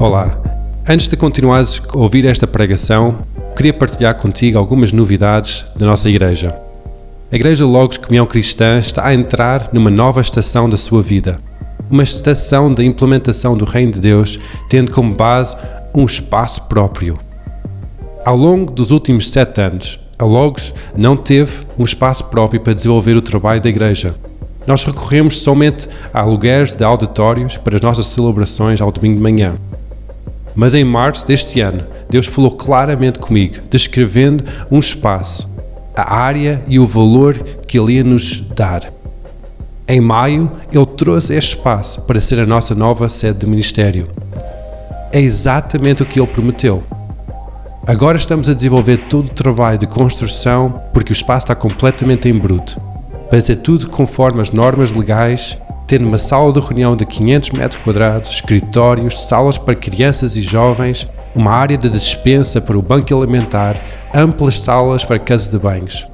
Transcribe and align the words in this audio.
Olá. 0.00 0.36
Antes 0.88 1.06
de 1.06 1.16
continuares 1.16 1.80
a 1.88 1.96
ouvir 1.96 2.24
esta 2.24 2.48
pregação, 2.48 3.18
queria 3.56 3.72
partilhar 3.72 4.16
contigo 4.16 4.58
algumas 4.58 4.92
novidades 4.92 5.64
da 5.76 5.86
nossa 5.86 6.10
igreja. 6.10 6.48
A 7.30 7.36
Igreja 7.36 7.64
Logos 7.64 7.96
Comunhão 7.96 8.26
Cristã 8.26 8.78
está 8.78 9.06
a 9.06 9.14
entrar 9.14 9.70
numa 9.72 9.90
nova 9.90 10.20
estação 10.20 10.68
da 10.68 10.76
sua 10.76 11.00
vida. 11.00 11.38
Uma 11.88 12.02
estação 12.02 12.74
da 12.74 12.82
implementação 12.82 13.56
do 13.56 13.64
Reino 13.64 13.92
de 13.92 14.00
Deus, 14.00 14.40
tendo 14.68 14.90
como 14.90 15.14
base 15.14 15.56
um 15.94 16.04
espaço 16.04 16.62
próprio. 16.62 17.16
Ao 18.24 18.36
longo 18.36 18.72
dos 18.72 18.90
últimos 18.90 19.30
sete 19.30 19.60
anos, 19.60 20.00
a 20.18 20.24
Logos 20.24 20.74
não 20.96 21.16
teve 21.16 21.64
um 21.78 21.84
espaço 21.84 22.24
próprio 22.24 22.60
para 22.60 22.74
desenvolver 22.74 23.16
o 23.16 23.22
trabalho 23.22 23.60
da 23.60 23.68
igreja. 23.68 24.16
Nós 24.66 24.82
recorremos 24.82 25.40
somente 25.40 25.88
a 26.12 26.20
aluguéis 26.20 26.74
de 26.74 26.82
auditórios 26.82 27.56
para 27.56 27.76
as 27.76 27.82
nossas 27.82 28.06
celebrações 28.06 28.80
ao 28.80 28.90
domingo 28.90 29.16
de 29.16 29.22
manhã. 29.22 29.54
Mas 30.54 30.74
em 30.74 30.84
março 30.84 31.26
deste 31.26 31.60
ano, 31.60 31.84
Deus 32.08 32.26
falou 32.26 32.50
claramente 32.50 33.18
comigo, 33.18 33.56
descrevendo 33.68 34.44
um 34.70 34.78
espaço, 34.78 35.50
a 35.96 36.14
área 36.14 36.62
e 36.68 36.78
o 36.78 36.86
valor 36.86 37.34
que 37.66 37.78
Ele 37.78 37.94
ia 37.94 38.04
nos 38.04 38.40
dar. 38.40 38.92
Em 39.86 40.00
maio, 40.00 40.50
Ele 40.72 40.86
trouxe 40.86 41.34
este 41.34 41.56
espaço 41.56 42.02
para 42.02 42.20
ser 42.20 42.38
a 42.38 42.46
nossa 42.46 42.74
nova 42.74 43.08
sede 43.08 43.40
de 43.40 43.46
ministério. 43.46 44.08
É 45.12 45.20
exatamente 45.20 46.02
o 46.02 46.06
que 46.06 46.18
Ele 46.18 46.26
prometeu. 46.26 46.82
Agora 47.86 48.16
estamos 48.16 48.48
a 48.48 48.54
desenvolver 48.54 48.96
todo 49.08 49.26
o 49.26 49.34
trabalho 49.34 49.76
de 49.78 49.86
construção 49.86 50.82
porque 50.92 51.12
o 51.12 51.14
espaço 51.14 51.44
está 51.44 51.54
completamente 51.54 52.28
em 52.28 52.38
bruto. 52.38 52.80
Para 53.28 53.40
ser 53.40 53.56
tudo 53.56 53.90
conforme 53.90 54.40
as 54.40 54.50
normas 54.50 54.92
legais 54.92 55.58
tendo 55.86 56.06
uma 56.06 56.18
sala 56.18 56.52
de 56.52 56.60
reunião 56.60 56.96
de 56.96 57.04
500 57.04 57.50
metros 57.50 57.80
quadrados, 57.82 58.30
escritórios, 58.30 59.20
salas 59.20 59.58
para 59.58 59.74
crianças 59.74 60.36
e 60.36 60.42
jovens, 60.42 61.08
uma 61.34 61.50
área 61.50 61.76
de 61.76 61.90
dispensa 61.90 62.60
para 62.60 62.78
o 62.78 62.82
banco 62.82 63.14
alimentar, 63.14 63.82
amplas 64.14 64.60
salas 64.60 65.04
para 65.04 65.18
casa 65.18 65.50
de 65.50 65.58
banhos. 65.58 66.06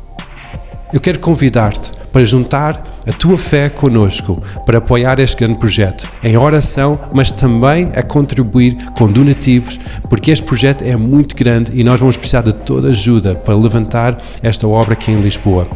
Eu 0.92 1.00
quero 1.00 1.20
convidar-te 1.20 1.92
para 2.12 2.24
juntar 2.24 2.82
a 3.06 3.12
tua 3.12 3.38
fé 3.38 3.68
conosco 3.68 4.42
para 4.66 4.78
apoiar 4.78 5.20
este 5.20 5.36
grande 5.36 5.58
projeto 5.60 6.08
em 6.22 6.36
oração, 6.36 6.98
mas 7.12 7.30
também 7.30 7.92
a 7.94 8.02
contribuir 8.02 8.76
com 8.96 9.06
donativos, 9.06 9.78
porque 10.08 10.32
este 10.32 10.44
projeto 10.44 10.82
é 10.82 10.96
muito 10.96 11.36
grande 11.36 11.70
e 11.78 11.84
nós 11.84 12.00
vamos 12.00 12.16
precisar 12.16 12.42
de 12.42 12.52
toda 12.52 12.88
ajuda 12.88 13.36
para 13.36 13.54
levantar 13.54 14.18
esta 14.42 14.66
obra 14.66 14.94
aqui 14.94 15.12
em 15.12 15.20
Lisboa. 15.20 15.68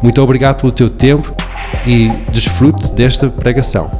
Muito 0.00 0.22
obrigado 0.22 0.60
pelo 0.60 0.70
teu 0.70 0.88
tempo 0.88 1.34
e 1.86 2.08
desfrute 2.30 2.92
desta 2.92 3.28
pregação. 3.28 3.90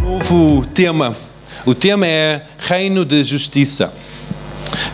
Novo 0.00 0.66
tema. 0.66 1.14
O 1.64 1.74
tema 1.74 2.06
é 2.06 2.42
Reino 2.58 3.04
de 3.04 3.22
Justiça. 3.24 3.92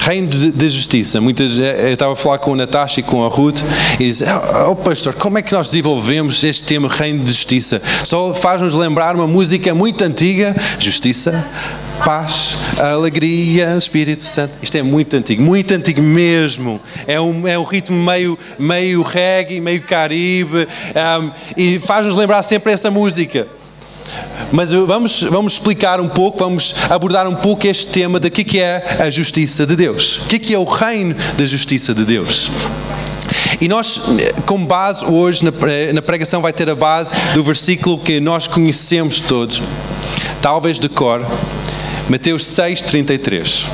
Reino 0.05 0.29
de 0.29 0.69
Justiça. 0.69 1.21
Muitas, 1.21 1.57
eh, 1.61 1.91
eu 1.91 1.93
estava 1.93 2.15
a 2.15 2.17
falar 2.17 2.39
com 2.39 2.55
a 2.55 2.57
Natasha 2.57 2.99
e 2.99 3.03
com 3.05 3.25
a 3.25 3.29
Ruth 3.29 3.61
e 4.01 4.05
disse: 4.05 4.25
oh, 4.25 4.73
oh, 4.73 4.77
pastor, 4.77 5.15
como 5.15 5.39
é 5.39 5.43
que 5.43 5.53
nós 5.53 5.69
desenvolvemos 5.69 6.43
este 6.43 6.65
tema 6.65 6.89
Reino 6.89 7.23
de 7.23 7.31
Justiça? 7.31 7.81
Só 8.03 8.35
faz-nos 8.35 8.75
lembrar 8.75 9.15
uma 9.15 9.29
música 9.29 9.73
muito 9.73 10.03
antiga: 10.03 10.57
Justiça, 10.81 11.47
paz, 12.05 12.57
alegria, 12.79 13.77
Espírito 13.79 14.25
Santo. 14.25 14.55
Isto 14.61 14.77
é 14.77 14.83
muito 14.83 15.15
antigo, 15.17 15.41
muito 15.41 15.73
antigo 15.73 16.03
mesmo. 16.03 16.81
É 17.07 17.21
um, 17.21 17.47
é 17.47 17.57
um 17.57 17.65
ritmo 17.65 17.97
meio, 17.97 18.37
meio 18.59 19.03
reggae, 19.03 19.61
meio 19.61 19.83
caribe, 19.83 20.67
um, 21.23 21.31
e 21.57 21.79
faz-nos 21.79 22.17
lembrar 22.17 22.43
sempre 22.43 22.73
essa 22.73 22.91
música. 22.91 23.47
Mas 24.53 24.71
vamos, 24.73 25.23
vamos 25.23 25.55
explicar 25.55 25.99
um 25.99 26.09
pouco, 26.09 26.39
vamos 26.39 26.75
abordar 26.91 27.27
um 27.27 27.35
pouco 27.35 27.67
este 27.67 27.87
tema 27.89 28.21
de 28.21 28.31
que, 28.31 28.61
é 28.61 28.99
a 29.01 29.11
justiça 29.11 29.67
de 29.67 29.75
Deus. 29.75 30.19
O 30.19 30.29
que, 30.29 30.39
que 30.39 30.55
é 30.55 30.59
o 30.59 30.65
reino 30.65 31.15
da 31.39 31.47
justiça 31.47 31.95
de 31.95 32.05
Deus? 32.05 32.51
E 33.61 33.67
nós, 33.67 33.99
como 34.45 34.67
base, 34.67 35.05
hoje 35.07 35.43
na 35.93 36.03
pregação 36.03 36.43
vai 36.43 36.53
ter 36.53 36.69
a 36.69 36.75
base 36.75 37.15
do 37.35 37.43
versículo 37.43 37.99
que 37.99 38.21
nós 38.21 38.47
conhecemos 38.47 39.21
todos, 39.21 39.63
talvez 40.43 40.79
de 40.79 40.89
cor, 40.89 41.27
Mateus 42.09 42.45
6, 42.45 42.83
33. 42.83 43.67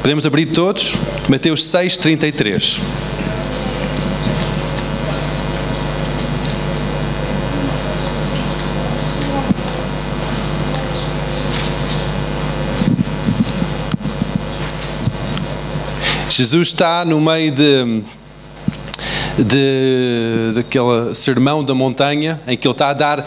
Podemos 0.00 0.24
abrir 0.24 0.46
todos? 0.46 0.94
Mateus 1.28 1.64
6, 1.64 1.98
Jesus 16.36 16.68
está 16.68 17.02
no 17.02 17.18
meio 17.18 17.50
de, 17.50 18.02
de 19.38 21.14
sermão 21.14 21.64
da 21.64 21.74
montanha 21.74 22.38
em 22.46 22.58
que 22.58 22.68
ele 22.68 22.74
está 22.74 22.90
a 22.90 22.92
dar 22.92 23.26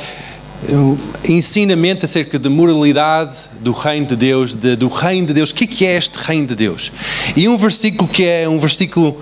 ensinamento 1.27 2.05
acerca 2.05 2.37
de 2.37 2.47
moralidade 2.49 3.35
do 3.61 3.71
reino 3.71 4.05
de 4.05 4.15
Deus, 4.15 4.53
de, 4.53 4.75
do 4.75 4.87
reino 4.89 5.25
de 5.25 5.33
Deus. 5.33 5.49
O 5.49 5.55
que 5.55 5.87
é 5.87 5.97
este 5.97 6.19
reino 6.19 6.45
de 6.45 6.53
Deus? 6.53 6.91
E 7.35 7.49
um 7.49 7.57
versículo 7.57 8.07
que 8.07 8.23
é 8.23 8.47
um 8.47 8.59
versículo 8.59 9.19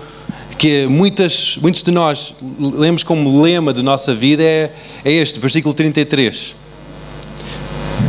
que 0.58 0.86
muitas, 0.86 1.56
muitos 1.56 1.82
de 1.82 1.90
nós 1.90 2.34
lemos 2.60 3.02
como 3.02 3.40
lema 3.40 3.72
da 3.72 3.82
nossa 3.82 4.14
vida 4.14 4.42
é, 4.42 4.70
é 5.02 5.12
este, 5.12 5.40
versículo 5.40 5.72
33. 5.72 6.54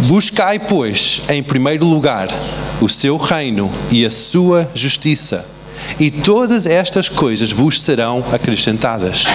Buscai, 0.07 0.59
pois, 0.59 1.21
em 1.29 1.41
primeiro 1.41 1.85
lugar 1.85 2.27
o 2.81 2.89
seu 2.89 3.15
reino 3.15 3.71
e 3.89 4.05
a 4.05 4.09
sua 4.09 4.69
justiça 4.75 5.45
e 5.97 6.11
todas 6.11 6.65
estas 6.65 7.07
coisas 7.07 7.51
vos 7.51 7.81
serão 7.81 8.23
acrescentadas. 8.31 9.25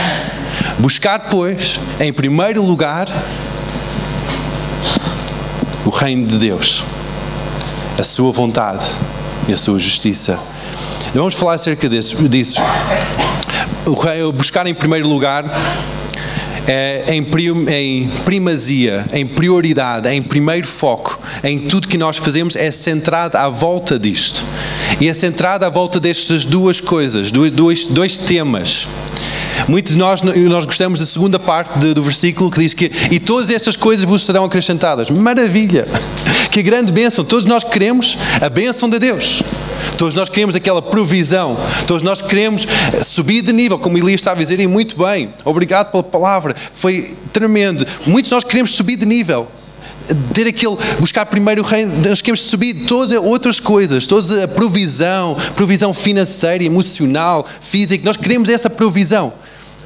Buscar, 0.78 1.28
pois, 1.30 1.80
em 1.98 2.12
primeiro 2.12 2.62
lugar, 2.62 3.08
o 5.84 5.90
reino 5.90 6.26
de 6.26 6.38
Deus, 6.38 6.84
a 7.98 8.02
sua 8.02 8.32
vontade 8.32 8.84
e 9.48 9.52
a 9.52 9.56
sua 9.56 9.78
justiça. 9.78 10.38
Vamos 11.14 11.34
falar 11.34 11.54
acerca 11.54 11.88
disso. 11.88 12.16
O 13.86 14.32
buscar 14.32 14.66
em 14.66 14.74
primeiro 14.74 15.08
lugar 15.08 15.44
é, 16.66 17.04
em, 17.08 17.26
em 17.68 18.08
primazia, 18.24 19.04
em 19.12 19.26
prioridade, 19.26 20.08
em 20.08 20.22
primeiro 20.22 20.66
foco, 20.66 21.20
em 21.42 21.58
tudo 21.58 21.86
que 21.88 21.98
nós 21.98 22.16
fazemos 22.16 22.56
é 22.56 22.70
centrado 22.70 23.36
à 23.36 23.48
volta 23.48 23.98
disto. 23.98 24.42
E 25.00 25.08
é 25.08 25.12
centrado 25.12 25.64
à 25.64 25.68
volta 25.68 25.98
destas 25.98 26.44
duas 26.44 26.80
coisas, 26.80 27.30
dois, 27.30 27.86
dois 27.86 28.16
temas. 28.16 28.86
Muitos 29.68 29.92
de 29.92 29.98
nós, 29.98 30.22
nós 30.22 30.66
gostamos 30.66 31.00
da 31.00 31.06
segunda 31.06 31.38
parte 31.38 31.78
do 31.78 32.02
versículo 32.02 32.50
que 32.50 32.60
diz 32.60 32.74
que 32.74 32.90
e 33.10 33.18
todas 33.18 33.50
estas 33.50 33.76
coisas 33.76 34.04
vos 34.04 34.24
serão 34.24 34.44
acrescentadas. 34.44 35.10
Maravilha! 35.10 35.86
Que 36.50 36.62
grande 36.62 36.92
bênção! 36.92 37.24
Todos 37.24 37.44
nós 37.44 37.64
queremos 37.64 38.16
a 38.40 38.48
bênção 38.48 38.88
de 38.88 38.98
Deus. 38.98 39.42
Todos 39.98 40.14
nós 40.14 40.28
queremos 40.28 40.54
aquela 40.54 40.82
provisão. 40.82 41.56
Todos 41.86 42.02
nós 42.02 42.22
queremos 42.22 42.66
subir 43.02 43.42
de 43.42 43.52
nível, 43.52 43.78
como 43.78 43.96
Elias 43.98 44.20
estava 44.20 44.38
a 44.38 44.42
dizer, 44.42 44.60
e 44.60 44.66
muito 44.66 44.96
bem. 44.96 45.30
Obrigado 45.44 45.90
pela 45.90 46.02
palavra. 46.02 46.54
Foi 46.72 47.16
tremendo. 47.32 47.86
Muitos 48.06 48.28
de 48.28 48.34
nós 48.34 48.44
queremos 48.44 48.74
subir 48.74 48.96
de 48.96 49.06
nível 49.06 49.48
ter 50.32 50.46
aquele, 50.46 50.76
buscar 50.98 51.26
primeiro 51.26 51.62
o 51.62 51.64
reino, 51.64 51.92
nós 52.08 52.20
queremos 52.20 52.42
subir 52.42 52.86
todas 52.86 53.18
outras 53.20 53.60
coisas, 53.60 54.06
toda 54.06 54.44
a 54.44 54.48
provisão, 54.48 55.36
provisão 55.56 55.94
financeira, 55.94 56.64
emocional, 56.64 57.46
física, 57.60 58.04
nós 58.04 58.16
queremos 58.16 58.48
essa 58.48 58.68
provisão. 58.68 59.32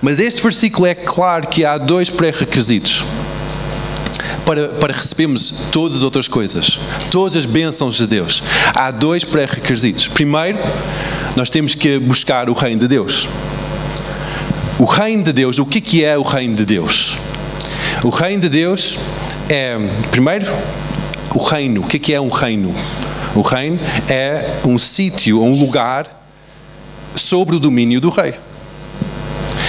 Mas 0.00 0.20
este 0.20 0.42
versículo 0.42 0.86
é 0.86 0.94
claro 0.94 1.48
que 1.48 1.64
há 1.64 1.76
dois 1.76 2.08
pré-requisitos 2.08 3.04
para, 4.44 4.68
para 4.68 4.94
recebermos 4.94 5.52
todas 5.70 5.98
as 5.98 6.02
outras 6.02 6.26
coisas, 6.26 6.78
todas 7.10 7.36
as 7.36 7.44
bênçãos 7.44 7.96
de 7.96 8.06
Deus. 8.06 8.42
Há 8.74 8.90
dois 8.90 9.24
pré-requisitos. 9.24 10.08
Primeiro, 10.08 10.58
nós 11.36 11.50
temos 11.50 11.74
que 11.74 11.98
buscar 11.98 12.48
o 12.48 12.54
reino 12.54 12.80
de 12.80 12.88
Deus. 12.88 13.28
O 14.78 14.84
reino 14.84 15.24
de 15.24 15.32
Deus, 15.32 15.58
o 15.58 15.66
que, 15.66 16.04
é 16.04 16.16
o 16.16 16.22
reino 16.22 16.54
de 16.54 16.64
Deus? 16.64 17.16
O 18.04 18.10
reino 18.10 18.42
de 18.42 18.48
Deus 18.48 18.96
é, 19.48 19.76
primeiro, 20.10 20.46
o 21.34 21.42
reino. 21.42 21.80
O 21.80 21.86
que, 21.86 21.98
que 21.98 22.12
é 22.12 22.20
um 22.20 22.28
reino? 22.28 22.74
O 23.34 23.40
reino 23.40 23.78
é 24.08 24.58
um 24.66 24.78
sítio, 24.78 25.42
um 25.42 25.58
lugar 25.58 26.06
sobre 27.14 27.56
o 27.56 27.60
domínio 27.60 28.00
do 28.00 28.10
rei. 28.10 28.34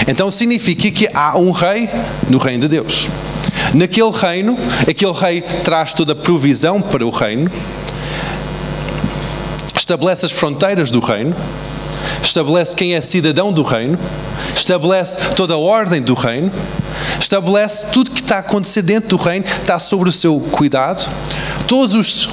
Então 0.07 0.31
significa 0.31 0.89
que 0.91 1.09
há 1.13 1.37
um 1.37 1.51
rei 1.51 1.89
no 2.29 2.37
reino 2.37 2.61
de 2.61 2.67
Deus. 2.67 3.07
Naquele 3.73 4.11
reino, 4.11 4.57
aquele 4.87 5.11
rei 5.11 5.41
traz 5.41 5.93
toda 5.93 6.13
a 6.13 6.15
provisão 6.15 6.81
para 6.81 7.05
o 7.05 7.09
reino, 7.09 7.51
estabelece 9.75 10.25
as 10.25 10.31
fronteiras 10.31 10.89
do 10.89 10.99
reino, 10.99 11.35
estabelece 12.23 12.75
quem 12.75 12.93
é 12.93 13.01
cidadão 13.01 13.51
do 13.51 13.63
reino, 13.63 13.97
estabelece 14.55 15.17
toda 15.35 15.53
a 15.53 15.57
ordem 15.57 16.01
do 16.01 16.13
reino, 16.13 16.51
estabelece 17.19 17.87
tudo 17.87 18.11
que 18.11 18.21
está 18.21 18.37
a 18.37 18.39
acontecer 18.39 18.81
dentro 18.81 19.09
do 19.09 19.17
reino, 19.17 19.45
está 19.45 19.79
sobre 19.79 20.09
o 20.09 20.11
seu 20.11 20.39
cuidado. 20.39 21.09
Todos 21.67 21.95
os, 21.95 22.29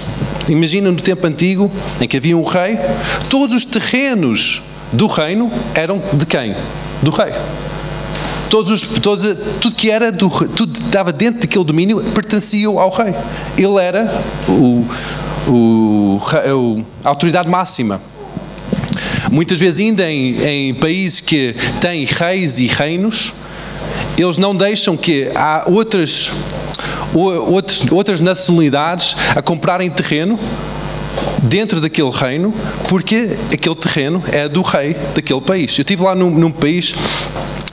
imagina 0.49 0.91
no 0.91 1.01
tempo 1.01 1.27
antigo, 1.27 1.71
em 2.01 2.09
que 2.09 2.17
havia 2.17 2.37
um 2.37 2.45
rei, 2.45 2.79
todos 3.31 3.57
os 3.57 3.65
terrenos 3.65 4.63
do 4.93 5.07
reino 5.07 5.51
eram 5.75 6.01
de 6.13 6.27
quem? 6.27 6.55
Do 7.03 7.11
rei. 7.11 7.33
Todos 8.49 8.71
os, 8.71 8.83
todos, 9.01 9.37
tudo 9.61 9.75
que 9.75 9.91
era 9.91 10.13
do, 10.13 10.31
tudo 10.49 10.81
estava 10.81 11.13
dentro 11.13 11.41
daquele 11.41 11.65
domínio 11.65 12.03
pertencia 12.15 12.69
ao 12.69 12.91
rei. 12.91 13.15
Ele 13.59 13.81
era 13.81 14.13
o, 14.49 14.87
o, 15.49 16.21
a 17.05 17.09
autoridade 17.09 17.49
máxima. 17.49 18.01
Muitas 19.31 19.59
vezes, 19.59 19.81
ainda 19.81 20.11
em, 20.11 20.43
em 20.45 20.75
países 20.75 21.21
que 21.21 21.55
têm 21.81 22.05
reis 22.05 22.59
e 22.59 22.67
reinos, 22.67 23.33
eles 24.19 24.39
não 24.39 24.55
deixam 24.55 24.97
que 24.97 25.31
há 25.35 25.65
outras, 25.67 26.31
outras, 27.15 27.85
outras 27.91 28.21
nacionalidades 28.21 29.17
a 29.35 29.43
comprarem 29.43 29.91
terreno 29.91 30.39
dentro 31.43 31.81
daquele 31.81 32.11
reino, 32.11 32.53
porque 32.89 33.37
aquele 33.53 33.75
terreno 33.75 34.23
é 34.33 34.49
do 34.49 34.63
rei 34.63 34.97
daquele 35.15 35.41
país. 35.41 35.77
Eu 35.79 35.83
estive 35.83 36.03
lá 36.03 36.15
num, 36.15 36.31
num 36.31 36.51
país 36.51 36.95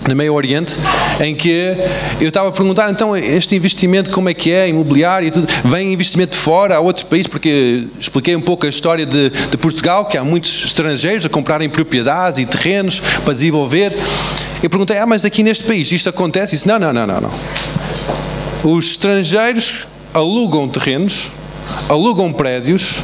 no 0.08 0.16
Meio 0.16 0.34
Oriente, 0.34 0.76
em 1.20 1.36
que 1.36 1.76
eu 2.20 2.28
estava 2.28 2.50
a 2.50 2.52
perguntar, 2.52 2.92
então, 2.92 3.16
este 3.16 3.56
investimento 3.56 4.10
como 4.12 4.30
é 4.30 4.34
que 4.34 4.52
é, 4.52 4.68
imobiliário 4.68 5.28
e 5.28 5.32
tudo, 5.32 5.48
vem 5.64 5.94
investimento 5.94 6.32
de 6.32 6.38
fora, 6.38 6.76
a 6.76 6.80
outros 6.80 7.04
países, 7.04 7.28
porque 7.28 7.88
expliquei 8.00 8.36
um 8.36 8.42
pouco 8.42 8.66
a 8.66 8.70
história 8.70 9.06
de, 9.06 9.30
de 9.30 9.58
Portugal, 9.58 10.06
que 10.06 10.18
há 10.18 10.24
muitos 10.24 10.66
estrangeiros 10.66 11.26
a 11.26 11.30
comprarem 11.30 11.70
propriedades 11.70 12.40
e 12.40 12.46
terrenos 12.46 13.00
para 13.24 13.34
desenvolver. 13.34 13.96
Eu 14.62 14.70
perguntei, 14.70 14.98
ah, 14.98 15.06
mas 15.06 15.24
aqui 15.26 15.44
neste 15.44 15.64
país 15.64 15.92
isto 15.92 16.10
acontece? 16.10 16.56
Disse, 16.56 16.68
não, 16.68 16.80
não, 16.80 16.92
não, 16.92 17.08
não, 17.08 17.22
não. 17.22 17.32
Os 18.64 18.92
estrangeiros 18.92 19.88
alugam 20.14 20.68
terrenos, 20.68 21.30
alugam 21.90 22.32
prédios, 22.32 23.00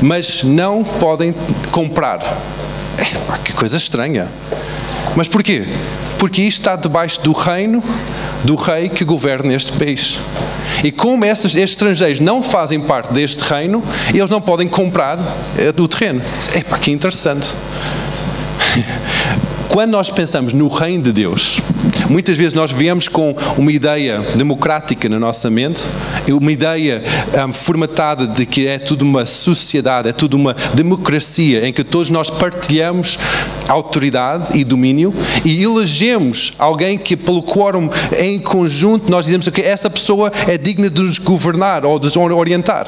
mas 0.00 0.42
não 0.42 0.82
podem 0.84 1.34
comprar. 1.70 2.20
É, 2.98 3.38
que 3.44 3.52
coisa 3.52 3.76
estranha. 3.76 4.28
Mas 5.16 5.28
porquê? 5.28 5.64
Porque 6.24 6.40
isto 6.40 6.60
está 6.60 6.74
debaixo 6.74 7.20
do 7.20 7.32
reino 7.32 7.84
do 8.44 8.54
rei 8.54 8.88
que 8.88 9.04
governa 9.04 9.52
este 9.52 9.72
país. 9.72 10.18
E 10.82 10.90
como 10.90 11.22
estes, 11.22 11.50
estes 11.50 11.72
estrangeiros 11.72 12.18
não 12.18 12.42
fazem 12.42 12.80
parte 12.80 13.12
deste 13.12 13.44
reino, 13.44 13.84
eles 14.08 14.30
não 14.30 14.40
podem 14.40 14.66
comprar 14.66 15.18
é, 15.58 15.70
do 15.70 15.86
terreno. 15.86 16.22
Epá, 16.54 16.78
que 16.78 16.90
interessante. 16.90 17.48
Quando 19.68 19.90
nós 19.90 20.08
pensamos 20.08 20.54
no 20.54 20.66
reino 20.68 21.02
de 21.02 21.12
Deus, 21.12 21.60
muitas 22.08 22.38
vezes 22.38 22.54
nós 22.54 22.70
viemos 22.70 23.06
com 23.06 23.36
uma 23.58 23.70
ideia 23.70 24.20
democrática 24.34 25.10
na 25.10 25.18
nossa 25.18 25.50
mente, 25.50 25.82
uma 26.32 26.52
ideia 26.52 27.02
um, 27.46 27.52
formatada 27.52 28.26
de 28.26 28.46
que 28.46 28.66
é 28.66 28.78
tudo 28.78 29.02
uma 29.02 29.26
sociedade, 29.26 30.08
é 30.08 30.12
tudo 30.12 30.34
uma 30.36 30.54
democracia 30.74 31.66
em 31.66 31.72
que 31.72 31.84
todos 31.84 32.10
nós 32.10 32.30
partilhamos 32.30 33.18
autoridade 33.68 34.58
e 34.58 34.64
domínio 34.64 35.14
e 35.44 35.62
elegemos 35.62 36.52
alguém 36.58 36.98
que 36.98 37.16
pelo 37.16 37.42
quórum 37.42 37.88
em 38.18 38.38
conjunto 38.40 39.10
nós 39.10 39.26
dizemos 39.26 39.48
que 39.48 39.60
essa 39.60 39.88
pessoa 39.90 40.32
é 40.46 40.56
digna 40.56 40.90
de 40.90 41.02
nos 41.02 41.18
governar 41.18 41.84
ou 41.84 41.98
de 41.98 42.06
nos 42.06 42.16
orientar. 42.16 42.86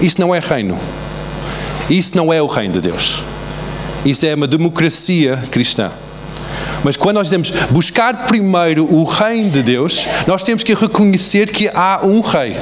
Isso 0.00 0.20
não 0.20 0.34
é 0.34 0.38
reino. 0.38 0.78
Isso 1.88 2.16
não 2.16 2.32
é 2.32 2.40
o 2.40 2.46
reino 2.46 2.74
de 2.74 2.80
Deus. 2.80 3.22
Isso 4.04 4.24
é 4.24 4.34
uma 4.34 4.46
democracia 4.46 5.42
cristã. 5.50 5.90
Mas 6.82 6.96
quando 6.96 7.16
nós 7.16 7.26
dizemos 7.26 7.50
buscar 7.70 8.26
primeiro 8.26 8.84
o 8.92 9.04
reino 9.04 9.50
de 9.50 9.62
Deus, 9.62 10.06
nós 10.26 10.42
temos 10.42 10.62
que 10.62 10.74
reconhecer 10.74 11.50
que 11.50 11.68
há 11.68 12.00
um 12.02 12.20
rei. 12.20 12.56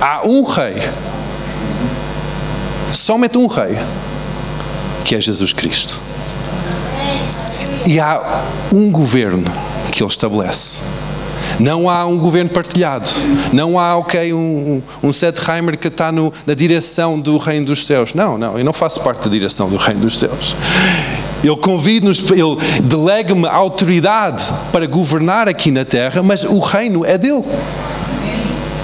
Há 0.00 0.26
um 0.26 0.44
rei. 0.44 0.74
Somente 2.92 3.38
um 3.38 3.46
rei, 3.46 3.78
que 5.04 5.14
é 5.14 5.20
Jesus 5.20 5.52
Cristo. 5.52 5.98
E 7.86 7.98
há 7.98 8.42
um 8.72 8.90
governo 8.90 9.50
que 9.90 10.02
ele 10.02 10.10
estabelece. 10.10 10.82
Não 11.58 11.88
há 11.88 12.06
um 12.06 12.18
governo 12.18 12.50
partilhado. 12.50 13.08
Não 13.52 13.78
há, 13.78 13.96
ok, 13.96 14.32
um, 14.32 14.82
um 15.02 15.12
Sethheimer 15.12 15.78
que 15.78 15.88
está 15.88 16.10
no, 16.10 16.32
na 16.46 16.54
direção 16.54 17.18
do 17.18 17.38
reino 17.38 17.66
dos 17.66 17.86
céus. 17.86 18.14
Não, 18.14 18.36
não, 18.36 18.58
eu 18.58 18.64
não 18.64 18.72
faço 18.72 19.00
parte 19.00 19.24
da 19.24 19.30
direção 19.30 19.68
do 19.68 19.76
reino 19.76 20.00
dos 20.00 20.18
céus. 20.18 20.54
Ele 21.42 21.56
convida-nos, 21.56 22.18
ele 22.30 22.56
delega-me 22.82 23.46
autoridade 23.46 24.44
para 24.70 24.86
governar 24.86 25.48
aqui 25.48 25.70
na 25.70 25.84
terra, 25.84 26.22
mas 26.22 26.44
o 26.44 26.58
reino 26.60 27.04
é 27.04 27.18
dele. 27.18 27.42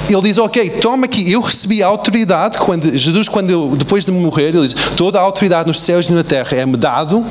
Ele 0.09 0.23
diz, 0.23 0.39
ok, 0.39 0.71
toma 0.71 1.05
aqui, 1.05 1.31
eu 1.31 1.41
recebi 1.41 1.83
a 1.83 1.87
autoridade, 1.87 2.57
quando, 2.59 2.97
Jesus, 2.97 3.29
quando 3.29 3.51
eu, 3.51 3.75
depois 3.77 4.07
de 4.07 4.11
morrer, 4.11 4.49
ele 4.49 4.63
diz, 4.63 4.75
toda 4.97 5.19
a 5.19 5.23
autoridade 5.23 5.69
nos 5.69 5.81
céus 5.81 6.09
e 6.09 6.13
na 6.13 6.25
terra 6.25 6.57
é-me 6.57 6.79
dado, 6.79 7.25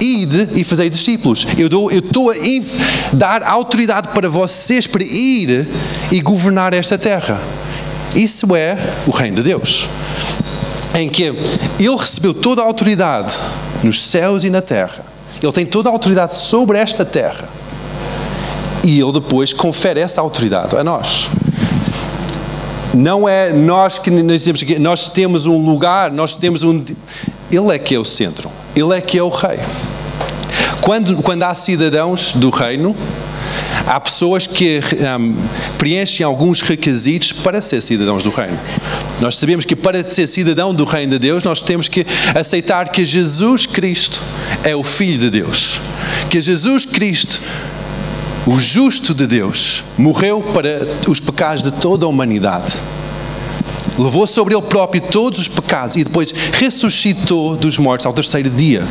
ide 0.00 0.48
e 0.54 0.62
fazei 0.62 0.88
discípulos. 0.88 1.46
Eu, 1.58 1.68
eu 1.90 1.98
estou 1.98 2.30
a 2.30 2.34
dar 3.12 3.42
autoridade 3.42 4.08
para 4.08 4.28
vocês 4.28 4.86
para 4.86 5.02
ir 5.02 5.66
e 6.12 6.20
governar 6.20 6.72
esta 6.72 6.96
terra. 6.96 7.40
Isso 8.14 8.54
é 8.54 8.78
o 9.06 9.10
reino 9.10 9.36
de 9.36 9.42
Deus. 9.42 9.88
Em 10.94 11.08
que 11.08 11.24
ele 11.24 11.96
recebeu 11.98 12.32
toda 12.32 12.62
a 12.62 12.64
autoridade 12.64 13.38
nos 13.82 14.02
céus 14.02 14.44
e 14.44 14.50
na 14.50 14.60
terra. 14.60 15.04
Ele 15.42 15.52
tem 15.52 15.66
toda 15.66 15.88
a 15.88 15.92
autoridade 15.92 16.34
sobre 16.34 16.78
esta 16.78 17.04
terra. 17.04 17.48
E 18.84 19.00
ele 19.00 19.12
depois 19.12 19.52
confere 19.52 20.00
essa 20.00 20.20
autoridade 20.20 20.76
a 20.76 20.84
nós. 20.84 21.28
Não 22.94 23.28
é 23.28 23.52
nós 23.52 23.98
que 23.98 24.10
nós 24.10 24.38
dizemos 24.38 24.62
que 24.62 24.78
nós 24.78 25.08
temos 25.08 25.46
um 25.46 25.64
lugar, 25.64 26.10
nós 26.10 26.34
temos 26.34 26.62
um. 26.62 26.82
Ele 27.50 27.74
é 27.74 27.78
que 27.78 27.94
é 27.94 27.98
o 27.98 28.04
centro. 28.04 28.50
Ele 28.74 28.96
é 28.96 29.00
que 29.00 29.18
é 29.18 29.22
o 29.22 29.28
rei. 29.28 29.58
Quando, 30.80 31.16
quando 31.22 31.42
há 31.42 31.54
cidadãos 31.54 32.34
do 32.34 32.48
reino, 32.48 32.94
há 33.86 34.00
pessoas 34.00 34.46
que 34.46 34.80
um, 35.18 35.34
preenchem 35.78 36.26
alguns 36.26 36.60
requisitos 36.60 37.32
para 37.32 37.62
ser 37.62 37.80
cidadãos 37.80 38.22
do 38.22 38.30
reino. 38.30 38.58
Nós 39.20 39.36
sabemos 39.36 39.64
que 39.64 39.76
para 39.76 40.02
ser 40.02 40.26
cidadão 40.26 40.74
do 40.74 40.84
reino 40.84 41.12
de 41.12 41.18
Deus, 41.18 41.44
nós 41.44 41.62
temos 41.62 41.88
que 41.88 42.04
aceitar 42.34 42.88
que 42.90 43.06
Jesus 43.06 43.64
Cristo 43.66 44.22
é 44.64 44.74
o 44.74 44.82
Filho 44.82 45.18
de 45.18 45.30
Deus. 45.30 45.80
Que 46.28 46.40
Jesus 46.40 46.84
Cristo, 46.84 47.40
o 48.46 48.58
justo 48.58 49.14
de 49.14 49.26
Deus, 49.26 49.84
morreu 49.96 50.42
para 50.42 50.86
os 51.08 51.20
pecados 51.20 51.62
de 51.62 51.70
toda 51.70 52.04
a 52.04 52.08
humanidade 52.08 52.80
levou 53.98 54.26
sobre 54.26 54.54
ele 54.54 54.62
próprio 54.62 55.00
todos 55.00 55.40
os 55.40 55.48
pecados 55.48 55.96
e 55.96 56.04
depois 56.04 56.32
ressuscitou 56.52 57.56
dos 57.56 57.78
mortos 57.78 58.06
ao 58.06 58.12
terceiro 58.12 58.50
dia. 58.50 58.84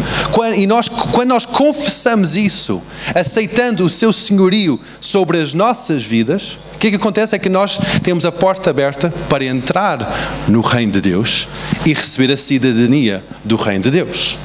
E 0.55 0.67
nós, 0.67 0.89
quando 0.89 1.29
nós 1.29 1.45
confessamos 1.45 2.35
isso, 2.35 2.81
aceitando 3.13 3.85
o 3.85 3.89
seu 3.89 4.11
senhorio 4.11 4.79
sobre 4.99 5.39
as 5.39 5.53
nossas 5.53 6.03
vidas, 6.03 6.57
o 6.75 6.77
que, 6.77 6.87
é 6.87 6.89
que 6.91 6.97
acontece 6.97 7.35
é 7.35 7.39
que 7.39 7.49
nós 7.49 7.79
temos 8.03 8.25
a 8.25 8.31
porta 8.31 8.69
aberta 8.69 9.13
para 9.29 9.45
entrar 9.45 10.43
no 10.47 10.61
reino 10.61 10.91
de 10.91 11.01
Deus 11.01 11.47
e 11.85 11.93
receber 11.93 12.31
a 12.31 12.37
cidadania 12.37 13.23
do 13.43 13.55
reino 13.55 13.83
de 13.83 13.91
Deus. 13.91 14.37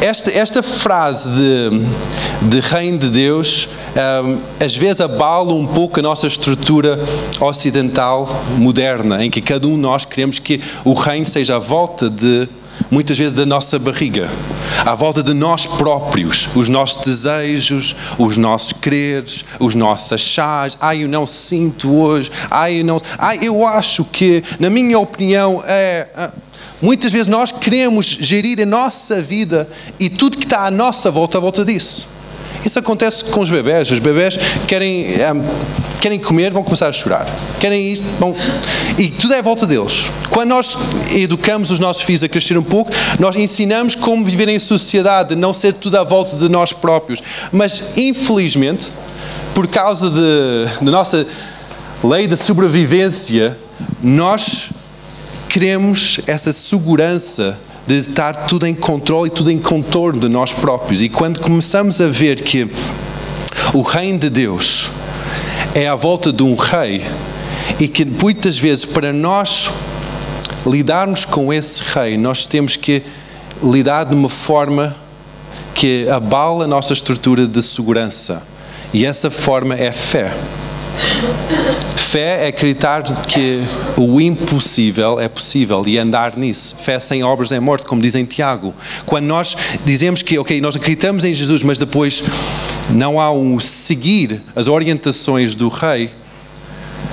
Esta, 0.00 0.30
esta 0.30 0.62
frase 0.62 1.30
de, 1.30 2.48
de 2.48 2.60
reino 2.60 2.98
de 2.98 3.08
Deus 3.08 3.68
um, 3.96 4.38
às 4.62 4.76
vezes 4.76 5.00
abala 5.00 5.54
um 5.54 5.66
pouco 5.66 5.98
a 5.98 6.02
nossa 6.02 6.26
estrutura 6.26 7.00
ocidental 7.40 8.28
moderna, 8.58 9.24
em 9.24 9.30
que 9.30 9.40
cada 9.40 9.66
um 9.66 9.74
de 9.74 9.80
nós 9.80 10.04
queremos 10.04 10.38
que 10.38 10.60
o 10.84 10.92
reino 10.92 11.26
seja 11.26 11.56
à 11.56 11.58
volta 11.58 12.10
de 12.10 12.46
muitas 12.90 13.16
vezes 13.16 13.32
da 13.32 13.46
nossa 13.46 13.78
barriga, 13.78 14.28
à 14.84 14.94
volta 14.94 15.22
de 15.22 15.32
nós 15.32 15.64
próprios, 15.64 16.46
os 16.54 16.68
nossos 16.68 17.02
desejos, 17.02 17.96
os 18.18 18.36
nossos 18.36 18.74
quereres, 18.74 19.46
os 19.58 19.74
nossos 19.74 20.12
achares. 20.12 20.76
Ai, 20.78 21.04
eu 21.04 21.08
não 21.08 21.26
sinto 21.26 21.90
hoje. 21.90 22.30
Ai, 22.50 22.80
eu 22.80 22.84
não. 22.84 23.00
Ai, 23.18 23.38
eu 23.40 23.66
acho 23.66 24.04
que, 24.04 24.44
na 24.60 24.68
minha 24.68 24.98
opinião, 24.98 25.64
é. 25.66 26.06
Muitas 26.80 27.12
vezes 27.12 27.28
nós 27.28 27.50
queremos 27.50 28.06
gerir 28.20 28.60
a 28.60 28.66
nossa 28.66 29.22
vida 29.22 29.68
e 29.98 30.10
tudo 30.10 30.36
que 30.36 30.44
está 30.44 30.66
à 30.66 30.70
nossa 30.70 31.10
volta, 31.10 31.38
à 31.38 31.40
volta 31.40 31.64
disso. 31.64 32.06
Isso 32.64 32.78
acontece 32.78 33.24
com 33.24 33.40
os 33.40 33.50
bebés. 33.50 33.90
Os 33.90 33.98
bebés 33.98 34.36
querem, 34.66 35.06
um, 35.06 36.00
querem 36.00 36.18
comer, 36.18 36.52
vão 36.52 36.64
começar 36.64 36.88
a 36.88 36.92
chorar. 36.92 37.26
Querem 37.60 37.92
ir, 37.92 38.02
vão... 38.18 38.34
E 38.98 39.08
tudo 39.08 39.34
é 39.34 39.38
à 39.38 39.42
volta 39.42 39.66
deles. 39.66 40.10
Quando 40.30 40.50
nós 40.50 40.76
educamos 41.14 41.70
os 41.70 41.78
nossos 41.78 42.02
filhos 42.02 42.24
a 42.24 42.28
crescer 42.28 42.58
um 42.58 42.62
pouco, 42.62 42.90
nós 43.20 43.36
ensinamos 43.36 43.94
como 43.94 44.24
viver 44.24 44.48
em 44.48 44.58
sociedade, 44.58 45.36
não 45.36 45.54
ser 45.54 45.74
tudo 45.74 45.96
à 45.96 46.04
volta 46.04 46.36
de 46.36 46.48
nós 46.48 46.72
próprios. 46.72 47.22
Mas, 47.52 47.96
infelizmente, 47.96 48.88
por 49.54 49.68
causa 49.68 50.10
da 50.10 50.90
nossa 50.90 51.26
lei 52.02 52.26
de 52.26 52.36
sobrevivência, 52.36 53.56
nós 54.02 54.70
queremos 55.58 56.20
essa 56.26 56.52
segurança 56.52 57.58
de 57.86 57.96
estar 57.96 58.44
tudo 58.46 58.66
em 58.66 58.74
controle 58.74 59.30
e 59.30 59.32
tudo 59.32 59.50
em 59.50 59.58
contorno 59.58 60.20
de 60.20 60.28
nós 60.28 60.52
próprios. 60.52 61.02
E 61.02 61.08
quando 61.08 61.40
começamos 61.40 61.98
a 61.98 62.06
ver 62.08 62.42
que 62.42 62.68
o 63.72 63.80
reino 63.80 64.18
de 64.18 64.28
Deus 64.28 64.90
é 65.74 65.88
à 65.88 65.94
volta 65.94 66.30
de 66.30 66.42
um 66.42 66.54
rei 66.54 67.06
e 67.80 67.88
que 67.88 68.04
muitas 68.04 68.58
vezes 68.58 68.84
para 68.84 69.14
nós 69.14 69.70
lidarmos 70.66 71.24
com 71.24 71.50
esse 71.50 71.82
rei, 71.82 72.18
nós 72.18 72.44
temos 72.44 72.76
que 72.76 73.02
lidar 73.62 74.04
de 74.04 74.14
uma 74.14 74.28
forma 74.28 74.94
que 75.74 76.06
abala 76.10 76.64
a 76.64 76.68
nossa 76.68 76.92
estrutura 76.92 77.46
de 77.46 77.62
segurança. 77.62 78.42
E 78.92 79.06
essa 79.06 79.30
forma 79.30 79.74
é 79.74 79.90
fé. 79.90 80.36
Fé 82.16 82.46
é 82.46 82.48
acreditar 82.48 83.02
que 83.26 83.62
o 83.94 84.18
impossível 84.18 85.20
é 85.20 85.28
possível 85.28 85.86
e 85.86 85.98
andar 85.98 86.34
nisso. 86.34 86.74
Fé 86.78 86.98
sem 86.98 87.22
obras 87.22 87.52
é 87.52 87.60
morte, 87.60 87.84
como 87.84 88.00
dizem 88.00 88.24
Tiago. 88.24 88.74
Quando 89.04 89.26
nós 89.26 89.54
dizemos 89.84 90.22
que, 90.22 90.38
ok, 90.38 90.58
nós 90.58 90.74
acreditamos 90.74 91.26
em 91.26 91.34
Jesus, 91.34 91.62
mas 91.62 91.76
depois 91.76 92.24
não 92.88 93.20
há 93.20 93.30
um 93.30 93.60
seguir 93.60 94.40
as 94.54 94.66
orientações 94.66 95.54
do 95.54 95.68
Rei, 95.68 96.08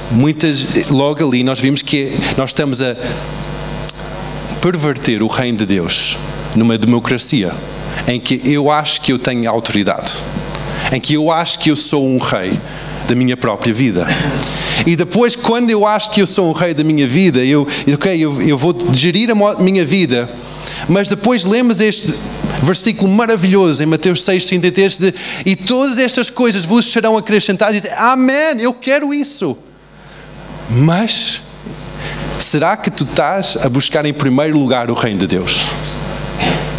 muitas, 0.10 0.66
logo 0.90 1.28
ali 1.28 1.44
nós 1.44 1.60
vimos 1.60 1.82
que 1.82 2.18
nós 2.38 2.52
estamos 2.52 2.82
a 2.82 2.96
perverter 4.62 5.22
o 5.22 5.28
reino 5.28 5.58
de 5.58 5.66
Deus 5.66 6.18
numa 6.56 6.78
democracia 6.78 7.52
em 8.08 8.22
que 8.22 8.40
eu 8.46 8.72
acho 8.72 9.02
que 9.02 9.12
eu 9.12 9.20
tenho 9.20 9.50
autoridade, 9.50 10.14
em 10.94 11.00
que 11.02 11.16
eu 11.16 11.30
acho 11.30 11.60
que 11.60 11.70
eu 11.70 11.76
sou 11.76 12.08
um 12.08 12.20
rei 12.20 12.58
da 13.06 13.16
minha 13.16 13.36
própria 13.36 13.74
vida. 13.74 14.08
E 14.86 14.96
depois, 14.96 15.36
quando 15.36 15.70
eu 15.70 15.86
acho 15.86 16.12
que 16.12 16.22
eu 16.22 16.28
sou 16.28 16.50
um 16.50 16.52
rei 16.52 16.74
da 16.74 16.84
minha 16.84 17.08
vida, 17.08 17.44
eu, 17.44 17.68
ok, 17.94 18.18
eu, 18.20 18.42
eu 18.42 18.58
vou 18.58 18.75
gerir 18.94 19.30
a 19.32 19.62
minha 19.62 19.86
vida, 19.86 20.30
mas 20.90 21.08
depois 21.08 21.46
lemos 21.46 21.80
este 21.80 22.13
versículo 22.62 23.12
maravilhoso 23.12 23.84
em 23.84 23.86
Mateus 23.86 24.24
6, 24.24 24.46
33, 24.46 24.98
de, 24.98 25.13
e 25.46 25.56
todas 25.56 26.00
estas 26.00 26.30
coisas 26.30 26.66
vos 26.66 26.86
serão 26.86 27.18
acrescentadas, 27.18 27.78
e 27.78 27.82
diz, 27.82 27.92
Amém, 27.98 28.60
eu 28.60 28.74
quero 28.74 29.13
isso. 29.13 29.58
Mas, 30.70 31.42
será 32.40 32.75
que 32.75 32.90
tu 32.90 33.04
estás 33.04 33.58
a 33.63 33.70
buscar 33.70 34.06
em 34.06 34.13
primeiro 34.13 34.58
lugar 34.58 34.90
o 34.90 34.94
reino 34.94 35.20
de 35.20 35.28
Deus? 35.28 35.66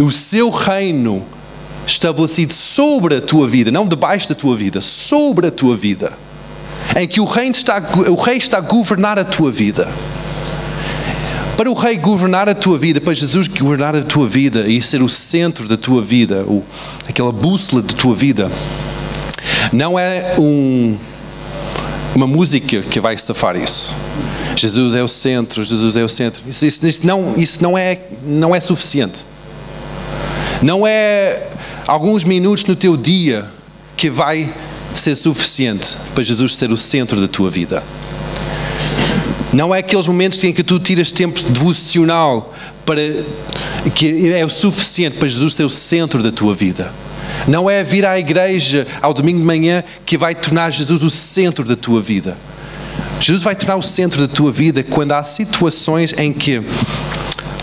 O 0.01 0.11
seu 0.11 0.51
reino 0.51 1.25
estabelecido 1.87 2.53
sobre 2.53 3.17
a 3.17 3.21
tua 3.21 3.47
vida, 3.47 3.71
não 3.71 3.87
debaixo 3.87 4.29
da 4.29 4.35
tua 4.35 4.57
vida, 4.57 4.81
sobre 4.81 5.47
a 5.47 5.51
tua 5.51 5.77
vida, 5.77 6.13
em 6.97 7.09
que 7.09 7.21
o 7.21 7.25
rei 7.25 7.51
está, 7.51 7.83
o 8.09 8.15
rei 8.15 8.37
está 8.37 8.59
a 8.59 8.61
governar 8.61 9.19
a 9.19 9.25
tua 9.25 9.51
vida. 9.51 9.91
Para 11.57 11.71
o 11.71 11.75
rei 11.75 11.97
governar 11.97 12.49
a 12.49 12.55
tua 12.55 12.79
vida, 12.79 13.01
para 13.01 13.15
Jesus 13.15 13.47
governar 13.47 13.95
a 13.95 14.03
tua 14.03 14.27
vida 14.27 14.67
e 14.67 14.83
ser 14.83 15.03
o 15.03 15.09
centro 15.09 15.69
da 15.69 15.77
tua 15.77 16.03
vida, 16.03 16.43
o, 16.43 16.65
aquela 17.09 17.31
bússola 17.31 17.83
da 17.83 17.95
tua 17.95 18.15
vida, 18.15 18.51
não 19.73 19.99
é 19.99 20.35
um, 20.39 20.97
uma 22.15 22.27
música 22.27 22.81
que 22.83 22.99
vai 23.01 23.17
safar 23.19 23.57
isso. 23.57 23.95
Jesus 24.57 24.95
é 24.95 25.03
o 25.03 25.09
centro, 25.09 25.63
Jesus 25.63 25.97
é 25.97 26.05
o 26.05 26.09
centro. 26.09 26.43
Isso, 26.47 26.67
isso, 26.67 26.87
isso, 26.87 27.07
não, 27.07 27.35
isso 27.37 27.63
não, 27.63 27.77
é, 27.77 28.01
não 28.25 28.55
é 28.55 28.61
suficiente. 28.61 29.25
Não 30.63 30.87
é 30.87 31.43
alguns 31.87 32.25
minutos 32.25 32.65
no 32.65 32.77
teu 32.77 32.97
dia 32.97 33.45
que 33.97 34.11
vai 34.11 34.53
ser 34.95 35.15
suficiente 35.15 35.97
para 36.15 36.23
Jesus 36.23 36.55
ser 36.55 36.71
o 36.71 36.77
centro 36.77 37.21
da 37.21 37.29
tua 37.29 37.51
vida. 37.51 37.83
Não 39.53 39.75
é 39.75 39.79
aqueles 39.79 40.07
momentos 40.07 40.43
em 40.43 40.53
que 40.53 40.65
tu 40.65 40.79
tiras 40.81 41.13
tempo 41.13 41.41
devocional 41.51 42.53
para 42.85 43.01
que 43.95 44.33
é 44.33 44.45
o 44.45 44.51
suficiente 44.51 45.17
para 45.17 45.29
Jesus 45.29 45.55
ser 45.55 45.65
o 45.65 45.71
centro 45.71 46.23
da 46.23 46.33
tua 46.33 46.55
vida. 46.55 46.93
Não 47.47 47.69
é 47.69 47.85
vir 47.85 48.05
à 48.05 48.19
igreja 48.19 48.87
ao 49.01 49.15
domingo 49.15 49.39
de 49.39 49.45
manhã 49.45 49.85
que 50.05 50.17
vai 50.17 50.35
tornar 50.35 50.71
Jesus 50.71 51.03
o 51.03 51.11
centro 51.11 51.65
da 51.65 51.77
tua 51.77 52.01
vida. 52.01 52.37
Jesus 53.21 53.43
vai 53.43 53.55
tornar 53.55 53.77
o 53.77 53.83
centro 53.83 54.27
da 54.27 54.33
tua 54.33 54.51
vida 54.51 54.83
quando 54.83 55.13
há 55.13 55.23
situações 55.23 56.13
em 56.19 56.33
que 56.33 56.63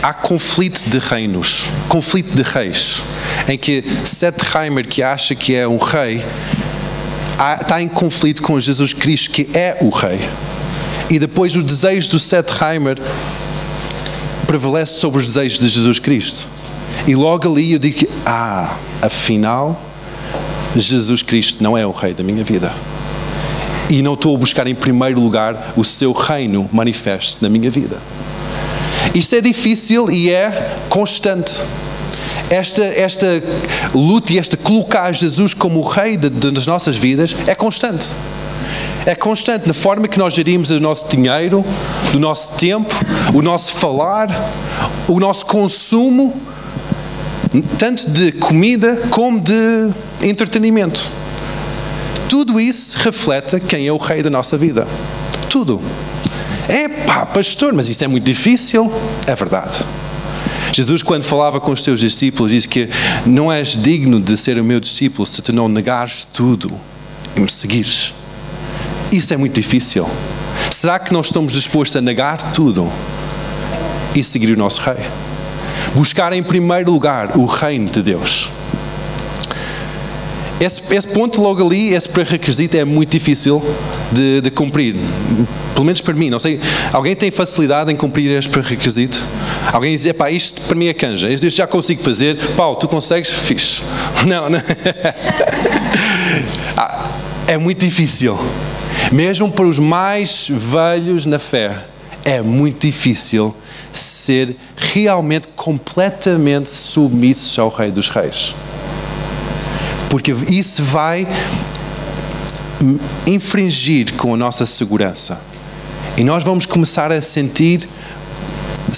há 0.01 0.13
conflito 0.13 0.89
de 0.89 0.97
reinos, 0.97 1.65
conflito 1.87 2.33
de 2.35 2.41
reis, 2.41 3.01
em 3.47 3.57
que 3.57 3.83
Seth 4.05 4.55
Heimer, 4.55 4.87
que 4.87 5.03
acha 5.03 5.35
que 5.35 5.55
é 5.55 5.67
um 5.67 5.77
rei, 5.77 6.23
está 7.61 7.81
em 7.81 7.87
conflito 7.87 8.41
com 8.41 8.59
Jesus 8.59 8.93
Cristo, 8.93 9.31
que 9.31 9.49
é 9.53 9.77
o 9.81 9.89
rei. 9.89 10.19
E 11.09 11.19
depois 11.19 11.55
o 11.55 11.63
desejo 11.63 12.11
do 12.11 12.19
Seth 12.19 12.51
Heimer 12.61 12.97
prevalece 14.47 14.99
sobre 14.99 15.19
os 15.19 15.27
desejos 15.27 15.59
de 15.59 15.69
Jesus 15.69 15.99
Cristo. 15.99 16.47
E 17.07 17.15
logo 17.15 17.51
ali 17.51 17.73
eu 17.73 17.79
digo: 17.79 18.07
ah, 18.25 18.75
afinal, 19.01 19.81
Jesus 20.75 21.23
Cristo 21.23 21.63
não 21.63 21.77
é 21.77 21.85
o 21.85 21.91
rei 21.91 22.13
da 22.13 22.23
minha 22.23 22.43
vida. 22.43 22.73
E 23.89 24.01
não 24.01 24.13
estou 24.13 24.35
a 24.35 24.37
buscar 24.37 24.67
em 24.67 24.75
primeiro 24.75 25.19
lugar 25.19 25.73
o 25.75 25.83
seu 25.83 26.13
reino 26.13 26.69
manifesto 26.71 27.37
na 27.41 27.49
minha 27.49 27.69
vida. 27.69 27.97
Isto 29.13 29.35
é 29.35 29.41
difícil 29.41 30.09
e 30.09 30.31
é 30.31 30.75
constante. 30.87 31.53
Esta, 32.51 32.83
esta 32.83 33.41
luta 33.95 34.33
e 34.33 34.37
esta 34.37 34.57
colocar 34.57 35.13
Jesus 35.13 35.53
como 35.53 35.79
o 35.79 35.87
rei 35.87 36.17
de, 36.17 36.29
de, 36.29 36.51
das 36.51 36.67
nossas 36.67 36.97
vidas 36.97 37.33
é 37.47 37.55
constante. 37.55 38.09
É 39.05 39.15
constante 39.15 39.67
na 39.67 39.73
forma 39.73 40.05
que 40.05 40.19
nós 40.19 40.33
gerimos 40.33 40.69
o 40.69 40.79
nosso 40.79 41.07
dinheiro, 41.07 41.65
o 42.13 42.19
nosso 42.19 42.57
tempo, 42.57 42.93
o 43.33 43.41
nosso 43.41 43.73
falar, 43.73 44.27
o 45.07 45.17
nosso 45.17 45.45
consumo, 45.45 46.39
tanto 47.77 48.11
de 48.11 48.33
comida 48.33 48.97
como 49.09 49.39
de 49.39 49.89
entretenimento. 50.21 51.09
Tudo 52.27 52.59
isso 52.59 52.97
reflete 52.97 53.61
quem 53.61 53.87
é 53.87 53.93
o 53.93 53.97
rei 53.97 54.21
da 54.21 54.29
nossa 54.29 54.57
vida. 54.57 54.85
Tudo. 55.49 55.81
É 56.67 56.87
pá, 56.87 57.25
pastor, 57.25 57.71
mas 57.71 57.87
isso 57.87 58.03
é 58.03 58.07
muito 58.09 58.25
difícil. 58.25 58.91
É 59.25 59.35
verdade. 59.35 59.85
Jesus, 60.71 61.03
quando 61.03 61.23
falava 61.23 61.59
com 61.59 61.71
os 61.71 61.83
seus 61.83 61.99
discípulos, 61.99 62.51
disse 62.51 62.67
que 62.67 62.89
não 63.25 63.51
és 63.51 63.69
digno 63.69 64.19
de 64.19 64.37
ser 64.37 64.57
o 64.57 64.63
meu 64.63 64.79
discípulo 64.79 65.25
se 65.25 65.41
tu 65.41 65.51
não 65.51 65.67
negares 65.67 66.25
tudo 66.31 66.71
e 67.35 67.39
me 67.39 67.49
seguires. 67.49 68.13
Isso 69.11 69.33
é 69.33 69.37
muito 69.37 69.53
difícil. 69.53 70.07
Será 70.71 70.97
que 70.97 71.11
nós 71.11 71.27
estamos 71.27 71.53
dispostos 71.53 71.97
a 71.97 72.01
negar 72.01 72.53
tudo 72.53 72.89
e 74.15 74.23
seguir 74.23 74.51
o 74.53 74.57
nosso 74.57 74.81
Rei? 74.81 75.05
Buscar 75.93 76.31
em 76.31 76.41
primeiro 76.41 76.91
lugar 76.91 77.37
o 77.37 77.45
reino 77.45 77.89
de 77.89 78.01
Deus. 78.01 78.49
Esse, 80.61 80.81
esse, 80.93 81.07
ponto 81.07 81.41
logo 81.41 81.65
ali, 81.65 81.95
esse 81.95 82.07
pré-requisito 82.07 82.77
é 82.77 82.85
muito 82.85 83.09
difícil 83.09 83.61
de, 84.11 84.41
de, 84.41 84.51
cumprir. 84.51 84.95
Pelo 85.73 85.83
menos 85.83 86.01
para 86.01 86.13
mim, 86.13 86.29
não 86.29 86.37
sei. 86.37 86.61
Alguém 86.93 87.15
tem 87.15 87.31
facilidade 87.31 87.91
em 87.91 87.95
cumprir 87.95 88.29
este 88.37 88.49
pré-requisito? 88.49 89.25
Alguém 89.71 89.95
diz, 89.95 90.11
pá, 90.13 90.29
isto 90.29 90.61
para 90.61 90.75
mim 90.75 90.87
é 90.87 90.93
canja, 90.93 91.29
isto 91.29 91.49
já 91.49 91.67
consigo 91.67 92.01
fazer. 92.01 92.37
Paulo, 92.55 92.75
tu 92.75 92.87
consegues? 92.87 93.29
Fixe. 93.29 93.81
Não, 94.25 94.49
não. 94.49 94.61
Ah, 96.77 97.09
é 97.47 97.57
muito 97.57 97.85
difícil. 97.85 98.39
Mesmo 99.11 99.51
para 99.51 99.65
os 99.65 99.77
mais 99.77 100.47
velhos 100.49 101.25
na 101.25 101.37
fé, 101.37 101.77
é 102.23 102.41
muito 102.41 102.87
difícil 102.87 103.53
ser 103.91 104.55
realmente 104.77 105.49
completamente 105.55 106.69
submissos 106.69 107.59
ao 107.59 107.69
Rei 107.69 107.91
dos 107.91 108.07
Reis 108.07 108.55
porque 110.11 110.35
isso 110.49 110.83
vai 110.83 111.25
infringir 113.25 114.13
com 114.15 114.33
a 114.33 114.37
nossa 114.37 114.65
segurança. 114.65 115.39
E 116.17 116.23
nós 116.25 116.43
vamos 116.43 116.65
começar 116.65 117.13
a 117.13 117.21
sentir 117.21 117.87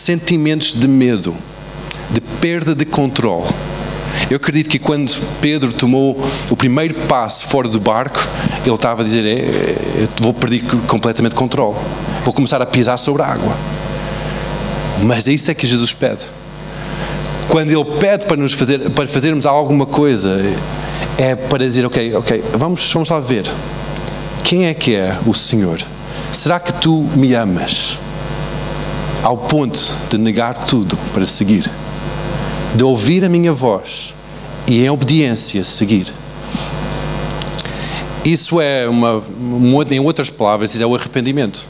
sentimentos 0.03 0.73
de 0.73 0.85
medo, 0.85 1.33
de 2.11 2.19
perda 2.19 2.75
de 2.75 2.83
controle. 2.83 3.47
Eu 4.29 4.35
acredito 4.35 4.69
que 4.69 4.77
quando 4.77 5.15
Pedro 5.39 5.71
tomou 5.71 6.21
o 6.49 6.55
primeiro 6.57 6.93
passo 7.07 7.45
fora 7.47 7.69
do 7.69 7.79
barco, 7.79 8.19
ele 8.65 8.75
estava 8.75 9.01
a 9.01 9.05
dizer: 9.05 9.25
é, 9.25 10.01
eu 10.01 10.09
vou 10.19 10.33
perder 10.33 10.61
completamente 10.87 11.33
controle, 11.35 11.77
vou 12.23 12.33
começar 12.33 12.61
a 12.61 12.65
pisar 12.65 12.97
sobre 12.97 13.21
a 13.21 13.27
água. 13.27 13.55
Mas 15.01 15.27
é 15.27 15.31
isso 15.31 15.49
é 15.49 15.53
que 15.53 15.65
Jesus 15.65 15.93
pede. 15.93 16.23
Quando 17.47 17.71
Ele 17.71 17.85
pede 17.97 18.25
para 18.25 18.37
nos 18.37 18.53
fazer, 18.53 18.89
para 18.89 19.07
fazermos 19.07 19.45
alguma 19.45 19.85
coisa, 19.85 20.41
é 21.17 21.33
para 21.35 21.65
dizer, 21.65 21.85
ok, 21.85 22.15
ok, 22.15 22.43
vamos, 22.53 22.91
vamos 22.91 23.09
lá 23.09 23.19
ver. 23.19 23.49
Quem 24.43 24.65
é 24.65 24.73
que 24.73 24.95
é 24.95 25.17
o 25.25 25.33
Senhor? 25.33 25.81
Será 26.31 26.59
que 26.59 26.73
tu 26.73 27.07
me 27.15 27.33
amas? 27.35 27.92
Ao 29.23 29.37
ponto 29.37 29.79
de 30.09 30.17
negar 30.17 30.53
tudo 30.53 30.97
para 31.13 31.25
seguir, 31.25 31.71
de 32.75 32.83
ouvir 32.83 33.23
a 33.23 33.29
minha 33.29 33.53
voz 33.53 34.13
e 34.67 34.83
em 34.83 34.89
obediência 34.89 35.63
seguir. 35.63 36.13
Isso 38.25 38.59
é 38.59 38.87
uma, 38.87 39.23
em 39.89 39.99
outras 39.99 40.29
palavras, 40.29 40.79
é 40.79 40.85
o 40.85 40.93
arrependimento. 40.93 41.65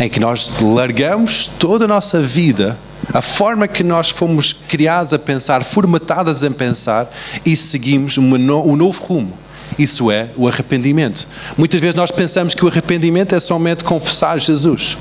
em 0.00 0.08
que 0.08 0.18
nós 0.18 0.50
largamos 0.60 1.46
toda 1.58 1.84
a 1.84 1.88
nossa 1.88 2.20
vida, 2.20 2.76
a 3.12 3.22
forma 3.22 3.68
que 3.68 3.84
nós 3.84 4.10
fomos 4.10 4.52
criados 4.52 5.12
a 5.12 5.18
pensar, 5.18 5.62
formatadas 5.62 6.42
a 6.42 6.50
pensar, 6.50 7.10
e 7.44 7.54
seguimos 7.56 8.18
um 8.18 8.76
novo 8.76 9.04
rumo. 9.04 9.43
Isso 9.78 10.10
é 10.10 10.28
o 10.36 10.46
arrependimento. 10.46 11.26
Muitas 11.56 11.80
vezes 11.80 11.96
nós 11.96 12.10
pensamos 12.10 12.54
que 12.54 12.64
o 12.64 12.68
arrependimento 12.68 13.34
é 13.34 13.40
somente 13.40 13.82
confessar 13.82 14.38
Jesus, 14.38 14.96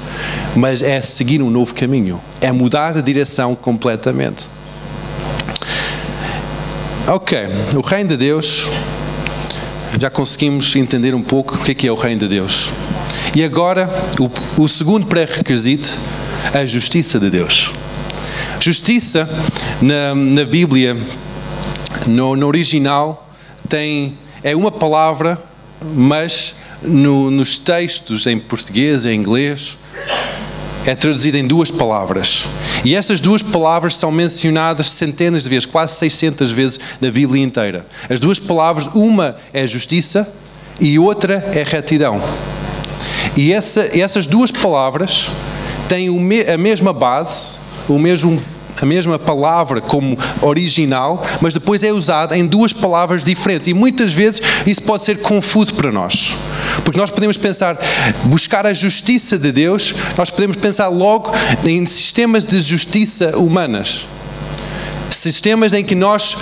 mas 0.55 0.81
é 0.81 0.99
seguir 0.99 1.41
um 1.41 1.49
novo 1.49 1.73
caminho, 1.73 2.19
é 2.41 2.51
mudar 2.51 2.93
de 2.93 3.01
direção 3.01 3.55
completamente. 3.55 4.47
Ok, 7.07 7.37
o 7.75 7.81
reino 7.81 8.09
de 8.09 8.17
Deus, 8.17 8.67
já 9.99 10.09
conseguimos 10.09 10.75
entender 10.75 11.13
um 11.13 11.21
pouco 11.21 11.55
o 11.55 11.59
que 11.59 11.85
é, 11.85 11.89
é 11.89 11.91
o 11.91 11.95
reino 11.95 12.21
de 12.21 12.27
Deus. 12.27 12.71
E 13.35 13.43
agora, 13.43 13.89
o, 14.19 14.63
o 14.63 14.67
segundo 14.67 15.05
pré-requisito, 15.05 15.89
a 16.53 16.65
justiça 16.65 17.19
de 17.19 17.29
Deus. 17.29 17.71
Justiça, 18.59 19.29
na, 19.81 20.15
na 20.15 20.45
Bíblia, 20.45 20.95
no, 22.07 22.35
no 22.35 22.47
original, 22.47 23.29
tem 23.67 24.17
é 24.43 24.55
uma 24.55 24.71
palavra, 24.71 25.41
mas 25.81 26.55
no, 26.81 27.31
nos 27.31 27.57
textos 27.57 28.27
em 28.27 28.37
português 28.37 29.05
em 29.05 29.15
inglês 29.15 29.77
é 30.85 30.93
traduzida 30.95 31.37
em 31.37 31.47
duas 31.47 31.71
palavras. 31.71 32.43
E 32.83 32.93
essas 32.93 33.21
duas 33.21 33.41
palavras 33.41 33.95
são 33.95 34.11
mencionadas 34.11 34.91
centenas 34.91 35.43
de 35.43 35.49
vezes, 35.49 35.65
quase 35.65 35.95
600 35.95 36.51
vezes 36.51 36.79
na 36.99 37.09
Bíblia 37.09 37.41
inteira. 37.41 37.85
As 38.09 38.19
duas 38.19 38.37
palavras, 38.37 38.87
uma 38.93 39.37
é 39.53 39.65
justiça 39.65 40.29
e 40.79 40.99
outra 40.99 41.35
é 41.53 41.63
retidão. 41.63 42.21
E 43.37 43.53
essa, 43.53 43.89
essas 43.97 44.27
duas 44.27 44.51
palavras 44.51 45.29
têm 45.87 46.09
a 46.51 46.57
mesma 46.57 46.91
base, 46.91 47.57
o 47.87 47.97
mesmo 47.97 48.41
a 48.81 48.85
mesma 48.85 49.17
palavra 49.19 49.81
como 49.81 50.17
original, 50.41 51.25
mas 51.41 51.53
depois 51.53 51.83
é 51.83 51.91
usada 51.91 52.37
em 52.37 52.45
duas 52.45 52.73
palavras 52.73 53.23
diferentes. 53.23 53.67
E 53.67 53.73
muitas 53.73 54.13
vezes 54.13 54.41
isso 54.65 54.81
pode 54.81 55.03
ser 55.03 55.19
confuso 55.21 55.73
para 55.73 55.91
nós. 55.91 56.35
Porque 56.83 56.99
nós 56.99 57.11
podemos 57.11 57.37
pensar, 57.37 57.77
buscar 58.25 58.65
a 58.65 58.73
justiça 58.73 59.37
de 59.37 59.51
Deus, 59.51 59.93
nós 60.17 60.29
podemos 60.29 60.57
pensar 60.57 60.87
logo 60.87 61.31
em 61.63 61.85
sistemas 61.85 62.45
de 62.45 62.59
justiça 62.61 63.37
humanas. 63.37 64.05
Sistemas 65.09 65.73
em 65.73 65.83
que 65.83 65.95
nós 65.95 66.35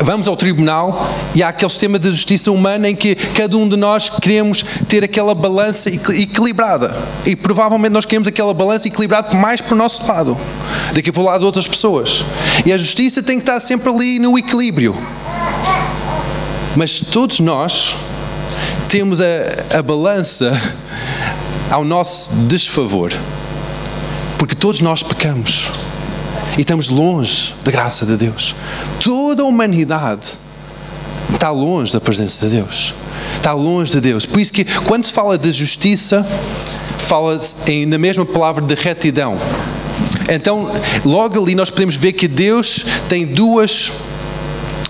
vamos 0.00 0.28
ao 0.28 0.36
tribunal 0.36 1.10
e 1.34 1.42
há 1.42 1.48
aquele 1.48 1.70
sistema 1.70 1.98
de 1.98 2.10
justiça 2.10 2.50
humana 2.50 2.88
em 2.88 2.94
que 2.94 3.14
cada 3.14 3.56
um 3.56 3.68
de 3.68 3.76
nós 3.76 4.08
queremos 4.08 4.64
ter 4.88 5.02
aquela 5.02 5.34
balança 5.34 5.90
equilibrada. 5.90 6.96
E 7.24 7.34
provavelmente 7.34 7.92
nós 7.92 8.04
queremos 8.04 8.28
aquela 8.28 8.52
balança 8.52 8.88
equilibrada 8.88 9.34
mais 9.34 9.60
para 9.60 9.74
o 9.74 9.76
nosso 9.76 10.06
lado, 10.06 10.38
do 10.92 11.02
que 11.02 11.10
para 11.10 11.22
o 11.22 11.24
lado 11.24 11.40
de 11.40 11.46
outras 11.46 11.66
pessoas. 11.66 12.24
E 12.64 12.72
a 12.72 12.78
justiça 12.78 13.22
tem 13.22 13.36
que 13.38 13.42
estar 13.42 13.60
sempre 13.60 13.90
ali 13.90 14.18
no 14.18 14.38
equilíbrio. 14.38 14.96
Mas 16.74 17.00
todos 17.00 17.40
nós 17.40 17.96
temos 18.88 19.20
a, 19.20 19.78
a 19.78 19.82
balança 19.82 20.52
ao 21.70 21.84
nosso 21.84 22.30
desfavor. 22.32 23.12
Porque 24.38 24.54
todos 24.54 24.80
nós 24.82 25.02
pecamos 25.02 25.70
e 26.56 26.60
estamos 26.60 26.88
longe 26.88 27.54
da 27.64 27.70
graça 27.70 28.06
de 28.06 28.16
Deus. 28.16 28.54
Toda 29.02 29.42
a 29.42 29.46
humanidade 29.46 30.38
está 31.32 31.50
longe 31.50 31.92
da 31.92 32.00
presença 32.00 32.46
de 32.48 32.56
Deus. 32.56 32.94
Está 33.36 33.52
longe 33.52 33.92
de 33.92 34.00
Deus. 34.00 34.24
Por 34.24 34.40
isso 34.40 34.52
que 34.52 34.64
quando 34.64 35.04
se 35.04 35.12
fala 35.12 35.36
de 35.36 35.52
justiça, 35.52 36.26
fala 36.98 37.38
na 37.86 37.98
mesma 37.98 38.24
palavra 38.24 38.64
de 38.64 38.74
retidão. 38.74 39.38
Então, 40.28 40.68
logo 41.04 41.42
ali 41.42 41.54
nós 41.54 41.70
podemos 41.70 41.94
ver 41.94 42.12
que 42.12 42.26
Deus 42.26 42.84
tem 43.08 43.24
duas 43.24 43.92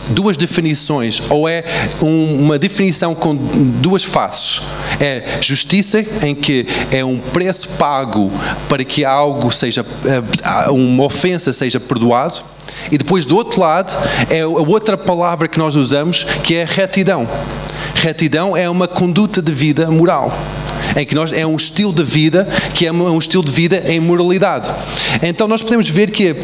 duas 0.08 0.36
definições, 0.36 1.22
ou 1.30 1.48
é 1.48 1.64
um, 2.02 2.44
uma 2.44 2.58
definição 2.58 3.14
com 3.14 3.34
duas 3.34 4.04
faces. 4.04 4.60
É 5.00 5.38
justiça, 5.40 6.04
em 6.22 6.34
que 6.34 6.66
é 6.90 7.04
um 7.04 7.18
preço 7.18 7.68
pago 7.70 8.30
para 8.68 8.84
que 8.84 9.04
algo 9.04 9.50
seja, 9.52 9.84
eh, 10.04 10.70
uma 10.70 11.04
ofensa 11.04 11.52
seja 11.52 11.78
perdoado. 11.78 12.42
E 12.90 12.98
depois, 12.98 13.26
do 13.26 13.36
outro 13.36 13.60
lado, 13.60 13.96
é 14.30 14.40
a 14.40 14.48
outra 14.48 14.96
palavra 14.96 15.48
que 15.48 15.58
nós 15.58 15.76
usamos, 15.76 16.24
que 16.42 16.54
é 16.54 16.64
retidão. 16.64 17.28
Retidão 17.94 18.56
é 18.56 18.68
uma 18.68 18.86
conduta 18.86 19.40
de 19.40 19.52
vida 19.52 19.90
moral 19.90 20.32
em 20.94 21.04
que 21.04 21.14
nós 21.14 21.32
é 21.32 21.46
um 21.46 21.56
estilo 21.56 21.92
de 21.92 22.02
vida 22.02 22.48
que 22.72 22.86
é 22.86 22.92
um 22.92 23.18
estilo 23.18 23.44
de 23.44 23.52
vida 23.52 23.82
em 23.86 24.00
moralidade. 24.00 24.70
Então 25.22 25.46
nós 25.46 25.62
podemos 25.62 25.88
ver 25.88 26.10
que 26.10 26.34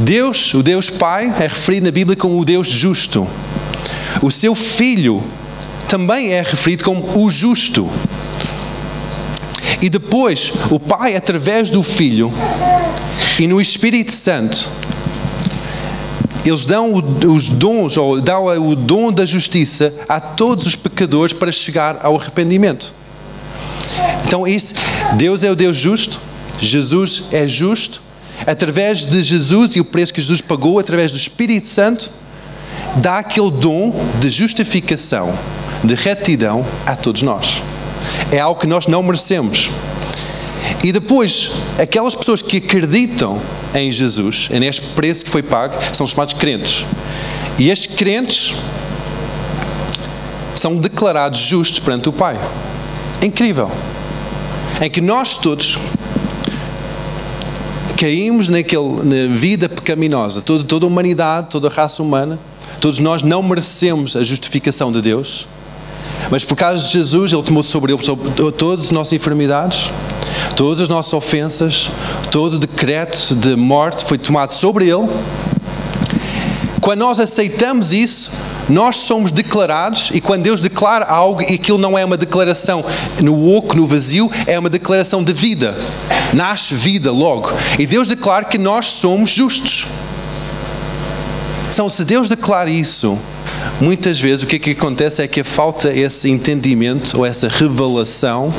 Deus, 0.00 0.54
o 0.54 0.62
Deus 0.62 0.88
Pai, 0.88 1.26
é 1.38 1.46
referido 1.46 1.84
na 1.84 1.92
Bíblia 1.92 2.16
como 2.16 2.40
o 2.40 2.44
Deus 2.44 2.68
justo. 2.68 3.26
O 4.22 4.30
seu 4.30 4.54
Filho 4.54 5.22
também 5.88 6.32
é 6.32 6.40
referido 6.40 6.84
como 6.84 7.22
o 7.22 7.30
justo. 7.30 7.88
E 9.82 9.88
depois, 9.90 10.52
o 10.70 10.80
Pai, 10.80 11.16
através 11.16 11.70
do 11.70 11.82
Filho 11.82 12.32
e 13.38 13.46
no 13.46 13.60
Espírito 13.60 14.12
Santo, 14.12 14.68
eles 16.44 16.64
dão 16.64 16.94
os 16.94 17.48
dons, 17.48 17.96
ou 17.98 18.20
dão 18.20 18.46
o 18.46 18.74
dom 18.74 19.12
da 19.12 19.26
justiça 19.26 19.92
a 20.08 20.18
todos 20.18 20.66
os 20.66 20.74
pecadores 20.74 21.34
para 21.34 21.52
chegar 21.52 21.98
ao 22.02 22.16
arrependimento. 22.16 22.94
Então, 24.26 24.46
isso, 24.46 24.74
Deus 25.14 25.44
é 25.44 25.50
o 25.50 25.56
Deus 25.56 25.76
justo, 25.76 26.18
Jesus 26.58 27.24
é 27.32 27.46
justo, 27.46 28.00
através 28.46 29.04
de 29.04 29.22
Jesus 29.22 29.76
e 29.76 29.80
o 29.80 29.84
preço 29.84 30.12
que 30.14 30.20
Jesus 30.20 30.40
pagou, 30.40 30.78
através 30.78 31.12
do 31.12 31.16
Espírito 31.16 31.66
Santo, 31.66 32.10
dá 32.96 33.18
aquele 33.18 33.50
dom 33.50 33.92
de 34.18 34.28
justificação, 34.28 35.32
de 35.84 35.94
retidão 35.94 36.64
a 36.86 36.96
todos 36.96 37.22
nós. 37.22 37.62
É 38.32 38.38
algo 38.38 38.60
que 38.60 38.66
nós 38.66 38.86
não 38.86 39.02
merecemos. 39.02 39.70
E 40.82 40.92
depois, 40.92 41.50
aquelas 41.78 42.14
pessoas 42.14 42.42
que 42.42 42.56
acreditam 42.58 43.40
em 43.74 43.90
Jesus, 43.92 44.48
neste 44.48 44.82
preço 44.88 45.24
que 45.24 45.30
foi 45.30 45.42
pago, 45.42 45.74
são 45.92 46.06
chamados 46.06 46.34
crentes. 46.34 46.84
E 47.58 47.68
estes 47.70 47.94
crentes 47.94 48.54
são 50.54 50.76
declarados 50.76 51.40
justos 51.40 51.78
perante 51.78 52.08
o 52.08 52.12
Pai. 52.12 52.38
Incrível. 53.22 53.70
Em 54.80 54.90
que 54.90 55.00
nós 55.00 55.36
todos 55.36 55.78
caímos 58.00 58.48
naquele, 58.48 59.02
na 59.04 59.34
vida 59.34 59.68
pecaminosa, 59.68 60.40
toda, 60.40 60.64
toda 60.64 60.86
a 60.86 60.88
humanidade, 60.88 61.50
toda 61.50 61.68
a 61.68 61.70
raça 61.70 62.02
humana, 62.02 62.38
todos 62.80 62.98
nós 62.98 63.22
não 63.22 63.42
merecemos 63.42 64.16
a 64.16 64.24
justificação 64.24 64.90
de 64.90 65.02
Deus, 65.02 65.46
mas 66.30 66.42
por 66.42 66.56
causa 66.56 66.82
de 66.82 66.90
Jesus, 66.90 67.30
Ele 67.30 67.42
tomou 67.42 67.62
sobre 67.62 67.92
Ele 67.92 68.02
sobre 68.02 68.30
todas 68.52 68.86
as 68.86 68.90
nossas 68.90 69.12
enfermidades, 69.12 69.90
todas 70.56 70.80
as 70.80 70.88
nossas 70.88 71.12
ofensas, 71.12 71.90
todo 72.30 72.54
o 72.54 72.58
decreto 72.58 73.34
de 73.34 73.54
morte 73.54 74.02
foi 74.06 74.16
tomado 74.16 74.52
sobre 74.54 74.88
Ele. 74.88 75.06
Quando 76.80 77.00
nós 77.00 77.20
aceitamos 77.20 77.92
isso, 77.92 78.30
nós 78.70 78.96
somos 78.96 79.30
declarados, 79.30 80.10
e 80.14 80.22
quando 80.22 80.44
Deus 80.44 80.62
declara 80.62 81.04
algo, 81.04 81.42
e 81.42 81.56
aquilo 81.56 81.76
não 81.76 81.98
é 81.98 82.04
uma 82.04 82.16
declaração 82.16 82.82
no 83.20 83.54
oco, 83.54 83.76
no 83.76 83.86
vazio, 83.86 84.30
é 84.46 84.58
uma 84.58 84.70
declaração 84.70 85.22
de 85.22 85.34
vida. 85.34 85.76
Nasce 86.32 86.74
vida 86.74 87.10
logo. 87.10 87.52
E 87.78 87.86
Deus 87.86 88.08
declara 88.08 88.44
que 88.44 88.58
nós 88.58 88.86
somos 88.86 89.30
justos. 89.30 89.86
Então, 91.72 91.88
se 91.88 92.04
Deus 92.04 92.28
declara 92.28 92.70
isso, 92.70 93.18
muitas 93.80 94.20
vezes 94.20 94.42
o 94.42 94.46
que, 94.46 94.56
é 94.56 94.58
que 94.58 94.70
acontece 94.72 95.22
é 95.22 95.28
que 95.28 95.42
falta 95.42 95.92
esse 95.92 96.28
entendimento 96.28 97.18
ou 97.18 97.26
essa 97.26 97.48
revelação 97.48 98.52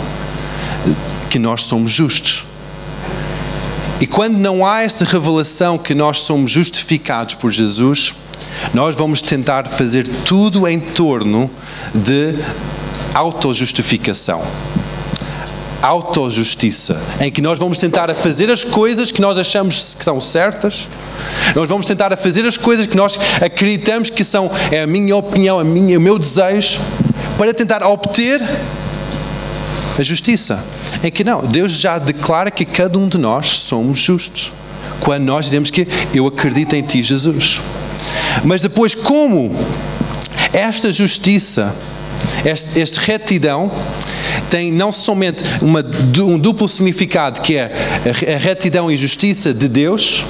que 1.30 1.38
nós 1.38 1.64
somos 1.64 1.92
justos. 1.92 2.46
E 4.00 4.08
quando 4.08 4.38
não 4.38 4.66
há 4.66 4.82
essa 4.82 5.06
revelação 5.06 5.78
que 5.78 5.94
nós 5.94 6.22
somos 6.22 6.50
justificados 6.50 7.36
por 7.36 7.52
Jesus, 7.52 8.14
nós 8.74 8.96
vamos 8.96 9.22
tentar 9.22 9.68
fazer 9.68 10.08
tudo 10.26 10.68
em 10.68 10.80
torno 10.80 11.50
de 11.94 12.34
autojustificação. 13.14 14.42
Autojustiça, 15.82 17.02
em 17.20 17.32
que 17.32 17.42
nós 17.42 17.58
vamos 17.58 17.78
tentar 17.78 18.10
a 18.12 18.16
fazer 18.16 18.52
as 18.52 18.64
coisas 18.64 19.12
que 19.12 19.20
nós 19.20 19.38
achamos 19.38 19.96
que 19.96 20.06
são 20.06 20.22
certas, 20.22 20.88
nós 21.56 21.68
vamos 21.68 21.86
tentar 21.86 22.14
a 22.14 22.18
fazer 22.18 22.46
as 22.46 22.56
coisas 22.56 22.86
que 22.86 22.96
nós 22.96 23.20
acreditamos 23.42 24.10
que 24.10 24.24
são 24.24 24.52
é 24.72 24.82
a 24.82 24.88
minha 24.88 25.16
opinião, 25.16 25.60
a 25.60 25.64
minha, 25.64 25.98
o 25.98 26.02
meu 26.02 26.20
desejo, 26.20 26.80
para 27.38 27.54
tentar 27.54 27.84
obter 27.84 28.42
a 29.98 30.04
justiça. 30.04 30.64
Em 31.04 31.12
que 31.12 31.24
não, 31.24 31.42
Deus 31.42 31.72
já 31.72 31.98
declara 31.98 32.52
que 32.52 32.66
cada 32.66 32.98
um 32.98 33.08
de 33.08 33.18
nós 33.18 33.58
somos 33.58 34.00
justos. 34.00 34.52
Quando 35.00 35.24
nós 35.24 35.46
dizemos 35.46 35.72
que 35.72 35.88
eu 36.14 36.28
acredito 36.28 36.76
em 36.76 36.82
Ti, 36.84 37.02
Jesus. 37.02 37.60
Mas 38.44 38.62
depois, 38.62 38.94
como 38.94 39.52
esta 40.54 40.92
justiça, 40.92 41.74
este 42.46 43.00
retidão, 43.00 43.72
tem 44.52 44.70
não 44.70 44.92
somente 44.92 45.44
uma, 45.62 45.84
um 46.20 46.38
duplo 46.38 46.68
significado, 46.68 47.42
que 47.42 47.56
é 47.56 47.72
a 48.36 48.38
retidão 48.38 48.92
e 48.92 48.98
justiça 48.98 49.54
de 49.54 49.70
Deus, 49.70 50.26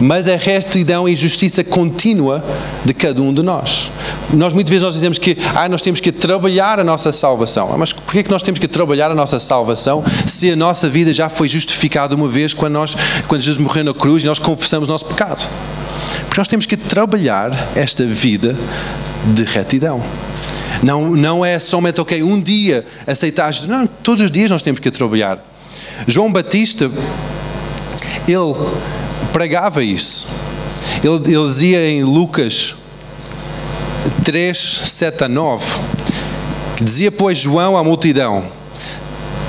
mas 0.00 0.26
a 0.26 0.34
retidão 0.34 1.06
e 1.06 1.14
justiça 1.14 1.62
contínua 1.62 2.42
de 2.86 2.94
cada 2.94 3.20
um 3.20 3.32
de 3.32 3.42
nós. 3.42 3.90
Nós 4.32 4.54
muitas 4.54 4.70
vezes 4.70 4.82
nós 4.82 4.94
dizemos 4.94 5.18
que 5.18 5.36
ah, 5.54 5.68
nós 5.68 5.82
temos 5.82 6.00
que 6.00 6.10
trabalhar 6.10 6.80
a 6.80 6.84
nossa 6.84 7.12
salvação. 7.12 7.76
Mas 7.76 7.92
porquê 7.92 8.22
que 8.22 8.30
nós 8.30 8.42
temos 8.42 8.58
que 8.58 8.66
trabalhar 8.66 9.10
a 9.10 9.14
nossa 9.14 9.38
salvação 9.38 10.02
se 10.26 10.50
a 10.50 10.56
nossa 10.56 10.88
vida 10.88 11.12
já 11.12 11.28
foi 11.28 11.46
justificada 11.46 12.14
uma 12.14 12.26
vez 12.26 12.54
quando, 12.54 12.72
nós, 12.72 12.96
quando 13.28 13.42
Jesus 13.42 13.62
morreu 13.62 13.84
na 13.84 13.94
cruz 13.94 14.24
e 14.24 14.26
nós 14.26 14.38
confessamos 14.38 14.88
o 14.88 14.92
nosso 14.92 15.04
pecado? 15.04 15.46
Porque 16.26 16.40
nós 16.40 16.48
temos 16.48 16.64
que 16.64 16.78
trabalhar 16.78 17.52
esta 17.76 18.04
vida 18.06 18.56
de 19.26 19.44
retidão. 19.44 20.02
Não, 20.82 21.10
não 21.10 21.44
é 21.44 21.58
somente, 21.58 22.00
ok, 22.00 22.22
um 22.22 22.40
dia 22.40 22.86
aceitar 23.06 23.52
Jesus. 23.52 23.70
Não, 23.70 23.86
todos 23.86 24.24
os 24.24 24.30
dias 24.30 24.50
nós 24.50 24.62
temos 24.62 24.80
que 24.80 24.90
trabalhar. 24.90 25.44
João 26.06 26.32
Batista, 26.32 26.90
ele 28.26 28.54
pregava 29.32 29.82
isso. 29.82 30.26
Ele, 31.02 31.34
ele 31.34 31.48
dizia 31.48 31.88
em 31.88 32.02
Lucas 32.02 32.74
3, 34.24 34.58
7 34.58 35.24
a 35.24 35.28
9, 35.28 35.64
que 36.76 36.84
dizia, 36.84 37.10
pois, 37.10 37.38
João 37.38 37.76
à 37.76 37.84
multidão, 37.84 38.44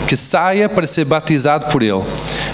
que 0.07 0.15
saia 0.15 0.69
para 0.69 0.87
ser 0.87 1.05
batizado 1.05 1.67
por 1.67 1.81
ele. 1.81 2.03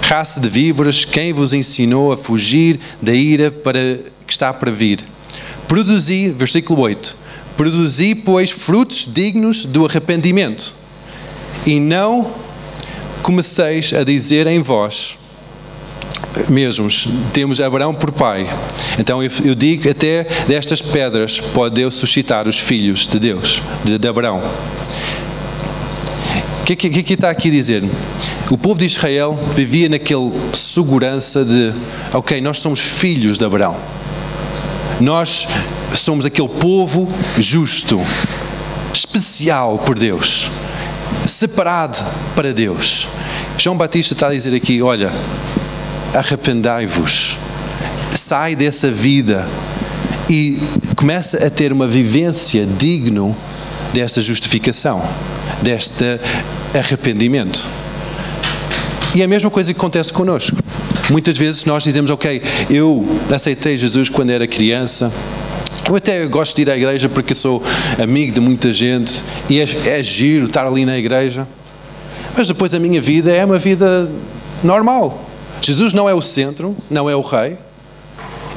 Raça 0.02 0.40
de 0.40 0.50
víboras, 0.50 1.06
quem 1.06 1.32
vos 1.34 1.54
ensinou 1.54 2.12
a 2.12 2.18
fugir 2.18 2.80
da 3.02 3.14
ira 3.14 3.52
para 3.52 4.00
que 4.26 4.34
está 4.34 4.54
para 4.54 4.72
vir? 4.72 5.04
Produzi, 5.68 6.30
versículo 6.30 6.82
8, 6.82 7.16
produzi, 7.62 8.16
pois, 8.16 8.50
frutos 8.50 9.08
dignos 9.08 9.68
do 9.68 9.86
arrependimento, 9.86 10.74
e 11.64 11.80
não 11.80 12.32
comeceis 13.22 13.94
a 13.94 14.04
dizer 14.04 14.48
em 14.48 14.64
vós, 14.64 15.16
mesmos, 16.50 17.08
temos 17.32 17.62
Abraão 17.62 17.94
por 17.94 18.12
pai. 18.12 18.50
Então 18.98 19.22
eu, 19.22 19.54
digo 19.54 19.88
até 19.88 20.24
destas 20.48 20.82
pedras 20.82 21.40
pode 21.40 21.76
Deus 21.76 21.94
suscitar 21.94 22.48
os 22.48 22.58
filhos 22.58 23.06
de 23.06 23.20
Deus, 23.20 23.62
de, 23.84 24.00
de 24.00 24.08
Abraão. 24.08 24.42
O 26.62 26.64
que, 26.66 26.76
que, 26.76 27.04
que 27.04 27.14
está 27.14 27.30
aqui 27.30 27.50
a 27.50 27.52
dizer? 27.52 27.84
O 28.50 28.58
povo 28.58 28.80
de 28.80 28.88
Israel 28.88 29.38
vivia 29.54 29.88
naquela 29.88 30.32
segurança 30.52 31.46
de, 31.46 31.72
ok, 32.12 32.42
nós 32.42 32.58
somos 32.58 32.80
filhos 32.80 33.38
de 33.38 33.46
Abraão. 33.46 33.78
Nós 35.00 35.48
somos 36.02 36.26
aquele 36.26 36.50
povo 36.50 37.08
justo, 37.38 38.02
especial 38.94 39.78
por 39.80 39.98
Deus, 39.98 40.50
separado 41.28 42.04
para 42.36 42.54
Deus. 42.54 43.08
João 43.58 43.78
Batista 43.78 44.14
está 44.14 44.28
a 44.28 44.32
dizer 44.32 44.56
aqui: 44.56 44.82
olha, 44.82 45.12
arrependai-vos, 46.14 47.38
sai 48.16 48.56
dessa 48.56 48.92
vida 48.92 49.48
e 50.30 50.60
começa 50.96 51.46
a 51.46 51.50
ter 51.50 51.72
uma 51.72 51.88
vivência 51.88 52.66
digno 52.66 53.36
desta 53.94 54.22
justificação, 54.22 55.02
deste 55.62 56.20
arrependimento. 56.74 57.68
E 59.14 59.22
é 59.22 59.26
a 59.26 59.28
mesma 59.28 59.52
coisa 59.52 59.74
que 59.74 59.80
acontece 59.80 60.12
connosco. 60.12 60.58
Muitas 61.10 61.38
vezes 61.38 61.66
nós 61.66 61.84
dizemos, 61.84 62.10
ok, 62.10 62.42
eu 62.70 63.06
aceitei 63.30 63.78
Jesus 63.78 64.08
quando 64.08 64.30
era 64.30 64.48
criança, 64.48 65.12
eu 65.92 65.98
até 65.98 66.26
gosto 66.26 66.56
de 66.56 66.62
ir 66.62 66.70
à 66.70 66.78
igreja 66.78 67.10
porque 67.10 67.36
sou 67.36 67.62
amigo 68.02 68.32
de 68.32 68.40
muita 68.40 68.72
gente 68.72 69.22
e 69.50 69.60
é, 69.60 69.66
é 69.88 70.02
giro 70.02 70.46
estar 70.46 70.66
ali 70.66 70.86
na 70.86 70.98
igreja, 70.98 71.46
mas 72.36 72.48
depois 72.48 72.74
a 72.74 72.80
minha 72.80 73.02
vida 73.02 73.30
é 73.30 73.44
uma 73.44 73.58
vida 73.58 74.10
normal. 74.64 75.22
Jesus 75.62 75.94
não 75.94 76.08
é 76.08 76.14
o 76.14 76.22
centro, 76.22 76.76
não 76.90 77.10
é 77.10 77.16
o 77.16 77.20
rei, 77.20 77.58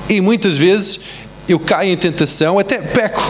e 0.08 0.20
muitas 0.20 0.56
vezes 0.56 1.00
eu 1.48 1.58
caio 1.58 1.92
em 1.92 1.96
tentação, 1.96 2.56
até 2.56 2.78
peco. 2.78 3.28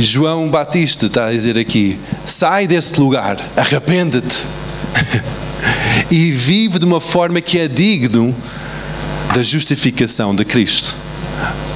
João 0.00 0.48
Batista 0.48 1.06
está 1.06 1.26
a 1.26 1.32
dizer 1.32 1.58
aqui: 1.58 1.98
sai 2.24 2.66
desse 2.66 2.98
lugar, 2.98 3.38
arrepende-te 3.56 4.42
e 6.10 6.32
vive 6.32 6.78
de 6.78 6.86
uma 6.86 7.00
forma 7.00 7.42
que 7.42 7.58
é 7.58 7.68
digno 7.68 8.34
da 9.34 9.42
justificação 9.42 10.32
de 10.32 10.44
Cristo, 10.44 10.94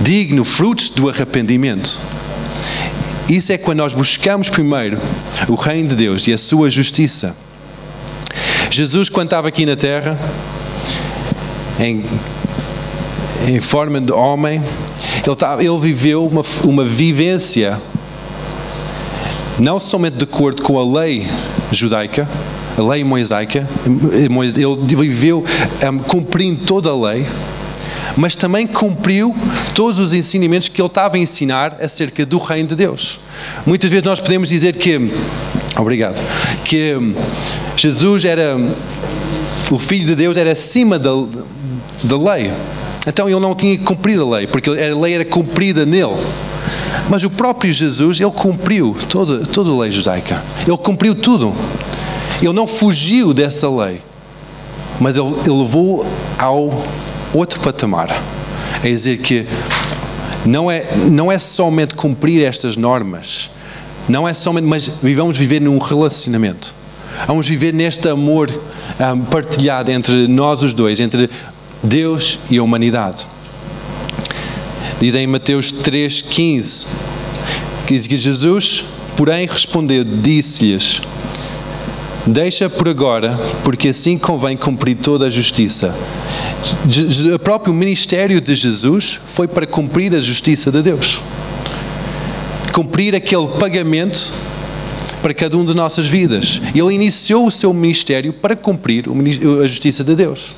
digno, 0.01 0.45
frutos 0.45 0.91
do 0.91 1.11
arrependimento. 1.11 1.99
Isso 3.29 3.53
é 3.53 3.59
quando 3.59 3.79
nós 3.79 3.93
buscamos 3.93 4.49
primeiro 4.49 4.97
o 5.49 5.57
reino 5.57 5.89
de 5.89 5.97
Deus 5.97 6.29
e 6.29 6.33
a 6.33 6.39
sua 6.39 6.71
justiça. 6.71 7.37
Jesus, 8.71 9.09
quando 9.09 9.27
estava 9.27 9.49
aqui 9.49 9.67
na 9.67 9.75
terra, 9.75 10.17
em, 11.81 12.05
em 13.49 13.61
forma 13.61 14.01
de 14.01 14.13
homem, 14.13 14.63
ele, 15.25 15.33
estava, 15.33 15.63
ele 15.63 15.79
viveu 15.81 16.27
uma, 16.27 16.45
uma 16.63 16.85
vivência 16.85 17.81
não 19.59 19.81
somente 19.81 20.17
de 20.17 20.25
acordo 20.25 20.63
com 20.63 20.79
a 20.79 21.01
lei 21.01 21.27
judaica, 21.73 22.29
a 22.79 22.83
lei 22.83 23.03
mosaica, 23.03 23.69
ele 23.85 24.97
viveu 24.97 25.45
um, 25.91 25.99
cumprindo 25.99 26.65
toda 26.65 26.91
a 26.91 26.97
lei, 26.97 27.27
mas 28.17 28.37
também 28.37 28.67
cumpriu 28.67 29.35
todos 29.75 29.99
os 29.99 30.15
ensinamentos 30.15 30.69
que 30.69 30.81
ele 30.81 30.87
estava 30.87 31.17
a 31.17 31.19
ensinar 31.19 31.77
acerca 31.83 32.25
do 32.25 32.39
reino 32.39 32.69
de 32.69 32.77
Deus. 32.77 33.19
Muitas 33.67 33.91
vezes 33.91 34.05
nós 34.05 34.21
podemos 34.21 34.49
dizer 34.49 34.77
que, 34.77 35.11
obrigado, 35.77 36.21
que 36.65 36.95
Jesus 37.77 38.25
era, 38.25 38.57
o 39.71 39.79
Filho 39.79 40.07
de 40.07 40.15
Deus 40.15 40.37
era 40.37 40.53
acima 40.53 40.99
da, 40.99 41.11
da 42.05 42.17
lei. 42.17 42.53
Então 43.07 43.29
ele 43.29 43.41
não 43.41 43.55
tinha 43.55 43.77
que 43.77 43.85
cumprir 43.85 44.21
a 44.21 44.25
lei, 44.25 44.47
porque 44.47 44.71
a 44.71 44.97
lei 44.97 45.15
era 45.15 45.25
cumprida 45.25 45.85
nele. 45.85 46.17
Mas 47.09 47.25
o 47.25 47.31
próprio 47.31 47.73
Jesus, 47.73 48.21
ele 48.21 48.31
cumpriu 48.31 48.97
toda, 49.09 49.47
toda 49.47 49.71
a 49.71 49.79
lei 49.79 49.91
judaica. 49.91 50.43
Ele 50.67 50.77
cumpriu 50.77 51.15
tudo. 51.15 51.55
Ele 52.41 52.53
não 52.53 52.67
fugiu 52.67 53.35
dessa 53.35 53.69
lei. 53.69 54.01
Mas 55.01 55.17
ele, 55.17 55.29
ele 55.47 55.63
levou 55.63 56.07
ao 56.39 56.85
outro 57.33 57.61
patamar. 57.61 58.09
É 58.83 58.89
dizer 58.89 59.19
que 59.19 59.47
não 60.45 60.71
é, 60.71 60.87
não 61.11 61.31
é 61.31 61.39
somente 61.39 61.95
cumprir 61.95 62.45
estas 62.45 62.77
normas, 62.77 63.51
não 64.09 64.27
é 64.27 64.33
somente, 64.33 64.65
mas 64.65 64.91
vamos 65.15 65.37
viver 65.37 65.61
num 65.61 65.79
relacionamento. 65.79 66.75
Vamos 67.27 67.49
viver 67.49 67.75
neste 67.75 68.09
amor 68.09 68.49
um, 68.51 69.25
partilhado 69.25 69.91
entre 69.91 70.29
nós 70.29 70.63
os 70.63 70.73
dois, 70.73 71.01
entre 71.01 71.29
Deus 71.83 72.39
e 72.51 72.59
a 72.59 72.63
humanidade. 72.63 73.27
Diz 75.01 75.15
em 75.15 75.27
Mateus 75.27 75.73
3,15 75.73 76.87
que 77.87 77.95
diz 77.95 78.07
que 78.07 78.17
Jesus, 78.17 78.85
porém, 79.17 79.47
respondeu, 79.47 80.05
disse-lhes: 80.05 81.01
Deixa 82.29 82.69
por 82.69 82.87
agora, 82.87 83.41
porque 83.65 83.89
assim 83.89 84.19
convém 84.19 84.55
cumprir 84.55 84.97
toda 84.97 85.27
a 85.27 85.31
justiça. 85.31 85.95
O 87.35 87.39
próprio 87.39 87.73
ministério 87.73 88.39
de 88.39 88.55
Jesus 88.55 89.19
foi 89.27 89.49
para 89.49 89.67
cumprir 89.67 90.15
a 90.15 90.21
justiça 90.21 90.71
de 90.71 90.83
Deus. 90.83 91.23
Cumprir 92.71 93.15
aquele 93.15 93.49
pagamento 93.59 94.31
para 95.23 95.33
cada 95.33 95.57
um 95.57 95.65
de 95.65 95.73
nossas 95.73 96.07
vidas. 96.07 96.61
Ele 96.75 96.95
iniciou 96.95 97.47
o 97.47 97.51
seu 97.51 97.73
ministério 97.73 98.31
para 98.31 98.55
cumprir 98.55 99.07
a 99.65 99.67
justiça 99.67 100.05
de 100.05 100.15
Deus. 100.15 100.55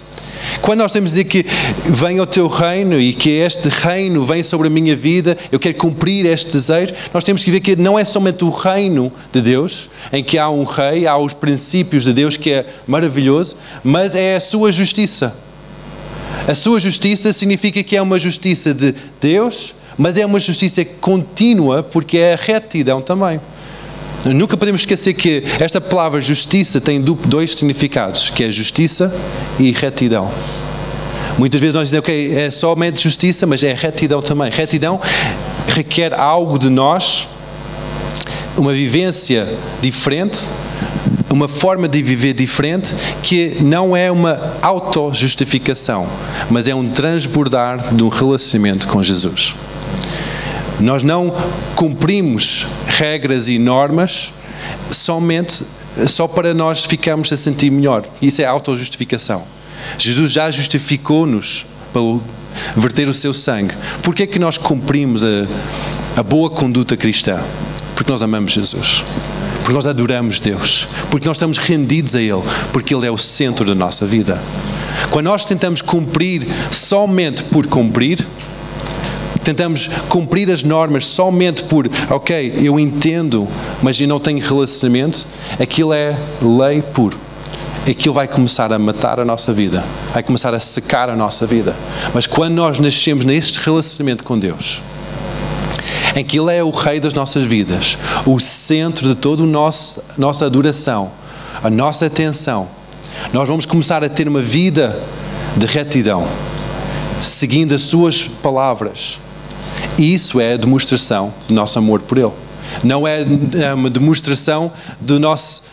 Quando 0.61 0.80
nós 0.80 0.90
temos 0.90 1.12
de 1.12 1.22
dizer 1.22 1.24
que 1.28 1.46
venha 1.90 2.22
o 2.22 2.26
teu 2.26 2.46
reino 2.46 3.00
e 3.00 3.12
que 3.12 3.31
este 3.31 3.68
reino 3.68 4.24
vem 4.24 4.42
sobre 4.42 4.68
a 4.68 4.70
minha 4.70 4.94
vida, 4.94 5.37
eu 5.50 5.59
quero 5.59 5.74
cumprir 5.74 6.24
este 6.24 6.53
desejo, 6.53 6.94
nós 7.12 7.24
temos 7.24 7.42
que 7.42 7.50
ver 7.50 7.61
que 7.61 7.74
não 7.74 7.98
é 7.98 8.05
somente 8.05 8.44
o 8.44 8.50
reino 8.50 9.12
de 9.33 9.40
Deus, 9.40 9.90
em 10.12 10.22
que 10.22 10.38
há 10.38 10.48
um 10.48 10.64
rei, 10.64 11.07
há 11.07 11.16
os 11.18 11.33
princípios 11.33 12.05
de 12.05 12.12
Deus, 12.12 12.37
que 12.37 12.50
é 12.50 12.66
maravilhoso, 12.87 13.57
mas 13.83 14.14
é 14.14 14.37
a 14.37 14.40
sua 14.40 14.70
justiça. 14.70 15.35
A 16.46 16.55
sua 16.55 16.81
justiça 16.81 17.33
significa 17.33 17.83
que 17.83 17.96
é 17.96 18.03
uma 18.03 18.18
justiça 18.18 18.72
de 18.72 18.94
Deus, 19.20 19.74
mas 19.98 20.16
é 20.16 20.24
uma 20.24 20.40
justiça 20.40 20.85
contínua, 20.85 21.83
porque 21.83 22.18
é 22.18 22.35
a 22.35 22.37
retidão 22.37 23.03
também. 23.03 23.40
Nunca 24.26 24.57
podemos 24.57 24.83
esquecer 24.83 25.14
que 25.14 25.42
esta 25.59 25.81
palavra 25.81 26.20
justiça 26.20 26.81
tem 26.81 27.00
dois 27.00 27.53
significados, 27.53 28.31
que 28.31 28.44
é 28.44 28.53
justiça 28.53 29.12
e 29.59 29.70
retidão. 29.72 30.31
Muitas 31.38 31.60
vezes 31.60 31.74
nós 31.74 31.88
dizemos, 31.88 32.08
ok, 32.08 32.38
é 32.38 32.50
somente 32.50 33.02
justiça, 33.02 33.46
mas 33.46 33.62
é 33.62 33.72
retidão 33.72 34.20
também. 34.20 34.50
Retidão 34.50 35.00
requer 35.68 36.12
algo 36.18 36.58
de 36.58 36.68
nós, 36.68 37.28
uma 38.56 38.72
vivência 38.72 39.48
diferente, 39.80 40.46
uma 41.30 41.48
forma 41.48 41.88
de 41.88 42.02
viver 42.02 42.34
diferente, 42.34 42.94
que 43.22 43.56
não 43.60 43.96
é 43.96 44.10
uma 44.10 44.54
auto-justificação, 44.60 46.06
mas 46.50 46.68
é 46.68 46.74
um 46.74 46.88
transbordar 46.90 47.94
de 47.94 48.02
um 48.02 48.08
relacionamento 48.08 48.86
com 48.88 49.02
Jesus. 49.02 49.54
Nós 50.80 51.02
não 51.02 51.32
cumprimos 51.76 52.66
regras 52.86 53.48
e 53.48 53.58
normas 53.58 54.32
somente 54.90 55.64
só 56.06 56.26
para 56.26 56.54
nós 56.54 56.84
ficarmos 56.84 57.32
a 57.32 57.36
sentir 57.36 57.70
melhor. 57.70 58.04
Isso 58.20 58.42
é 58.42 58.44
autojustificação. 58.44 59.44
Jesus 59.98 60.32
já 60.32 60.50
justificou-nos 60.50 61.66
pelo 61.92 62.22
verter 62.76 63.08
o 63.08 63.14
seu 63.14 63.32
sangue. 63.32 63.74
Por 64.02 64.14
que 64.14 64.22
é 64.22 64.26
que 64.26 64.38
nós 64.38 64.58
cumprimos 64.58 65.24
a, 65.24 65.46
a 66.16 66.22
boa 66.22 66.50
conduta 66.50 66.96
cristã? 66.96 67.40
Porque 67.94 68.10
nós 68.10 68.22
amamos 68.22 68.52
Jesus. 68.52 69.04
Porque 69.58 69.72
nós 69.72 69.86
adoramos 69.86 70.40
Deus. 70.40 70.88
Porque 71.10 71.26
nós 71.26 71.36
estamos 71.36 71.58
rendidos 71.58 72.16
a 72.16 72.20
Ele. 72.20 72.42
Porque 72.72 72.94
Ele 72.94 73.06
é 73.06 73.10
o 73.10 73.18
centro 73.18 73.64
da 73.64 73.74
nossa 73.74 74.06
vida. 74.06 74.40
Quando 75.10 75.26
nós 75.26 75.44
tentamos 75.44 75.82
cumprir 75.82 76.46
somente 76.70 77.42
por 77.42 77.66
cumprir, 77.66 78.26
tentamos 79.42 79.88
cumprir 80.08 80.50
as 80.50 80.62
normas 80.62 81.06
somente 81.06 81.62
por, 81.64 81.90
ok, 82.10 82.54
eu 82.62 82.78
entendo, 82.78 83.48
mas 83.82 84.00
eu 84.00 84.06
não 84.06 84.20
tenho 84.20 84.38
relacionamento, 84.38 85.26
aquilo 85.58 85.92
é 85.92 86.16
lei 86.40 86.82
puro. 86.82 87.18
Aquilo 87.90 88.14
vai 88.14 88.29
começar 88.29 88.72
a 88.72 88.79
matar 88.79 89.18
a 89.18 89.24
nossa 89.24 89.53
vida, 89.53 89.83
vai 90.12 90.22
começar 90.22 90.55
a 90.55 90.61
secar 90.61 91.11
a 91.11 91.16
nossa 91.16 91.44
vida. 91.44 91.74
Mas 92.14 92.24
quando 92.24 92.55
nós 92.55 92.79
nascemos 92.79 93.24
neste 93.24 93.59
relacionamento 93.59 94.22
com 94.22 94.38
Deus, 94.38 94.81
em 96.14 96.24
que 96.24 96.38
Ele 96.38 96.55
é 96.55 96.62
o 96.62 96.70
Rei 96.70 97.00
das 97.00 97.14
nossas 97.14 97.44
vidas, 97.44 97.98
o 98.24 98.38
centro 98.38 99.09
de 99.09 99.16
toda 99.16 99.42
a 99.42 99.46
nossa 99.46 100.46
adoração, 100.46 101.11
a 101.64 101.68
nossa 101.68 102.07
atenção, 102.07 102.68
nós 103.33 103.48
vamos 103.48 103.66
começar 103.66 104.05
a 104.05 104.09
ter 104.09 104.29
uma 104.29 104.40
vida 104.40 104.96
de 105.57 105.66
retidão, 105.66 106.29
seguindo 107.20 107.74
as 107.74 107.83
Suas 107.83 108.22
palavras. 108.22 109.18
E 109.98 110.14
isso 110.14 110.40
é 110.40 110.53
a 110.53 110.57
demonstração 110.57 111.35
do 111.48 111.55
nosso 111.55 111.76
amor 111.76 111.98
por 112.00 112.18
Ele. 112.18 112.33
Não 112.85 113.07
é, 113.07 113.26
é 113.61 113.74
uma 113.74 113.90
demonstração 113.90 114.70
do 115.00 115.18
nosso, 115.18 115.64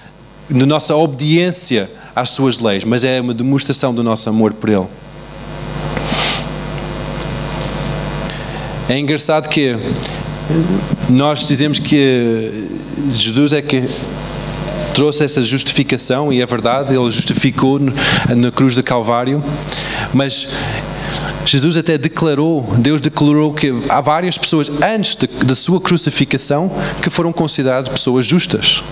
da 0.49 0.65
nossa 0.65 0.95
obediência 0.95 1.87
às 2.17 2.29
Suas 2.31 2.57
leis, 2.57 2.83
mas 2.83 3.03
é 3.03 3.21
uma 3.21 3.33
demonstração 3.33 3.93
do 3.93 4.01
nosso 4.01 4.27
amor 4.27 4.51
por 4.53 4.69
Ele. 4.69 4.87
É 8.89 8.97
engraçado 8.97 9.47
que 9.49 9.77
nós 11.09 11.47
dizemos 11.47 11.77
que 11.77 12.69
Jesus 13.11 13.53
é 13.53 13.61
que 13.61 13.83
trouxe 14.95 15.23
essa 15.23 15.43
justificação, 15.43 16.33
e 16.33 16.41
é 16.41 16.45
verdade, 16.45 16.95
ele 16.95 17.11
justificou 17.11 17.79
na 17.79 18.51
cruz 18.51 18.73
do 18.73 18.81
Calvário, 18.81 19.43
mas 20.11 20.47
Jesus 21.45 21.77
até 21.77 21.99
declarou, 21.99 22.67
Deus 22.79 22.99
declarou 22.99 23.53
que 23.53 23.71
há 23.89 24.01
várias 24.01 24.37
pessoas 24.37 24.71
antes 24.81 25.15
da 25.45 25.53
sua 25.53 25.79
crucificação 25.79 26.71
que 27.01 27.11
foram 27.11 27.31
consideradas 27.31 27.89
pessoas 27.89 28.25
justas. 28.25 28.83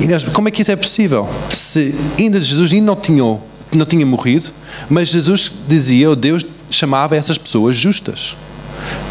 E 0.00 0.06
nós, 0.06 0.24
como 0.24 0.48
é 0.48 0.50
que 0.50 0.62
isso 0.62 0.72
é 0.72 0.76
possível? 0.76 1.28
Se 1.52 1.94
ainda 2.18 2.40
Jesus 2.40 2.72
ainda 2.72 2.86
não 2.86 2.96
tinha, 2.96 3.38
não 3.72 3.86
tinha 3.86 4.06
morrido, 4.06 4.50
mas 4.88 5.08
Jesus 5.08 5.52
dizia, 5.68 6.08
ou 6.08 6.16
Deus 6.16 6.44
chamava 6.70 7.16
essas 7.16 7.36
pessoas 7.36 7.76
justas, 7.76 8.36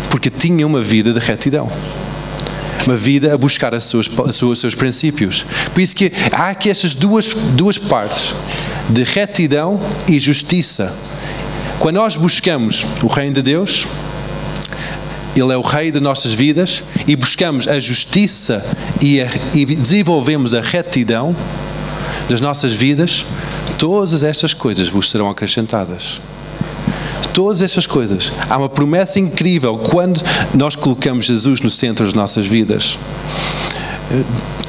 porque 0.09 0.29
tinham 0.29 0.67
uma 0.67 0.81
vida 0.81 1.13
de 1.13 1.19
retidão 1.19 1.69
uma 2.85 2.95
vida 2.95 3.33
a 3.33 3.37
buscar 3.37 3.73
os 3.73 3.83
seus, 3.83 4.59
seus 4.59 4.73
princípios. 4.73 5.45
Por 5.73 5.81
isso 5.81 5.95
que 5.95 6.11
há 6.31 6.49
aqui 6.49 6.69
estas 6.69 6.95
duas, 6.95 7.33
duas 7.53 7.77
partes, 7.77 8.33
de 8.89 9.03
retidão 9.03 9.79
e 10.07 10.17
justiça. 10.19 10.95
Quando 11.77 11.97
nós 11.97 12.15
buscamos 12.15 12.85
o 13.03 13.07
reino 13.07 13.35
de 13.35 13.41
Deus, 13.41 13.87
Ele 15.35 15.53
é 15.53 15.57
o 15.57 15.61
rei 15.61 15.91
de 15.91 15.99
nossas 15.99 16.33
vidas, 16.33 16.83
e 17.07 17.15
buscamos 17.15 17.67
a 17.67 17.79
justiça 17.79 18.65
e, 19.01 19.21
a, 19.21 19.29
e 19.53 19.65
desenvolvemos 19.65 20.53
a 20.53 20.61
retidão 20.61 21.35
das 22.29 22.41
nossas 22.41 22.73
vidas, 22.73 23.25
todas 23.77 24.23
estas 24.23 24.53
coisas 24.53 24.87
vos 24.87 25.09
serão 25.09 25.29
acrescentadas. 25.29 26.21
Todas 27.33 27.61
essas 27.61 27.87
coisas. 27.87 28.31
Há 28.49 28.57
uma 28.57 28.69
promessa 28.69 29.19
incrível 29.19 29.77
quando 29.77 30.21
nós 30.53 30.75
colocamos 30.75 31.25
Jesus 31.25 31.61
no 31.61 31.69
centro 31.69 32.05
das 32.05 32.13
nossas 32.13 32.45
vidas 32.45 32.97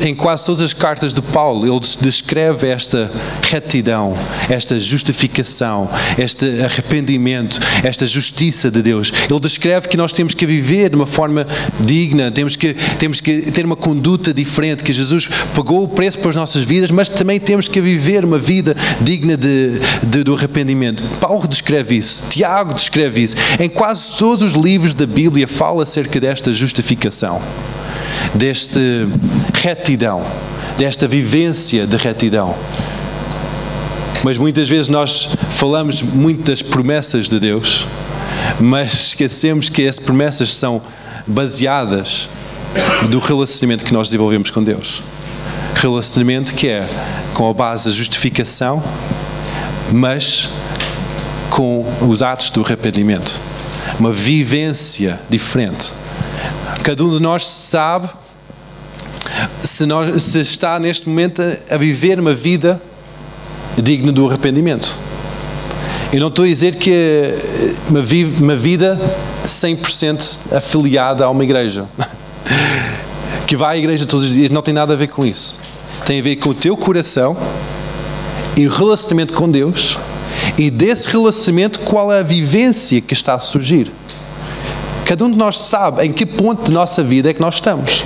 em 0.00 0.14
quase 0.14 0.44
todas 0.44 0.62
as 0.62 0.72
cartas 0.72 1.12
de 1.12 1.20
Paulo, 1.20 1.66
ele 1.66 1.80
descreve 2.00 2.68
esta 2.68 3.10
retidão, 3.42 4.16
esta 4.48 4.78
justificação, 4.78 5.88
este 6.18 6.62
arrependimento, 6.62 7.58
esta 7.82 8.06
justiça 8.06 8.70
de 8.70 8.82
Deus. 8.82 9.12
Ele 9.28 9.40
descreve 9.40 9.88
que 9.88 9.96
nós 9.96 10.12
temos 10.12 10.34
que 10.34 10.46
viver 10.46 10.90
de 10.90 10.96
uma 10.96 11.06
forma 11.06 11.46
digna, 11.80 12.30
temos 12.30 12.56
que, 12.56 12.74
temos 12.98 13.20
que 13.20 13.50
ter 13.52 13.64
uma 13.64 13.76
conduta 13.76 14.32
diferente, 14.32 14.82
que 14.82 14.92
Jesus 14.92 15.28
pagou 15.54 15.84
o 15.84 15.88
preço 15.88 16.18
para 16.18 16.30
as 16.30 16.36
nossas 16.36 16.62
vidas, 16.62 16.90
mas 16.90 17.08
também 17.08 17.38
temos 17.38 17.68
que 17.68 17.80
viver 17.80 18.24
uma 18.24 18.38
vida 18.38 18.76
digna 19.00 19.36
de, 19.36 19.78
de, 20.06 20.24
do 20.24 20.34
arrependimento. 20.34 21.02
Paulo 21.20 21.46
descreve 21.46 21.96
isso, 21.96 22.28
Tiago 22.30 22.74
descreve 22.74 23.22
isso. 23.22 23.36
Em 23.58 23.68
quase 23.68 24.16
todos 24.18 24.42
os 24.42 24.52
livros 24.52 24.94
da 24.94 25.06
Bíblia 25.06 25.46
fala 25.46 25.82
acerca 25.82 26.20
desta 26.20 26.52
justificação 26.52 27.40
deste 28.34 29.06
retidão, 29.54 30.24
desta 30.78 31.06
vivência 31.06 31.86
de 31.86 31.96
retidão. 31.96 32.54
Mas 34.22 34.36
muitas 34.36 34.68
vezes 34.68 34.88
nós 34.88 35.30
falamos 35.50 36.02
muito 36.02 36.42
das 36.42 36.62
promessas 36.62 37.28
de 37.28 37.38
Deus, 37.38 37.86
mas 38.60 38.92
esquecemos 38.92 39.68
que 39.68 39.82
essas 39.82 40.04
promessas 40.04 40.52
são 40.52 40.82
baseadas 41.26 42.28
do 43.08 43.18
relacionamento 43.18 43.84
que 43.84 43.92
nós 43.92 44.08
desenvolvemos 44.08 44.50
com 44.50 44.62
Deus. 44.62 45.02
Relacionamento 45.74 46.54
que 46.54 46.68
é 46.68 46.88
com 47.32 47.48
a 47.48 47.54
base 47.54 47.88
da 47.88 47.90
justificação, 47.94 48.82
mas 49.92 50.50
com 51.48 51.84
os 52.02 52.22
atos 52.22 52.50
do 52.50 52.62
arrependimento. 52.62 53.40
Uma 53.98 54.12
vivência 54.12 55.18
diferente. 55.28 55.92
Cada 56.82 57.04
um 57.04 57.10
de 57.10 57.20
nós 57.20 57.46
sabe 57.46 58.08
se, 59.62 59.86
nós, 59.86 60.22
se 60.22 60.40
está 60.40 60.78
neste 60.78 61.08
momento 61.08 61.42
a, 61.68 61.76
viver 61.76 62.18
uma 62.18 62.32
vida 62.32 62.80
digna 63.76 64.12
do 64.12 64.26
arrependimento. 64.26 64.96
Eu 66.12 66.20
não 66.20 66.28
estou 66.28 66.44
a 66.44 66.48
dizer 66.48 66.76
que 66.76 67.34
uma, 67.88 68.00
uma 68.40 68.56
vida 68.56 69.00
100% 69.44 70.56
afiliada 70.56 71.24
a 71.24 71.30
uma 71.30 71.44
igreja. 71.44 71.86
Que 73.46 73.56
vai 73.56 73.74
à 73.74 73.78
igreja 73.80 74.06
todos 74.06 74.26
os 74.26 74.32
dias, 74.32 74.48
não 74.48 74.62
tem 74.62 74.72
nada 74.72 74.92
a 74.92 74.96
ver 74.96 75.08
com 75.08 75.26
isso. 75.26 75.58
Tem 76.06 76.20
a 76.20 76.22
ver 76.22 76.36
com 76.36 76.50
o 76.50 76.54
teu 76.54 76.76
coração 76.76 77.36
e 78.56 78.64
o 78.64 78.70
relacionamento 78.70 79.34
com 79.34 79.50
Deus 79.50 79.98
e 80.56 80.70
desse 80.70 81.08
relacionamento 81.08 81.80
qual 81.80 82.12
é 82.12 82.20
a 82.20 82.22
vivência 82.22 83.00
que 83.00 83.12
está 83.12 83.34
a 83.34 83.40
surgir. 83.40 83.90
Cada 85.10 85.24
um 85.24 85.30
de 85.32 85.36
nós 85.36 85.58
sabe 85.58 86.06
em 86.06 86.12
que 86.12 86.24
ponto 86.24 86.66
de 86.66 86.70
nossa 86.70 87.02
vida 87.02 87.28
é 87.30 87.34
que 87.34 87.40
nós 87.40 87.56
estamos. 87.56 88.04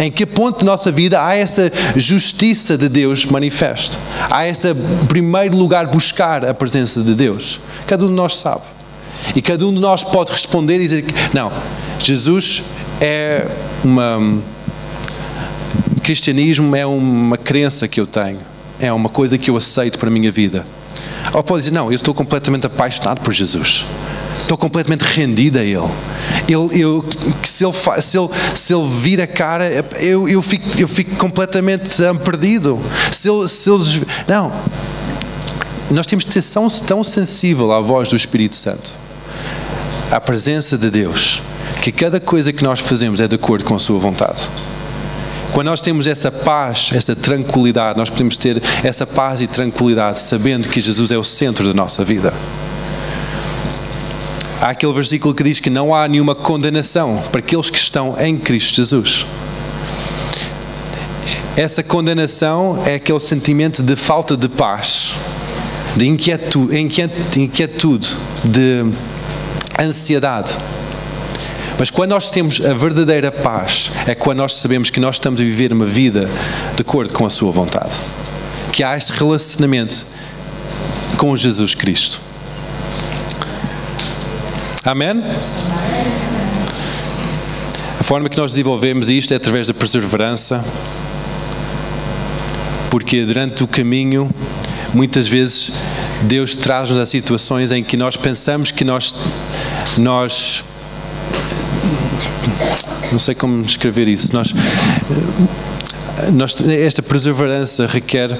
Em 0.00 0.10
que 0.10 0.26
ponto 0.26 0.58
de 0.58 0.64
nossa 0.64 0.90
vida 0.90 1.24
há 1.24 1.36
essa 1.36 1.70
justiça 1.94 2.76
de 2.76 2.88
Deus 2.88 3.24
manifesta? 3.24 3.96
Há 4.28 4.48
esse 4.48 4.74
primeiro 5.06 5.56
lugar 5.56 5.86
buscar 5.86 6.44
a 6.44 6.52
presença 6.52 7.04
de 7.04 7.14
Deus? 7.14 7.60
Cada 7.86 8.04
um 8.04 8.08
de 8.08 8.14
nós 8.14 8.36
sabe. 8.36 8.62
E 9.36 9.40
cada 9.40 9.64
um 9.64 9.72
de 9.72 9.78
nós 9.78 10.02
pode 10.02 10.32
responder 10.32 10.80
e 10.80 10.80
dizer 10.80 11.04
não, 11.32 11.52
Jesus 12.00 12.64
é 13.00 13.46
uma. 13.84 14.40
Cristianismo 16.02 16.74
é 16.74 16.84
uma 16.84 17.36
crença 17.36 17.86
que 17.86 18.00
eu 18.00 18.08
tenho, 18.08 18.40
é 18.80 18.92
uma 18.92 19.08
coisa 19.08 19.38
que 19.38 19.48
eu 19.52 19.56
aceito 19.56 20.00
para 20.00 20.08
a 20.08 20.12
minha 20.12 20.32
vida. 20.32 20.66
Ou 21.32 21.44
pode 21.44 21.60
dizer, 21.60 21.72
não, 21.72 21.92
eu 21.92 21.94
estou 21.94 22.12
completamente 22.12 22.66
apaixonado 22.66 23.20
por 23.20 23.32
Jesus 23.32 23.86
estou 24.52 24.58
completamente 24.58 25.02
rendido 25.02 25.58
a 25.58 25.62
Ele. 25.62 25.88
ele 26.48 26.80
eu, 26.80 27.04
se, 27.42 27.64
ele 27.64 27.72
se, 28.02 28.18
ele, 28.18 28.28
se 28.54 28.74
ele 28.74 28.88
vir 28.88 29.20
a 29.20 29.26
cara, 29.26 29.66
eu, 29.98 30.28
eu, 30.28 30.42
fico, 30.42 30.66
eu 30.78 30.88
fico 30.88 31.16
completamente 31.16 31.90
perdido. 32.24 32.78
Se 33.10 33.30
ele, 33.30 33.48
se 33.48 33.70
ele, 33.70 33.84
não. 34.28 34.52
Nós 35.90 36.06
temos 36.06 36.24
de 36.24 36.32
ser 36.32 36.42
tão, 36.52 36.68
tão 36.68 37.04
sensível 37.04 37.72
à 37.72 37.80
voz 37.80 38.08
do 38.08 38.16
Espírito 38.16 38.56
Santo, 38.56 38.92
à 40.10 40.20
presença 40.20 40.78
de 40.78 40.90
Deus, 40.90 41.42
que 41.80 41.92
cada 41.92 42.20
coisa 42.20 42.52
que 42.52 42.64
nós 42.64 42.80
fazemos 42.80 43.20
é 43.20 43.28
de 43.28 43.34
acordo 43.34 43.64
com 43.64 43.74
a 43.74 43.78
Sua 43.78 43.98
vontade. 43.98 44.48
Quando 45.52 45.66
nós 45.66 45.82
temos 45.82 46.06
essa 46.06 46.30
paz, 46.30 46.90
essa 46.94 47.14
tranquilidade, 47.14 47.98
nós 47.98 48.08
podemos 48.08 48.38
ter 48.38 48.62
essa 48.82 49.06
paz 49.06 49.42
e 49.42 49.46
tranquilidade 49.46 50.18
sabendo 50.18 50.68
que 50.68 50.80
Jesus 50.80 51.10
é 51.10 51.18
o 51.18 51.24
centro 51.24 51.66
da 51.66 51.74
nossa 51.74 52.02
vida. 52.02 52.32
Há 54.62 54.70
aquele 54.70 54.92
versículo 54.92 55.34
que 55.34 55.42
diz 55.42 55.58
que 55.58 55.68
não 55.68 55.92
há 55.92 56.06
nenhuma 56.06 56.36
condenação 56.36 57.20
para 57.32 57.40
aqueles 57.40 57.68
que 57.68 57.76
estão 57.76 58.14
em 58.20 58.38
Cristo 58.38 58.76
Jesus. 58.76 59.26
Essa 61.56 61.82
condenação 61.82 62.80
é 62.86 62.94
aquele 62.94 63.18
sentimento 63.18 63.82
de 63.82 63.96
falta 63.96 64.36
de 64.36 64.48
paz, 64.48 65.14
de 65.96 66.06
inquietude, 66.06 66.78
inquietude 66.78 68.16
de 68.44 68.84
ansiedade. 69.80 70.56
Mas 71.76 71.90
quando 71.90 72.10
nós 72.10 72.30
temos 72.30 72.64
a 72.64 72.72
verdadeira 72.72 73.32
paz, 73.32 73.90
é 74.06 74.14
quando 74.14 74.38
nós 74.38 74.54
sabemos 74.54 74.90
que 74.90 75.00
nós 75.00 75.16
estamos 75.16 75.40
a 75.40 75.44
viver 75.44 75.72
uma 75.72 75.86
vida 75.86 76.30
de 76.76 76.82
acordo 76.82 77.12
com 77.12 77.26
a 77.26 77.30
Sua 77.30 77.50
vontade. 77.50 77.98
Que 78.72 78.84
há 78.84 78.96
este 78.96 79.12
relacionamento 79.12 80.06
com 81.16 81.36
Jesus 81.36 81.74
Cristo. 81.74 82.21
Amém? 84.84 85.22
A 88.00 88.02
forma 88.02 88.28
que 88.28 88.36
nós 88.36 88.50
desenvolvemos 88.50 89.10
isto 89.10 89.32
é 89.32 89.36
através 89.36 89.68
da 89.68 89.74
perseverança, 89.74 90.64
porque 92.90 93.24
durante 93.24 93.62
o 93.62 93.68
caminho, 93.68 94.28
muitas 94.92 95.28
vezes, 95.28 95.72
Deus 96.22 96.56
traz-nos 96.56 96.98
a 96.98 97.06
situações 97.06 97.70
em 97.70 97.84
que 97.84 97.96
nós 97.96 98.16
pensamos 98.16 98.72
que 98.72 98.82
nós, 98.82 99.14
nós 99.98 100.64
não 103.12 103.20
sei 103.20 103.36
como 103.36 103.64
escrever 103.64 104.08
isso, 104.08 104.32
nós, 104.32 104.52
nós 106.32 106.56
esta 106.68 107.02
perseverança 107.02 107.86
requer 107.86 108.36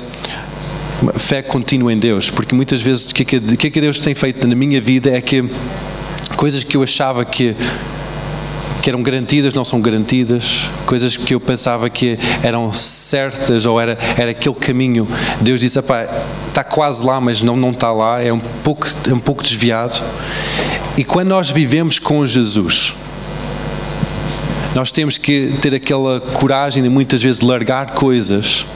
fé 1.18 1.40
contínua 1.40 1.92
em 1.92 1.98
Deus, 1.98 2.30
porque 2.30 2.52
muitas 2.52 2.82
vezes 2.82 3.12
o 3.12 3.14
que, 3.14 3.22
é 3.22 3.24
que, 3.56 3.70
que 3.70 3.80
Deus 3.80 4.00
tem 4.00 4.12
feito 4.12 4.44
na 4.48 4.56
minha 4.56 4.80
vida 4.80 5.08
é 5.08 5.20
que 5.20 5.48
coisas 6.42 6.64
que 6.64 6.76
eu 6.76 6.82
achava 6.82 7.24
que 7.24 7.54
que 8.82 8.90
eram 8.90 9.00
garantidas 9.00 9.54
não 9.54 9.64
são 9.64 9.80
garantidas, 9.80 10.68
coisas 10.84 11.16
que 11.16 11.36
eu 11.36 11.38
pensava 11.38 11.88
que 11.88 12.18
eram 12.42 12.74
certas 12.74 13.64
ou 13.64 13.80
era, 13.80 13.96
era 14.18 14.32
aquele 14.32 14.56
caminho. 14.56 15.06
Deus 15.40 15.60
disse: 15.60 15.78
está 15.78 16.64
quase 16.64 17.00
lá, 17.06 17.20
mas 17.20 17.42
não, 17.42 17.54
não 17.54 17.70
está 17.70 17.92
lá, 17.92 18.20
é 18.20 18.32
um, 18.32 18.40
pouco, 18.40 18.88
é 19.08 19.14
um 19.14 19.20
pouco 19.20 19.40
desviado. 19.40 20.02
E 20.98 21.04
quando 21.04 21.28
nós 21.28 21.48
vivemos 21.48 22.00
com 22.00 22.26
Jesus, 22.26 22.92
nós 24.74 24.90
temos 24.90 25.16
que 25.18 25.54
ter 25.60 25.72
aquela 25.76 26.20
coragem 26.20 26.82
de 26.82 26.88
muitas 26.88 27.22
vezes 27.22 27.40
largar 27.40 27.92
coisas 27.92 28.66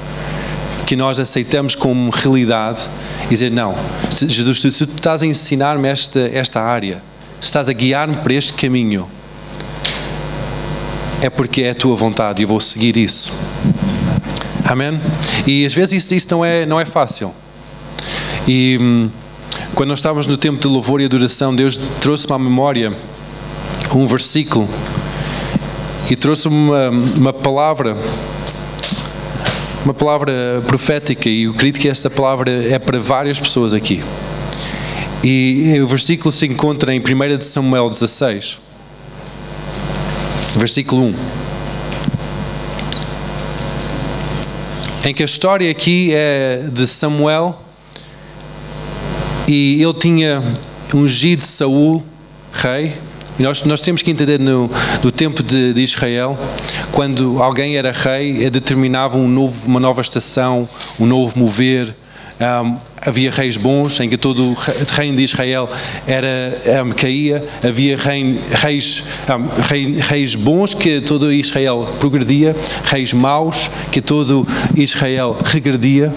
que 0.86 0.94
nós 0.94 1.18
aceitamos 1.18 1.74
como 1.74 2.10
realidade 2.10 2.88
e 3.24 3.30
dizer: 3.30 3.50
Não, 3.50 3.74
Jesus, 4.08 4.60
se 4.60 4.86
tu 4.86 4.94
estás 4.94 5.24
a 5.24 5.26
ensinar-me 5.26 5.88
esta, 5.88 6.30
esta 6.32 6.60
área, 6.60 7.02
estás 7.46 7.68
a 7.68 7.72
guiar-me 7.72 8.16
para 8.16 8.34
este 8.34 8.52
caminho, 8.52 9.08
é 11.22 11.30
porque 11.30 11.62
é 11.62 11.70
a 11.70 11.74
tua 11.74 11.96
vontade 11.96 12.42
e 12.42 12.44
eu 12.44 12.48
vou 12.48 12.60
seguir 12.60 12.96
isso. 12.96 13.32
Amém? 14.64 15.00
E 15.46 15.64
às 15.64 15.72
vezes 15.72 16.04
isso, 16.04 16.14
isso 16.14 16.28
não, 16.30 16.44
é, 16.44 16.66
não 16.66 16.80
é 16.80 16.84
fácil. 16.84 17.32
E 18.48 18.78
hum, 18.80 19.08
quando 19.74 19.90
nós 19.90 20.00
estávamos 20.00 20.26
no 20.26 20.36
tempo 20.36 20.60
de 20.60 20.66
louvor 20.66 21.00
e 21.00 21.04
adoração, 21.04 21.54
Deus 21.54 21.76
trouxe-me 22.00 22.34
à 22.34 22.38
memória 22.38 22.92
um 23.94 24.06
versículo 24.06 24.68
e 26.10 26.14
trouxe-me 26.14 26.54
uma, 26.54 26.90
uma 26.90 27.32
palavra 27.32 27.96
uma 29.84 29.94
palavra 29.94 30.62
profética 30.66 31.28
e 31.28 31.44
eu 31.44 31.52
acredito 31.52 31.80
que 31.80 31.88
esta 31.88 32.10
palavra 32.10 32.50
é 32.50 32.78
para 32.78 32.98
várias 32.98 33.38
pessoas 33.38 33.72
aqui. 33.72 34.02
E 35.28 35.80
o 35.80 35.86
versículo 35.88 36.32
se 36.32 36.46
encontra 36.46 36.94
em 36.94 37.00
1 37.00 37.40
Samuel 37.40 37.90
16 37.90 38.58
versículo 40.56 41.02
1. 41.02 41.14
Em 45.04 45.14
que 45.14 45.22
a 45.22 45.26
história 45.26 45.70
aqui 45.70 46.12
é 46.14 46.64
de 46.70 46.86
Samuel 46.86 47.60
e 49.46 49.82
ele 49.82 49.94
tinha 49.94 50.42
ungido 50.94 51.44
Saul, 51.44 52.02
rei. 52.52 52.94
E 53.38 53.42
nós, 53.42 53.62
nós 53.64 53.82
temos 53.82 54.02
que 54.02 54.10
entender 54.10 54.40
no, 54.40 54.70
no 55.02 55.10
tempo 55.10 55.42
de, 55.42 55.74
de 55.74 55.82
Israel, 55.82 56.38
quando 56.90 57.42
alguém 57.42 57.76
era 57.76 57.92
rei, 57.92 58.48
determinava 58.48 59.18
um 59.18 59.28
novo, 59.28 59.66
uma 59.66 59.78
nova 59.78 60.00
estação, 60.00 60.68
um 60.98 61.04
novo 61.04 61.38
mover, 61.38 61.94
um, 62.40 62.76
havia 63.00 63.30
reis 63.30 63.56
bons, 63.56 64.00
em 64.00 64.08
que 64.08 64.16
todo 64.16 64.50
o 64.50 64.56
reino 64.92 65.16
de 65.16 65.24
Israel 65.24 65.68
era, 66.06 66.82
um, 66.84 66.90
caía, 66.90 67.44
havia 67.62 67.96
rein, 67.96 68.38
reis, 68.50 69.04
um, 69.28 69.62
rei, 69.62 69.96
reis 69.98 70.34
bons 70.34 70.74
que 70.74 71.00
todo 71.00 71.32
Israel 71.32 71.88
progredia, 71.98 72.54
reis 72.84 73.12
maus 73.12 73.70
que 73.90 74.00
todo 74.00 74.46
Israel 74.76 75.36
regredia. 75.44 76.12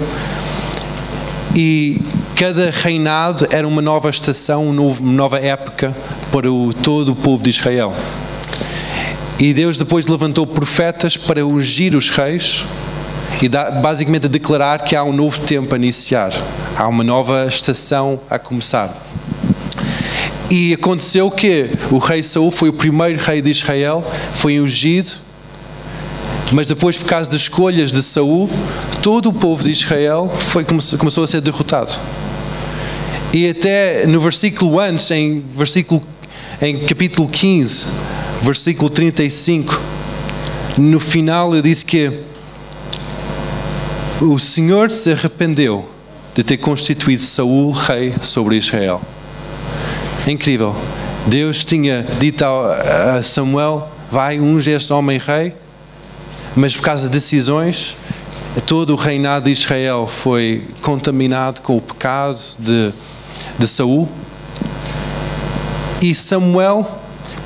E 1.55 1.99
cada 2.35 2.69
reinado 2.69 3.47
era 3.49 3.67
uma 3.67 3.81
nova 3.81 4.09
estação, 4.09 4.69
uma 4.69 5.11
nova 5.11 5.39
época 5.39 5.95
para 6.31 6.51
o, 6.51 6.73
todo 6.73 7.13
o 7.13 7.15
povo 7.15 7.43
de 7.43 7.49
Israel. 7.49 7.93
E 9.39 9.53
Deus 9.53 9.77
depois 9.77 10.05
levantou 10.05 10.45
profetas 10.45 11.15
para 11.15 11.45
ungir 11.45 11.95
os 11.95 12.09
reis 12.09 12.65
e 13.41 13.47
dá, 13.47 13.71
basicamente 13.71 14.25
a 14.25 14.29
declarar 14.29 14.83
que 14.83 14.95
há 14.95 15.03
um 15.03 15.13
novo 15.13 15.39
tempo 15.41 15.73
a 15.73 15.77
iniciar, 15.77 16.33
há 16.75 16.87
uma 16.87 17.03
nova 17.03 17.45
estação 17.47 18.19
a 18.29 18.37
começar. 18.37 18.95
E 20.51 20.73
aconteceu 20.73 21.29
que 21.29 21.69
o 21.91 21.99
rei 21.99 22.23
Saul 22.23 22.51
foi 22.51 22.69
o 22.69 22.73
primeiro 22.73 23.19
rei 23.19 23.41
de 23.41 23.51
Israel, 23.51 24.03
foi 24.33 24.59
ungido, 24.59 25.11
mas 26.51 26.65
depois, 26.65 26.97
por 26.97 27.05
causa 27.05 27.29
das 27.29 27.41
escolhas 27.41 27.91
de 27.91 28.01
Saul, 28.01 28.49
todo 29.03 29.29
o 29.29 29.33
povo 29.33 29.63
de 29.63 29.71
Israel 29.71 30.31
foi, 30.39 30.65
começou 30.97 31.23
a 31.23 31.27
ser 31.27 31.41
derrotado. 31.41 31.93
E 33.31 33.47
até 33.47 34.07
no 34.07 34.19
versículo 34.19 34.79
antes, 34.79 35.11
em, 35.11 35.43
versículo, 35.55 36.01
em 36.59 36.79
capítulo 36.79 37.27
15, 37.27 37.85
versículo 38.41 38.89
35, 38.89 39.79
no 40.79 40.99
final 40.99 41.55
eu 41.55 41.61
disse 41.61 41.85
que 41.85 42.11
o 44.21 44.37
Senhor 44.37 44.91
se 44.91 45.11
arrependeu 45.11 45.89
de 46.35 46.43
ter 46.43 46.57
constituído 46.57 47.21
Saul 47.21 47.71
rei 47.71 48.13
sobre 48.21 48.57
Israel. 48.57 49.01
É 50.27 50.31
incrível. 50.31 50.75
Deus 51.25 51.63
tinha 51.63 52.05
dito 52.19 52.43
a 52.43 53.21
Samuel: 53.23 53.87
vai, 54.11 54.39
unge 54.39 54.71
este 54.71 54.91
homem 54.91 55.17
rei, 55.17 55.53
mas 56.55 56.75
por 56.75 56.83
causa 56.83 57.07
de 57.07 57.13
decisões, 57.13 57.95
todo 58.65 58.93
o 58.93 58.95
reinado 58.95 59.45
de 59.45 59.51
Israel 59.51 60.07
foi 60.07 60.63
contaminado 60.81 61.61
com 61.61 61.77
o 61.77 61.81
pecado 61.81 62.39
de, 62.59 62.93
de 63.57 63.67
Saul. 63.67 64.09
E 66.01 66.13
Samuel 66.15 66.98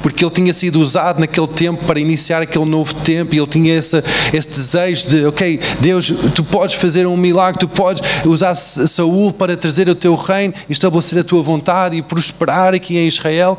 porque 0.03 0.23
ele 0.23 0.31
tinha 0.31 0.53
sido 0.53 0.81
usado 0.81 1.21
naquele 1.21 1.47
tempo 1.47 1.85
para 1.85 1.97
iniciar 1.97 2.41
aquele 2.41 2.65
novo 2.65 2.93
tempo 2.93 3.33
e 3.33 3.37
ele 3.37 3.47
tinha 3.47 3.73
esse, 3.73 4.03
desejo 4.31 5.07
de, 5.07 5.25
ok, 5.25 5.61
Deus, 5.79 6.11
tu 6.35 6.43
podes 6.43 6.75
fazer 6.75 7.07
um 7.07 7.15
milagre, 7.15 7.57
tu 7.57 7.69
podes 7.69 8.03
usar 8.25 8.53
Saul 8.53 9.31
para 9.31 9.55
trazer 9.55 9.87
o 9.87 9.95
teu 9.95 10.13
reino, 10.15 10.53
estabelecer 10.69 11.17
a 11.19 11.23
tua 11.23 11.41
vontade 11.41 11.95
e 11.95 12.01
prosperar 12.01 12.73
aqui 12.73 12.97
em 12.97 13.07
Israel. 13.07 13.57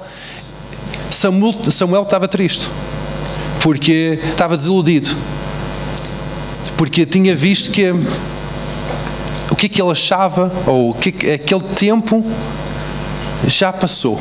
Samuel, 1.11 1.55
Samuel 1.71 2.03
estava 2.03 2.29
triste, 2.29 2.69
porque 3.63 4.21
estava 4.29 4.55
desiludido, 4.55 5.17
porque 6.77 7.07
tinha 7.07 7.35
visto 7.35 7.71
que 7.71 7.91
o 9.51 9.57
que, 9.57 9.65
é 9.65 9.69
que 9.71 9.81
ele 9.81 9.93
achava, 9.93 10.53
ou 10.67 10.91
o 10.91 10.95
que 10.95 11.09
aquele 11.33 11.63
tempo 11.75 12.23
já 13.49 13.73
passou 13.73 14.21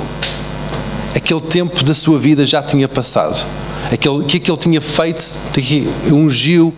aquele 1.16 1.42
tempo 1.42 1.84
da 1.84 1.94
sua 1.94 2.20
vida 2.20 2.46
já 2.46 2.62
tinha 2.62 2.88
passado. 2.88 3.46
Aquele 3.92 4.24
que, 4.24 4.40
que 4.40 4.50
ele 4.50 4.58
tinha 4.58 4.82
feito, 4.82 5.40
que 5.54 5.88
ungiu, 6.12 6.74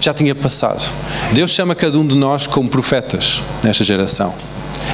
já 0.00 0.14
tinha 0.14 0.34
passado. 0.34 0.90
Deus 1.32 1.50
chama 1.50 1.74
cada 1.74 1.98
um 1.98 2.06
de 2.06 2.14
nós 2.14 2.46
como 2.46 2.68
profetas 2.68 3.42
nesta 3.62 3.84
geração, 3.84 4.34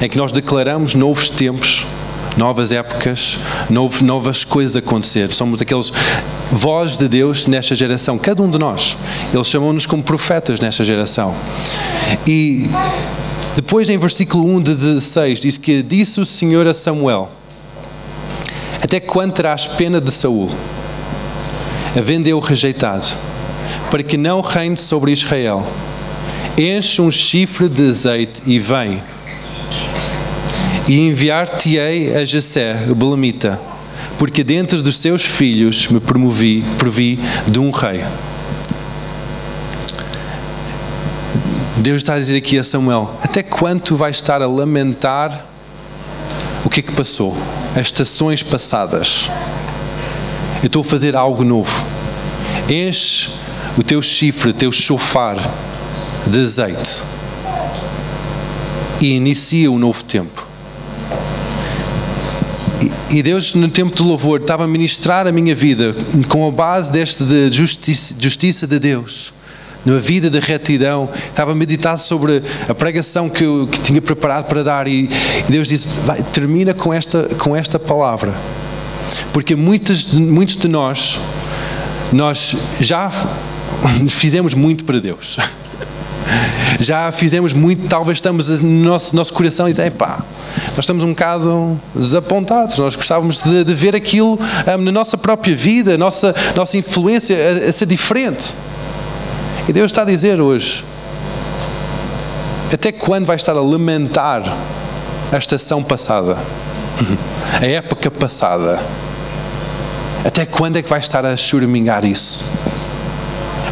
em 0.02 0.08
que 0.08 0.18
nós 0.18 0.32
declaramos 0.32 0.94
novos 0.94 1.28
tempos, 1.28 1.86
novas 2.36 2.72
épocas, 2.72 3.38
novo, 3.70 4.04
novas 4.04 4.44
coisas 4.44 4.76
a 4.76 4.80
acontecer. 4.80 5.32
Somos 5.32 5.62
aqueles 5.62 5.92
voz 6.51 6.96
de 6.96 7.09
Deus 7.09 7.46
nesta 7.46 7.74
geração, 7.74 8.18
cada 8.18 8.42
um 8.42 8.51
de 8.51 8.59
nós. 8.59 8.96
Ele 9.32 9.44
chamou-nos 9.44 9.86
como 9.86 10.03
profetas 10.03 10.61
nesta 10.61 10.84
geração. 10.84 11.34
E 12.26 12.68
depois, 13.55 13.88
em 13.88 13.96
versículo 13.96 14.44
1 14.57 14.62
de 14.62 14.74
16, 14.74 15.40
diz 15.40 15.57
que 15.57 15.82
disse 15.82 16.20
o 16.20 16.26
Senhor 16.26 16.66
a 16.66 16.74
Samuel: 16.74 17.30
até 18.87 19.01
quando 19.01 19.32
terás 19.32 19.66
pena 19.66 20.01
de 20.01 20.12
Saul, 20.12 20.49
havendo 21.99 22.28
eu 22.28 22.39
rejeitado, 22.39 23.09
para 23.91 24.05
que 24.05 24.16
não 24.16 24.41
reine 24.41 24.76
sobre 24.76 25.11
Israel? 25.11 25.66
Enche 26.57 27.03
um 27.03 27.11
chifre 27.11 27.68
de 27.68 27.91
azeite 27.91 28.41
e 28.47 28.61
vem. 28.61 29.03
E 30.87 31.01
enviar-te-ei 31.01 32.14
a 32.14 32.24
Jessé, 32.24 32.87
o 32.89 32.95
Belemita, 32.95 33.61
porque 34.20 34.45
dentro 34.45 34.80
dos 34.80 34.99
seus 34.99 35.22
filhos 35.22 35.89
me 35.89 35.99
promovi, 35.99 36.64
provi 36.78 37.18
de 37.45 37.59
um 37.59 37.72
rei. 37.72 38.05
Deus 41.78 41.97
está 41.97 42.14
a 42.14 42.20
dizer 42.20 42.37
aqui 42.37 42.57
a 42.57 42.62
Samuel: 42.62 43.11
até 43.20 43.43
quando 43.43 43.80
tu 43.80 43.97
vais 43.97 44.14
estar 44.14 44.41
a 44.41 44.47
lamentar 44.47 45.45
o 46.64 46.70
que 46.70 46.78
é 46.78 46.82
que 46.84 46.93
passou? 46.93 47.37
As 47.77 47.87
estações 47.87 48.43
passadas. 48.43 49.31
Eu 50.62 50.68
estou 50.68 50.81
a 50.81 50.85
fazer 50.85 51.14
algo 51.14 51.45
novo. 51.45 51.85
Enche 52.68 53.29
o 53.79 53.83
teu 53.83 54.01
chifre, 54.01 54.51
o 54.51 54.55
teu 54.55 54.72
chofar 54.72 55.37
de 56.27 56.41
azeite 56.41 57.03
e 59.01 59.14
inicia 59.14 59.70
um 59.70 59.79
novo 59.79 60.03
tempo. 60.03 60.45
E 63.11 63.22
Deus, 63.22 63.55
no 63.55 63.68
tempo 63.68 63.95
de 63.95 64.03
louvor, 64.03 64.41
estava 64.41 64.64
a 64.64 64.66
ministrar 64.66 65.27
a 65.27 65.33
minha 65.33 65.55
vida 65.55 65.95
com 66.29 66.47
a 66.47 66.51
base 66.51 66.91
deste 66.91 67.24
de 67.24 67.53
justiça, 67.53 68.14
justiça 68.18 68.66
de 68.66 68.79
Deus, 68.79 69.33
na 69.87 69.99
vida 69.99 70.28
de 70.28 70.41
retidão. 70.41 71.09
Estava 71.28 71.53
a 71.53 71.55
meditar 71.55 71.97
sobre 71.97 72.43
a 72.68 72.74
pregação 72.74 73.30
que 73.30 73.45
eu 73.45 73.68
que 73.70 73.80
tinha 73.80 74.03
preparado 74.03 74.47
para 74.47 74.62
dar 74.64 74.89
e, 74.89 75.09
e 75.49 75.53
Deus 75.53 75.68
disse: 75.68 75.87
vai, 76.05 76.22
termina 76.22 76.74
com 76.74 76.93
esta, 76.93 77.22
com 77.39 77.55
esta 77.55 77.78
palavra. 77.78 78.34
Porque 79.32 79.55
muitos, 79.55 80.12
muitos 80.12 80.57
de 80.57 80.66
nós, 80.66 81.18
nós 82.12 82.57
já 82.80 83.11
fizemos 84.11 84.53
muito 84.53 84.84
para 84.84 84.99
Deus. 84.99 85.39
Já 86.78 87.11
fizemos 87.11 87.55
muito, 87.55 87.87
talvez 87.89 88.18
estamos 88.18 88.61
no 88.61 88.68
nosso, 88.68 89.16
nosso 89.16 89.32
coração 89.32 89.66
e 89.66 89.70
dizemos, 89.70 89.95
pá, 89.95 90.20
nós 90.70 90.80
estamos 90.80 91.05
um 91.05 91.11
bocado 91.11 91.80
desapontados, 91.95 92.78
nós 92.78 92.95
gostávamos 92.95 93.43
de, 93.43 93.64
de 93.64 93.74
ver 93.74 93.97
aquilo 93.97 94.39
um, 94.78 94.82
na 94.82 94.93
nossa 94.93 95.16
própria 95.16 95.57
vida, 95.57 95.95
a 95.95 95.97
nossa, 95.97 96.34
nossa 96.55 96.76
influência 96.76 97.37
a, 97.37 97.68
a 97.70 97.72
ser 97.72 97.87
diferente. 97.87 98.53
E 99.68 99.72
Deus 99.72 99.90
está 99.90 100.02
a 100.02 100.04
dizer 100.04 100.40
hoje, 100.40 100.84
até 102.72 102.92
quando 102.92 103.26
vai 103.26 103.34
estar 103.34 103.52
a 103.52 103.60
lamentar 103.60 104.42
a 105.32 105.36
estação 105.36 105.82
passada? 105.82 106.36
A 107.60 107.66
época 107.66 108.10
passada? 108.10 108.80
Até 110.24 110.44
quando 110.44 110.76
é 110.76 110.82
que 110.82 110.88
vai 110.88 110.98
estar 110.98 111.24
a 111.24 111.36
choramingar 111.36 112.04
isso? 112.04 112.44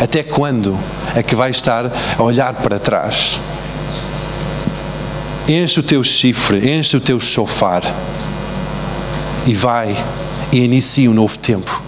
Até 0.00 0.22
quando 0.22 0.78
é 1.14 1.22
que 1.22 1.34
vai 1.34 1.50
estar 1.50 1.90
a 2.18 2.22
olhar 2.22 2.54
para 2.54 2.78
trás? 2.78 3.38
Enche 5.48 5.80
o 5.80 5.82
teu 5.82 6.02
chifre, 6.02 6.70
enche 6.70 6.96
o 6.96 7.00
teu 7.00 7.20
chofar 7.20 7.82
e 9.46 9.52
vai 9.52 9.96
e 10.52 10.58
inicia 10.64 11.10
um 11.10 11.14
novo 11.14 11.36
tempo. 11.38 11.82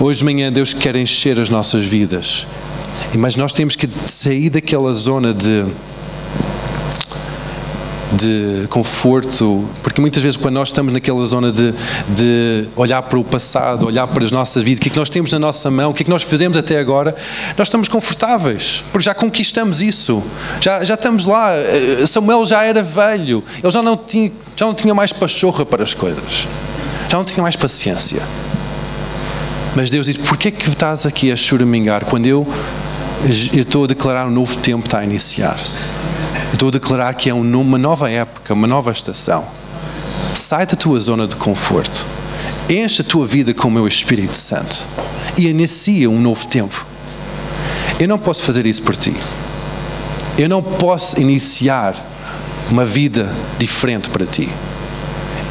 Hoje 0.00 0.18
de 0.18 0.24
manhã 0.24 0.52
Deus 0.52 0.74
quer 0.74 0.96
encher 0.96 1.38
as 1.38 1.48
nossas 1.48 1.86
vidas, 1.86 2.46
mas 3.16 3.36
nós 3.36 3.52
temos 3.52 3.76
que 3.76 3.88
sair 4.06 4.50
daquela 4.50 4.92
zona 4.92 5.32
de 5.32 5.64
de 8.14 8.68
conforto, 8.68 9.68
porque 9.82 10.00
muitas 10.00 10.22
vezes 10.22 10.36
quando 10.36 10.54
nós 10.54 10.68
estamos 10.68 10.92
naquela 10.92 11.24
zona 11.26 11.50
de, 11.50 11.74
de 12.08 12.64
olhar 12.76 13.02
para 13.02 13.18
o 13.18 13.24
passado, 13.24 13.86
olhar 13.86 14.06
para 14.06 14.24
as 14.24 14.30
nossas 14.30 14.62
vidas, 14.62 14.78
o 14.78 14.82
que 14.82 14.88
é 14.88 14.92
que 14.92 14.98
nós 14.98 15.10
temos 15.10 15.32
na 15.32 15.38
nossa 15.38 15.68
mão, 15.68 15.90
o 15.90 15.94
que 15.94 16.02
é 16.02 16.04
que 16.04 16.10
nós 16.10 16.22
fazemos 16.22 16.56
até 16.56 16.78
agora, 16.78 17.14
nós 17.58 17.66
estamos 17.66 17.88
confortáveis, 17.88 18.84
porque 18.92 19.04
já 19.04 19.14
conquistamos 19.14 19.82
isso, 19.82 20.22
já, 20.60 20.84
já 20.84 20.94
estamos 20.94 21.24
lá. 21.24 21.52
Eh, 21.54 22.06
Samuel 22.06 22.46
já 22.46 22.62
era 22.62 22.82
velho, 22.82 23.42
ele 23.60 23.72
já 23.72 23.82
não 23.82 23.96
tinha, 23.96 24.30
já 24.54 24.66
não 24.66 24.74
tinha 24.74 24.94
mais 24.94 25.12
pachorra 25.12 25.66
para 25.66 25.82
as 25.82 25.92
coisas, 25.92 26.46
já 27.10 27.18
não 27.18 27.24
tinha 27.24 27.42
mais 27.42 27.56
paciência. 27.56 28.22
Mas 29.74 29.90
Deus 29.90 30.06
diz: 30.06 30.16
porquê 30.16 30.48
é 30.48 30.50
que 30.50 30.68
estás 30.68 31.04
aqui 31.04 31.32
a 31.32 31.36
choramingar 31.36 32.04
quando 32.04 32.26
eu, 32.26 32.46
eu 33.52 33.62
estou 33.62 33.84
a 33.84 33.86
declarar 33.86 34.26
um 34.26 34.30
novo 34.30 34.56
tempo 34.58 34.86
está 34.86 35.00
a 35.00 35.04
iniciar? 35.04 35.58
estou 36.54 36.68
a 36.68 36.72
declarar 36.72 37.12
que 37.14 37.28
é 37.28 37.34
uma 37.34 37.78
nova 37.78 38.10
época, 38.10 38.54
uma 38.54 38.66
nova 38.66 38.90
estação. 38.92 39.44
Sai 40.34 40.66
da 40.66 40.76
tua 40.76 40.98
zona 41.00 41.26
de 41.26 41.36
conforto. 41.36 42.06
Enche 42.68 43.02
a 43.02 43.04
tua 43.04 43.26
vida 43.26 43.52
com 43.52 43.68
o 43.68 43.70
meu 43.70 43.86
Espírito 43.86 44.36
Santo. 44.36 44.86
E 45.36 45.48
inicia 45.48 46.08
um 46.08 46.20
novo 46.20 46.46
tempo. 46.46 46.86
Eu 47.98 48.08
não 48.08 48.18
posso 48.18 48.42
fazer 48.42 48.66
isso 48.66 48.82
por 48.82 48.96
ti. 48.96 49.14
Eu 50.38 50.48
não 50.48 50.62
posso 50.62 51.20
iniciar 51.20 51.94
uma 52.70 52.84
vida 52.84 53.30
diferente 53.58 54.08
para 54.08 54.24
ti. 54.24 54.48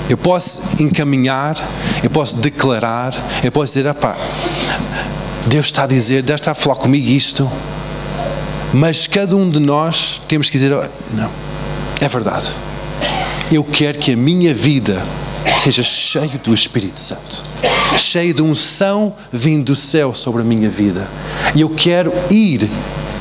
Eu 0.09 0.17
posso 0.17 0.61
encaminhar, 0.79 1.55
eu 2.03 2.09
posso 2.09 2.37
declarar, 2.37 3.13
eu 3.43 3.51
posso 3.51 3.73
dizer, 3.73 3.93
pá, 3.93 4.15
Deus 5.45 5.67
está 5.67 5.83
a 5.83 5.87
dizer, 5.87 6.23
Deus 6.23 6.39
está 6.39 6.51
a 6.51 6.55
falar 6.55 6.75
comigo 6.75 7.07
isto, 7.07 7.49
mas 8.73 9.05
cada 9.05 9.35
um 9.35 9.49
de 9.49 9.59
nós 9.59 10.21
temos 10.27 10.49
que 10.49 10.57
dizer: 10.57 10.71
não, 11.13 11.29
é 12.01 12.07
verdade. 12.07 12.51
Eu 13.51 13.63
quero 13.63 13.99
que 13.99 14.13
a 14.13 14.17
minha 14.17 14.53
vida 14.53 15.01
seja 15.59 15.83
cheia 15.83 16.39
do 16.43 16.53
Espírito 16.53 16.99
Santo, 16.99 17.43
cheia 17.97 18.33
de 18.33 18.41
unção 18.41 19.13
vindo 19.31 19.65
do 19.65 19.75
céu 19.75 20.15
sobre 20.15 20.41
a 20.41 20.45
minha 20.45 20.69
vida. 20.69 21.07
E 21.53 21.61
eu 21.61 21.69
quero 21.69 22.11
ir 22.31 22.69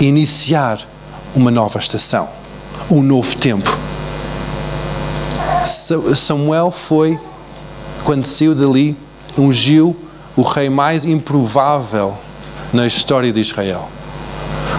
iniciar 0.01 0.81
uma 1.35 1.51
nova 1.51 1.79
estação, 1.79 2.29
um 2.91 3.03
novo 3.03 3.37
tempo. 3.37 3.82
Samuel 5.67 6.71
foi, 6.71 7.19
quando 8.05 8.25
saiu 8.25 8.55
dali, 8.55 8.97
ungiu 9.39 9.97
o 10.37 10.43
rei 10.43 10.69
mais 10.69 11.05
improvável 11.05 12.17
na 12.73 12.87
história 12.87 13.33
de 13.33 13.41
Israel. 13.41 13.89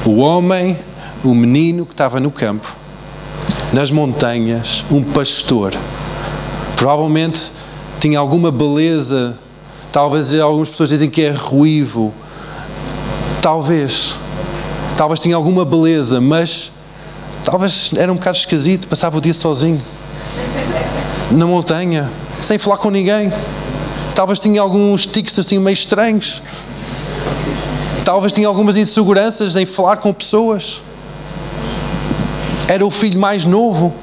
O 0.06 0.18
homem, 0.18 0.78
o 1.24 1.34
menino 1.34 1.86
que 1.86 1.94
estava 1.94 2.20
no 2.20 2.32
campo, 2.32 2.68
nas 3.72 3.92
montanhas, 3.92 4.84
um 4.92 5.04
pastor, 5.04 5.74
provavelmente 6.76 7.52
tinha 8.00 8.20
alguma 8.20 8.52
beleza, 8.52 9.38
talvez 9.92 10.34
algumas 10.34 10.70
pessoas 10.70 10.90
dizem 10.90 11.10
que 11.10 11.22
é 11.22 11.32
ruivo, 11.32 12.14
talvez, 13.42 14.18
talvez 14.98 15.20
tinha 15.20 15.36
alguma 15.36 15.64
beleza, 15.64 16.20
mas 16.20 16.72
talvez 17.44 17.92
era 17.96 18.12
um 18.12 18.16
bocado 18.16 18.38
esquisito, 18.38 18.88
passava 18.88 19.18
o 19.18 19.22
dia 19.22 19.34
sozinho, 19.34 19.82
na 21.34 21.48
montanha, 21.48 22.10
sem 22.42 22.58
falar 22.58 22.78
com 22.78 22.90
ninguém. 22.90 23.32
Talvez 24.16 24.40
tinha 24.40 24.62
alguns 24.62 25.06
tiques 25.06 25.38
assim 25.38 25.58
meio 25.58 25.74
estranhos. 25.74 26.42
Talvez 28.06 28.32
tinha 28.32 28.48
algumas 28.48 28.78
inseguranças 28.78 29.56
em 29.56 29.66
falar 29.66 29.98
com 29.98 30.14
pessoas. 30.14 30.82
Era 32.68 32.86
o 32.86 32.92
filho 32.92 33.20
mais 33.20 33.46
novo. 33.46 33.94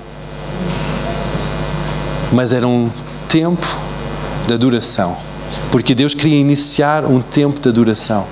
Mas 2.33 2.53
era 2.53 2.67
um 2.67 2.91
tempo 3.29 3.67
de 4.47 4.55
adoração. 4.55 5.17
Porque 5.71 5.95
Deus 5.95 6.15
queria 6.15 6.39
iniciar 6.39 7.05
um 7.05 7.21
tempo 7.21 7.61
de 7.61 7.69
adoração. 7.69 8.27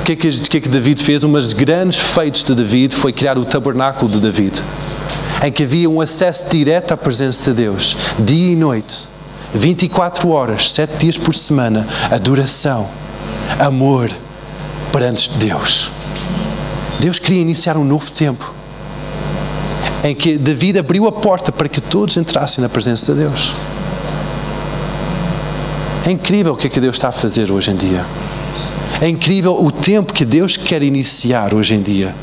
O 0.00 0.04
que 0.04 0.12
é 0.12 0.16
que, 0.16 0.40
que, 0.40 0.56
é 0.56 0.60
que 0.60 0.68
David 0.68 1.02
fez? 1.02 1.24
Um 1.24 1.32
dos 1.32 1.52
grandes 1.52 1.98
feitos 1.98 2.42
de 2.42 2.54
David 2.54 2.94
foi 2.94 3.12
criar 3.12 3.38
o 3.38 3.44
tabernáculo 3.44 4.10
de 4.10 4.20
David. 4.20 4.62
Em 5.42 5.50
que 5.50 5.62
havia 5.62 5.88
um 5.88 6.00
acesso 6.00 6.50
direto 6.50 6.92
à 6.92 6.96
presença 6.96 7.50
de 7.50 7.62
Deus, 7.62 7.96
dia 8.18 8.52
e 8.52 8.56
noite, 8.56 9.08
24 9.54 10.28
horas, 10.28 10.70
7 10.72 10.96
dias 10.98 11.16
por 11.16 11.34
semana, 11.34 11.86
adoração, 12.10 12.88
amor, 13.58 14.10
perante 14.92 15.30
Deus. 15.38 15.90
Deus 16.98 17.18
queria 17.18 17.40
iniciar 17.40 17.76
um 17.76 17.84
novo 17.84 18.10
tempo 18.10 18.52
em 20.02 20.14
que 20.14 20.36
David 20.36 20.78
abriu 20.78 21.06
a 21.06 21.12
porta 21.12 21.52
para 21.52 21.68
que 21.68 21.80
todos 21.80 22.16
entrassem 22.16 22.62
na 22.62 22.68
presença 22.68 23.12
de 23.12 23.20
Deus. 23.20 23.52
É 26.06 26.10
incrível 26.10 26.54
o 26.54 26.56
que 26.56 26.66
é 26.66 26.70
que 26.70 26.80
Deus 26.80 26.96
está 26.96 27.08
a 27.08 27.12
fazer 27.12 27.50
hoje 27.50 27.70
em 27.70 27.76
dia. 27.76 28.04
É 29.00 29.08
incrível 29.08 29.62
o 29.62 29.70
tempo 29.70 30.12
que 30.12 30.24
Deus 30.24 30.56
quer 30.56 30.82
iniciar 30.82 31.54
hoje 31.54 31.74
em 31.74 31.82
dia. 31.82 32.14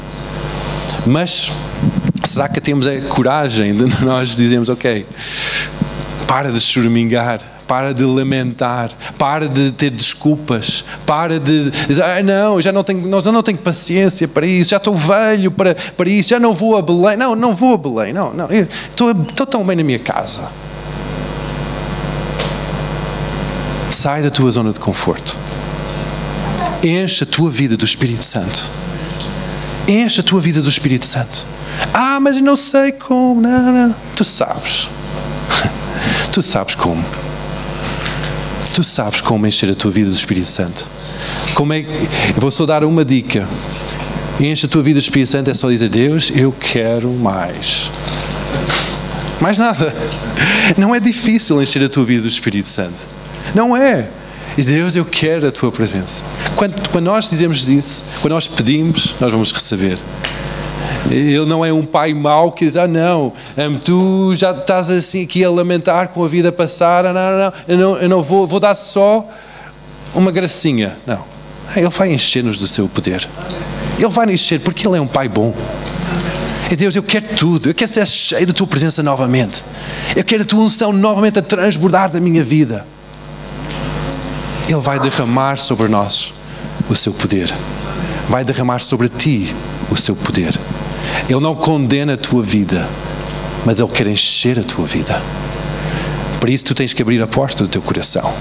Mas 1.05 1.51
será 2.38 2.47
que 2.47 2.61
temos 2.61 2.85
a 2.85 3.01
coragem 3.01 3.75
de 3.75 3.85
nós 4.05 4.35
dizermos, 4.35 4.69
ok, 4.69 5.07
para 6.27 6.51
de 6.51 6.61
choramingar, 6.61 7.41
para 7.67 7.93
de 7.93 8.03
lamentar, 8.03 8.91
para 9.17 9.49
de 9.49 9.71
ter 9.71 9.89
desculpas, 9.89 10.85
para 11.03 11.39
de 11.39 11.71
dizer, 11.71 12.03
ah, 12.03 12.21
não, 12.21 12.61
já 12.61 12.71
não 12.71 12.83
tenho, 12.83 13.07
não, 13.07 13.19
não 13.21 13.41
tenho 13.41 13.57
paciência 13.57 14.27
para 14.27 14.45
isso, 14.45 14.69
já 14.69 14.77
estou 14.77 14.95
velho 14.95 15.49
para, 15.49 15.73
para 15.73 16.09
isso, 16.09 16.29
já 16.29 16.39
não 16.39 16.53
vou 16.53 16.77
a 16.77 16.81
Belém. 16.81 17.17
Não, 17.17 17.35
não 17.35 17.55
vou 17.55 17.73
a 17.73 17.77
Belém, 17.77 18.13
não, 18.13 18.31
não, 18.31 18.47
estou, 18.51 19.11
estou 19.11 19.45
tão 19.47 19.65
bem 19.65 19.75
na 19.75 19.83
minha 19.83 19.99
casa. 19.99 20.47
Sai 23.89 24.21
da 24.21 24.29
tua 24.29 24.51
zona 24.51 24.71
de 24.71 24.79
conforto. 24.79 25.35
Enche 26.83 27.23
a 27.23 27.27
tua 27.27 27.49
vida 27.49 27.75
do 27.75 27.83
Espírito 27.83 28.23
Santo. 28.23 28.69
Enche 29.88 30.21
a 30.21 30.23
tua 30.23 30.39
vida 30.39 30.61
do 30.61 30.69
Espírito 30.69 31.05
Santo. 31.05 31.57
Ah, 31.93 32.19
mas 32.19 32.39
não 32.41 32.55
sei 32.55 32.91
como. 32.91 33.41
Não, 33.41 33.71
não. 33.71 33.95
Tu 34.15 34.23
sabes. 34.23 34.88
Tu 36.32 36.41
sabes 36.41 36.75
como. 36.75 37.03
Tu 38.73 38.84
sabes 38.84 39.21
como 39.21 39.47
encher 39.47 39.71
a 39.71 39.75
tua 39.75 39.89
vida 39.89 40.09
do 40.09 40.15
Espírito 40.15 40.47
Santo. 40.47 40.86
Como 41.53 41.73
é, 41.73 41.80
eu 41.80 42.39
vou 42.39 42.51
só 42.51 42.65
dar 42.65 42.84
uma 42.84 43.03
dica. 43.03 43.47
Enche 44.39 44.67
a 44.67 44.69
tua 44.69 44.84
vida 44.84 44.99
do 44.99 45.03
Espírito 45.03 45.30
Santo 45.30 45.49
é 45.49 45.53
só 45.53 45.69
dizer: 45.69 45.89
Deus, 45.89 46.32
eu 46.36 46.51
quero 46.51 47.09
mais. 47.09 47.89
Mais 49.39 49.57
nada. 49.57 49.95
Não 50.78 50.93
é 50.93 50.99
difícil 50.99 51.61
encher 51.61 51.84
a 51.84 51.89
tua 51.89 52.03
vida 52.05 52.23
do 52.23 52.28
Espírito 52.28 52.67
Santo. 52.67 52.95
Não 53.55 53.75
é. 53.75 54.07
E 54.57 54.63
Deus, 54.63 54.95
eu 54.95 55.05
quero 55.05 55.47
a 55.47 55.51
tua 55.51 55.71
presença. 55.71 56.23
Quando, 56.55 56.89
quando 56.89 57.05
nós 57.05 57.30
dizemos 57.30 57.69
isso, 57.69 58.03
quando 58.21 58.34
nós 58.34 58.47
pedimos, 58.47 59.13
nós 59.19 59.32
vamos 59.32 59.51
receber. 59.51 59.97
Ele 61.10 61.45
não 61.45 61.64
é 61.64 61.72
um 61.72 61.86
pai 61.86 62.14
mau 62.14 62.51
que 62.51 62.66
diz, 62.66 62.76
ah 62.76 62.88
não, 62.88 63.32
tu 63.84 64.36
já 64.36 64.51
estás 64.51 64.89
assim 64.89 65.24
aqui 65.24 65.43
a 65.43 65.49
lamentar 65.49 66.10
com 66.10 66.24
a 66.24 66.28
vida 66.28 66.51
passar, 66.51 67.05
não, 67.05 67.14
não, 67.14 67.38
não, 67.38 67.53
eu 67.68 67.78
não, 67.78 67.97
eu 67.97 68.10
não 68.10 68.22
vou, 68.22 68.45
vou 68.45 68.60
dar 68.60 68.76
só 68.76 69.28
uma 70.14 70.32
gracinha. 70.32 70.97
Não. 71.05 71.24
Ele 71.76 71.89
vai 71.89 72.14
encher-nos 72.14 72.58
do 72.58 72.68
seu 72.68 72.88
poder. 72.88 73.28
Ele 73.97 74.10
vai 74.10 74.32
encher 74.32 74.60
porque 74.60 74.88
Ele 74.88 74.97
é 74.97 75.01
um 75.01 75.08
pai 75.08 75.28
bom. 75.28 75.53
E 76.70 76.76
Deus, 76.76 76.95
eu 76.95 77.03
quero 77.03 77.26
tudo, 77.36 77.70
eu 77.70 77.74
quero 77.74 77.89
ser 77.89 78.05
cheio 78.05 78.45
da 78.45 78.53
tua 78.53 78.68
presença 78.68 79.01
novamente. 79.01 79.64
Eu 80.16 80.24
quero 80.24 80.43
a 80.43 80.45
tua 80.45 80.64
unção 80.64 80.91
novamente 80.91 81.39
a 81.39 81.41
transbordar 81.41 82.10
da 82.10 82.20
minha 82.20 82.43
vida. 82.43 82.86
Ele 84.68 84.82
vai 84.82 84.99
derramar 84.99 85.58
sobre 85.58 85.88
nós 85.88 86.34
o 86.89 86.95
seu 86.95 87.14
poder. 87.14 87.53
Vai 88.30 88.43
derramar 88.43 88.80
sobre 88.80 89.08
ti 89.08 89.53
o 89.89 89.95
seu 89.95 90.16
poder. 90.16 90.60
Ele 91.30 91.39
não 91.39 91.55
condena 91.55 92.13
a 92.13 92.18
tua 92.18 92.41
vida, 92.41 92.88
mas 93.65 93.80
Ele 93.80 93.89
quer 93.89 94.07
encher 94.07 94.59
a 94.59 94.63
tua 94.63 94.86
vida. 94.86 95.22
Por 96.39 96.49
isso 96.49 96.65
tu 96.65 96.76
tens 96.76 96.93
que 96.93 97.01
abrir 97.01 97.22
a 97.22 97.28
porta 97.28 97.63
do 97.63 97.70
teu 97.70 97.82
coração. 97.82 98.34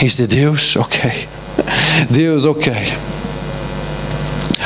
E 0.00 0.06
dizer, 0.06 0.26
Deus, 0.26 0.76
ok. 0.76 1.28
Deus, 2.10 2.44
ok. 2.44 2.72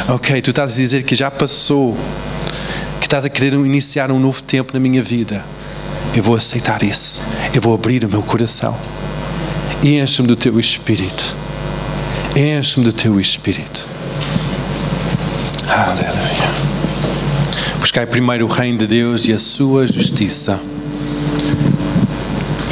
Ok, 0.09 0.43
tu 0.43 0.51
estás 0.51 0.73
a 0.73 0.77
dizer 0.77 1.03
que 1.03 1.15
já 1.15 1.31
passou, 1.31 1.97
que 3.01 3.07
estás 3.07 3.25
a 3.25 3.29
querer 3.29 3.53
iniciar 3.55 4.11
um 4.11 4.19
novo 4.19 4.43
tempo 4.43 4.73
na 4.75 4.81
minha 4.81 5.03
vida. 5.03 5.45
Eu 6.15 6.23
vou 6.23 6.37
aceitar 6.37 6.83
isso. 6.83 7.21
Eu 7.55 7.61
vou 7.61 7.75
abrir 7.75 8.05
o 8.05 8.09
meu 8.09 8.23
coração. 8.23 8.77
E 9.83 9.99
enche-me 9.99 10.29
do 10.29 10.37
teu 10.37 10.59
espírito. 10.61 11.35
Enche-me 12.37 12.85
do 12.85 12.93
teu 12.93 13.19
espírito. 13.19 13.87
Aleluia. 15.69 16.74
Buscai 17.85 18.07
primeiro 18.07 18.47
o 18.47 18.49
reino 18.49 18.79
de 18.79 18.87
Deus 18.87 19.27
e 19.27 19.33
a 19.35 19.39
sua 19.39 19.87
justiça, 19.87 20.59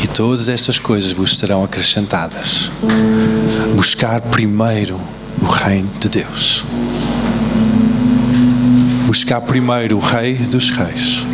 e 0.02 0.06
todas 0.06 0.48
estas 0.48 0.78
coisas 0.78 1.12
vos 1.12 1.36
serão 1.36 1.62
acrescentadas. 1.62 2.72
Buscar 3.76 4.22
primeiro 4.22 4.98
o 5.38 5.44
reino 5.44 5.90
de 6.00 6.08
Deus. 6.08 6.64
Buscar 9.06 9.42
primeiro 9.42 9.98
o 9.98 10.00
Rei 10.00 10.34
dos 10.34 10.70
Reis. 10.70 11.26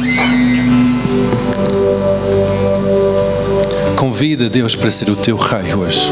Convida 3.94 4.50
Deus 4.50 4.74
para 4.74 4.90
ser 4.90 5.08
o 5.08 5.14
teu 5.14 5.36
Rei 5.36 5.72
hoje. 5.72 6.10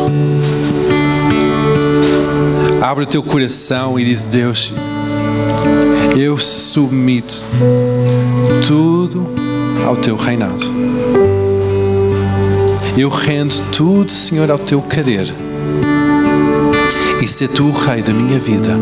Abre 2.80 3.02
o 3.02 3.06
teu 3.08 3.24
coração 3.24 3.98
e 3.98 4.04
diz: 4.04 4.22
Deus, 4.22 4.72
eu 6.16 6.38
submito 6.38 7.44
tudo 8.66 9.26
ao 9.84 9.94
teu 9.96 10.16
reinado. 10.16 10.64
Eu 12.96 13.10
rendo 13.10 13.54
tudo, 13.70 14.10
Senhor, 14.10 14.50
ao 14.50 14.58
teu 14.58 14.80
querer. 14.80 15.28
E 17.22 17.28
ser 17.28 17.48
tu 17.48 17.66
o 17.66 17.72
rei 17.72 18.02
da 18.02 18.14
minha 18.14 18.38
vida. 18.38 18.78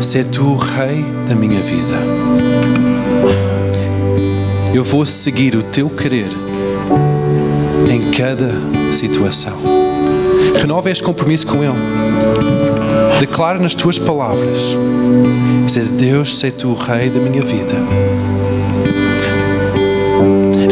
Ser 0.00 0.24
tu 0.24 0.44
o 0.44 0.56
rei 0.56 1.04
da 1.28 1.34
minha 1.34 1.60
vida. 1.60 2.00
Eu 4.72 4.82
vou 4.82 5.04
seguir 5.04 5.54
o 5.54 5.62
teu 5.62 5.90
querer 5.90 6.30
em 7.90 8.10
cada 8.10 8.50
situação. 8.90 9.58
Renova 10.58 10.90
este 10.90 11.02
compromisso 11.02 11.46
com 11.46 11.62
Ele. 11.62 12.59
Declara 13.20 13.58
nas 13.58 13.74
tuas 13.74 13.98
palavras: 13.98 14.78
Dizer, 15.66 15.84
Deus, 15.88 16.38
sei 16.38 16.50
tu 16.50 16.68
o 16.68 16.74
Rei 16.74 17.10
da 17.10 17.20
minha 17.20 17.42
vida. 17.42 17.74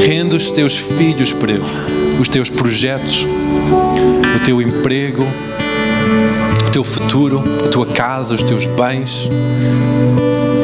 Rende 0.07 0.34
os 0.34 0.51
teus 0.51 0.78
filhos 0.78 1.30
para 1.30 1.53
Ele, 1.53 1.64
os 2.18 2.26
teus 2.26 2.49
projetos, 2.49 3.26
o 4.34 4.44
teu 4.46 4.62
emprego, 4.62 5.26
o 6.66 6.70
teu 6.70 6.82
futuro, 6.82 7.44
a 7.66 7.68
tua 7.68 7.84
casa, 7.84 8.34
os 8.34 8.42
teus 8.42 8.64
bens. 8.64 9.28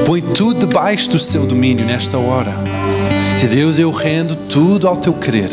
Põe 0.06 0.22
tudo 0.22 0.66
debaixo 0.66 1.10
do 1.10 1.18
seu 1.18 1.44
domínio 1.44 1.84
nesta 1.84 2.16
hora. 2.16 2.54
Se 3.36 3.46
Deus, 3.46 3.78
eu 3.78 3.90
rendo 3.90 4.34
tudo 4.34 4.88
ao 4.88 4.96
teu 4.96 5.12
querer. 5.12 5.50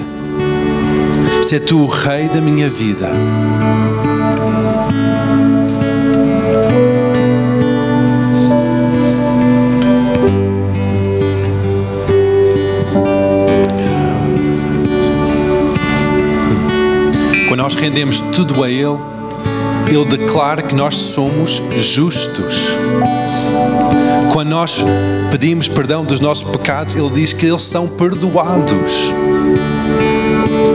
Se 1.44 1.60
tu 1.60 1.80
o 1.80 1.88
Rei 1.88 2.30
da 2.30 2.40
minha 2.40 2.70
vida. 2.70 3.12
Nós 17.62 17.76
rendemos 17.76 18.20
tudo 18.20 18.64
a 18.64 18.70
Ele, 18.72 18.98
Ele 19.88 20.06
declara 20.06 20.64
que 20.64 20.74
nós 20.74 20.96
somos 20.96 21.62
justos. 21.78 22.56
Quando 24.34 24.50
nós 24.50 24.80
pedimos 25.30 25.68
perdão 25.68 26.04
dos 26.04 26.20
nossos 26.20 26.42
pecados, 26.42 26.96
Ele 26.96 27.12
diz 27.12 27.34
que 27.34 27.46
eles 27.46 27.62
são 27.62 27.88
perdoados. 27.88 29.14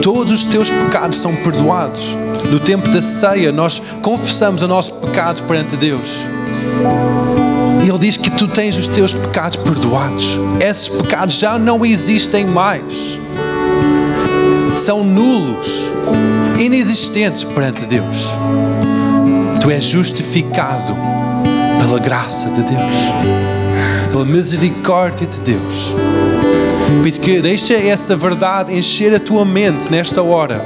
Todos 0.00 0.32
os 0.32 0.44
teus 0.44 0.70
pecados 0.70 1.18
são 1.18 1.34
perdoados. 1.34 2.16
No 2.52 2.60
tempo 2.60 2.88
da 2.88 3.02
ceia, 3.02 3.50
nós 3.50 3.82
confessamos 4.00 4.62
o 4.62 4.68
nosso 4.68 4.92
pecado 4.94 5.42
perante 5.42 5.76
Deus. 5.76 6.20
Ele 7.82 7.98
diz 7.98 8.16
que 8.16 8.30
tu 8.30 8.46
tens 8.46 8.78
os 8.78 8.86
teus 8.86 9.12
pecados 9.12 9.56
perdoados. 9.56 10.38
Esses 10.60 10.88
pecados 10.88 11.34
já 11.34 11.58
não 11.58 11.84
existem 11.84 12.46
mais. 12.46 13.18
São 14.76 15.02
nulos 15.02 15.86
inexistentes 16.58 17.44
perante 17.44 17.86
Deus. 17.86 18.28
Tu 19.60 19.70
és 19.70 19.84
justificado 19.84 20.96
pela 21.80 21.98
graça 21.98 22.48
de 22.50 22.62
Deus, 22.62 22.96
pela 24.10 24.24
misericórdia 24.24 25.26
de 25.26 25.40
Deus. 25.40 25.94
Por 26.98 27.06
isso 27.06 27.20
que 27.20 27.40
deixa 27.40 27.74
essa 27.74 28.16
verdade 28.16 28.74
encher 28.74 29.14
a 29.14 29.18
tua 29.18 29.44
mente 29.44 29.90
nesta 29.90 30.22
hora, 30.22 30.60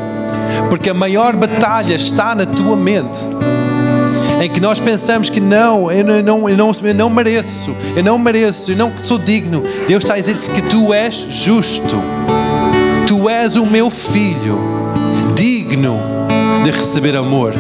porque 0.69 0.91
a 0.91 0.95
maior 0.95 1.35
batalha 1.35 1.95
está 1.95 2.35
na 2.35 2.47
tua 2.47 2.77
mente 2.77 3.21
em 4.41 4.49
que 4.49 4.61
nós 4.61 4.81
pensamos 4.81 5.29
que 5.29 5.41
não, 5.41 5.91
eu 5.93 6.03
não, 6.03 6.49
eu 6.49 6.57
não, 6.57 6.73
eu 6.83 6.95
não 6.95 7.11
mereço, 7.11 7.77
eu 7.95 8.03
não 8.03 8.19
mereço, 8.19 8.73
eu 8.73 8.77
não 8.77 8.93
sou 9.03 9.19
digno. 9.19 9.63
Deus 9.87 10.03
está 10.03 10.15
a 10.15 10.19
dizer 10.19 10.39
que 10.39 10.63
tu 10.63 10.95
és 10.95 11.27
justo, 11.29 12.03
tu 13.07 13.29
és 13.29 13.57
o 13.57 13.67
meu 13.67 13.91
filho 13.91 14.80
digno 15.41 15.99
de 16.63 16.71
receber 16.71 17.17
amor, 17.17 17.55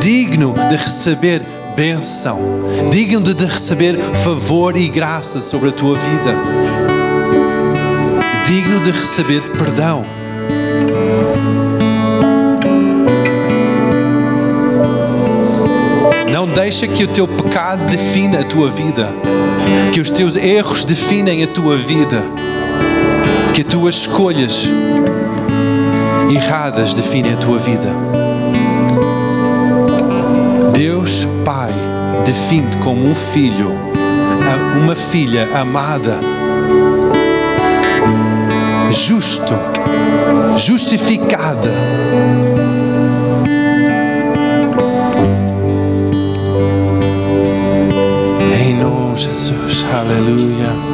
digno 0.00 0.52
de 0.68 0.74
receber 0.74 1.40
bênção, 1.76 2.40
digno 2.90 3.32
de 3.32 3.46
receber 3.46 3.96
favor 4.24 4.76
e 4.76 4.88
graça 4.88 5.40
sobre 5.40 5.68
a 5.68 5.72
tua 5.72 5.94
vida, 5.94 6.34
digno 8.44 8.80
de 8.80 8.90
receber 8.90 9.42
perdão. 9.56 10.02
Não 16.32 16.48
deixa 16.48 16.88
que 16.88 17.04
o 17.04 17.06
teu 17.06 17.28
pecado 17.28 17.84
defina 17.88 18.40
a 18.40 18.44
tua 18.44 18.68
vida, 18.68 19.08
que 19.92 20.00
os 20.00 20.10
teus 20.10 20.34
erros 20.34 20.84
definem 20.84 21.44
a 21.44 21.46
tua 21.46 21.76
vida, 21.76 22.20
que 23.54 23.60
as 23.60 23.68
tuas 23.68 23.94
escolhas 23.94 24.68
erradas 26.30 26.94
definem 26.94 27.34
a 27.34 27.36
tua 27.36 27.58
vida. 27.58 27.88
Deus 30.72 31.26
Pai 31.44 31.72
define-te 32.24 32.76
como 32.78 33.08
um 33.08 33.14
filho, 33.14 33.72
uma 34.82 34.94
filha 34.94 35.48
amada, 35.54 36.18
justo, 38.90 39.54
justificada. 40.56 41.72
Em 48.60 48.74
nome 48.74 49.14
de 49.14 49.22
Jesus, 49.22 49.86
aleluia. 49.94 50.85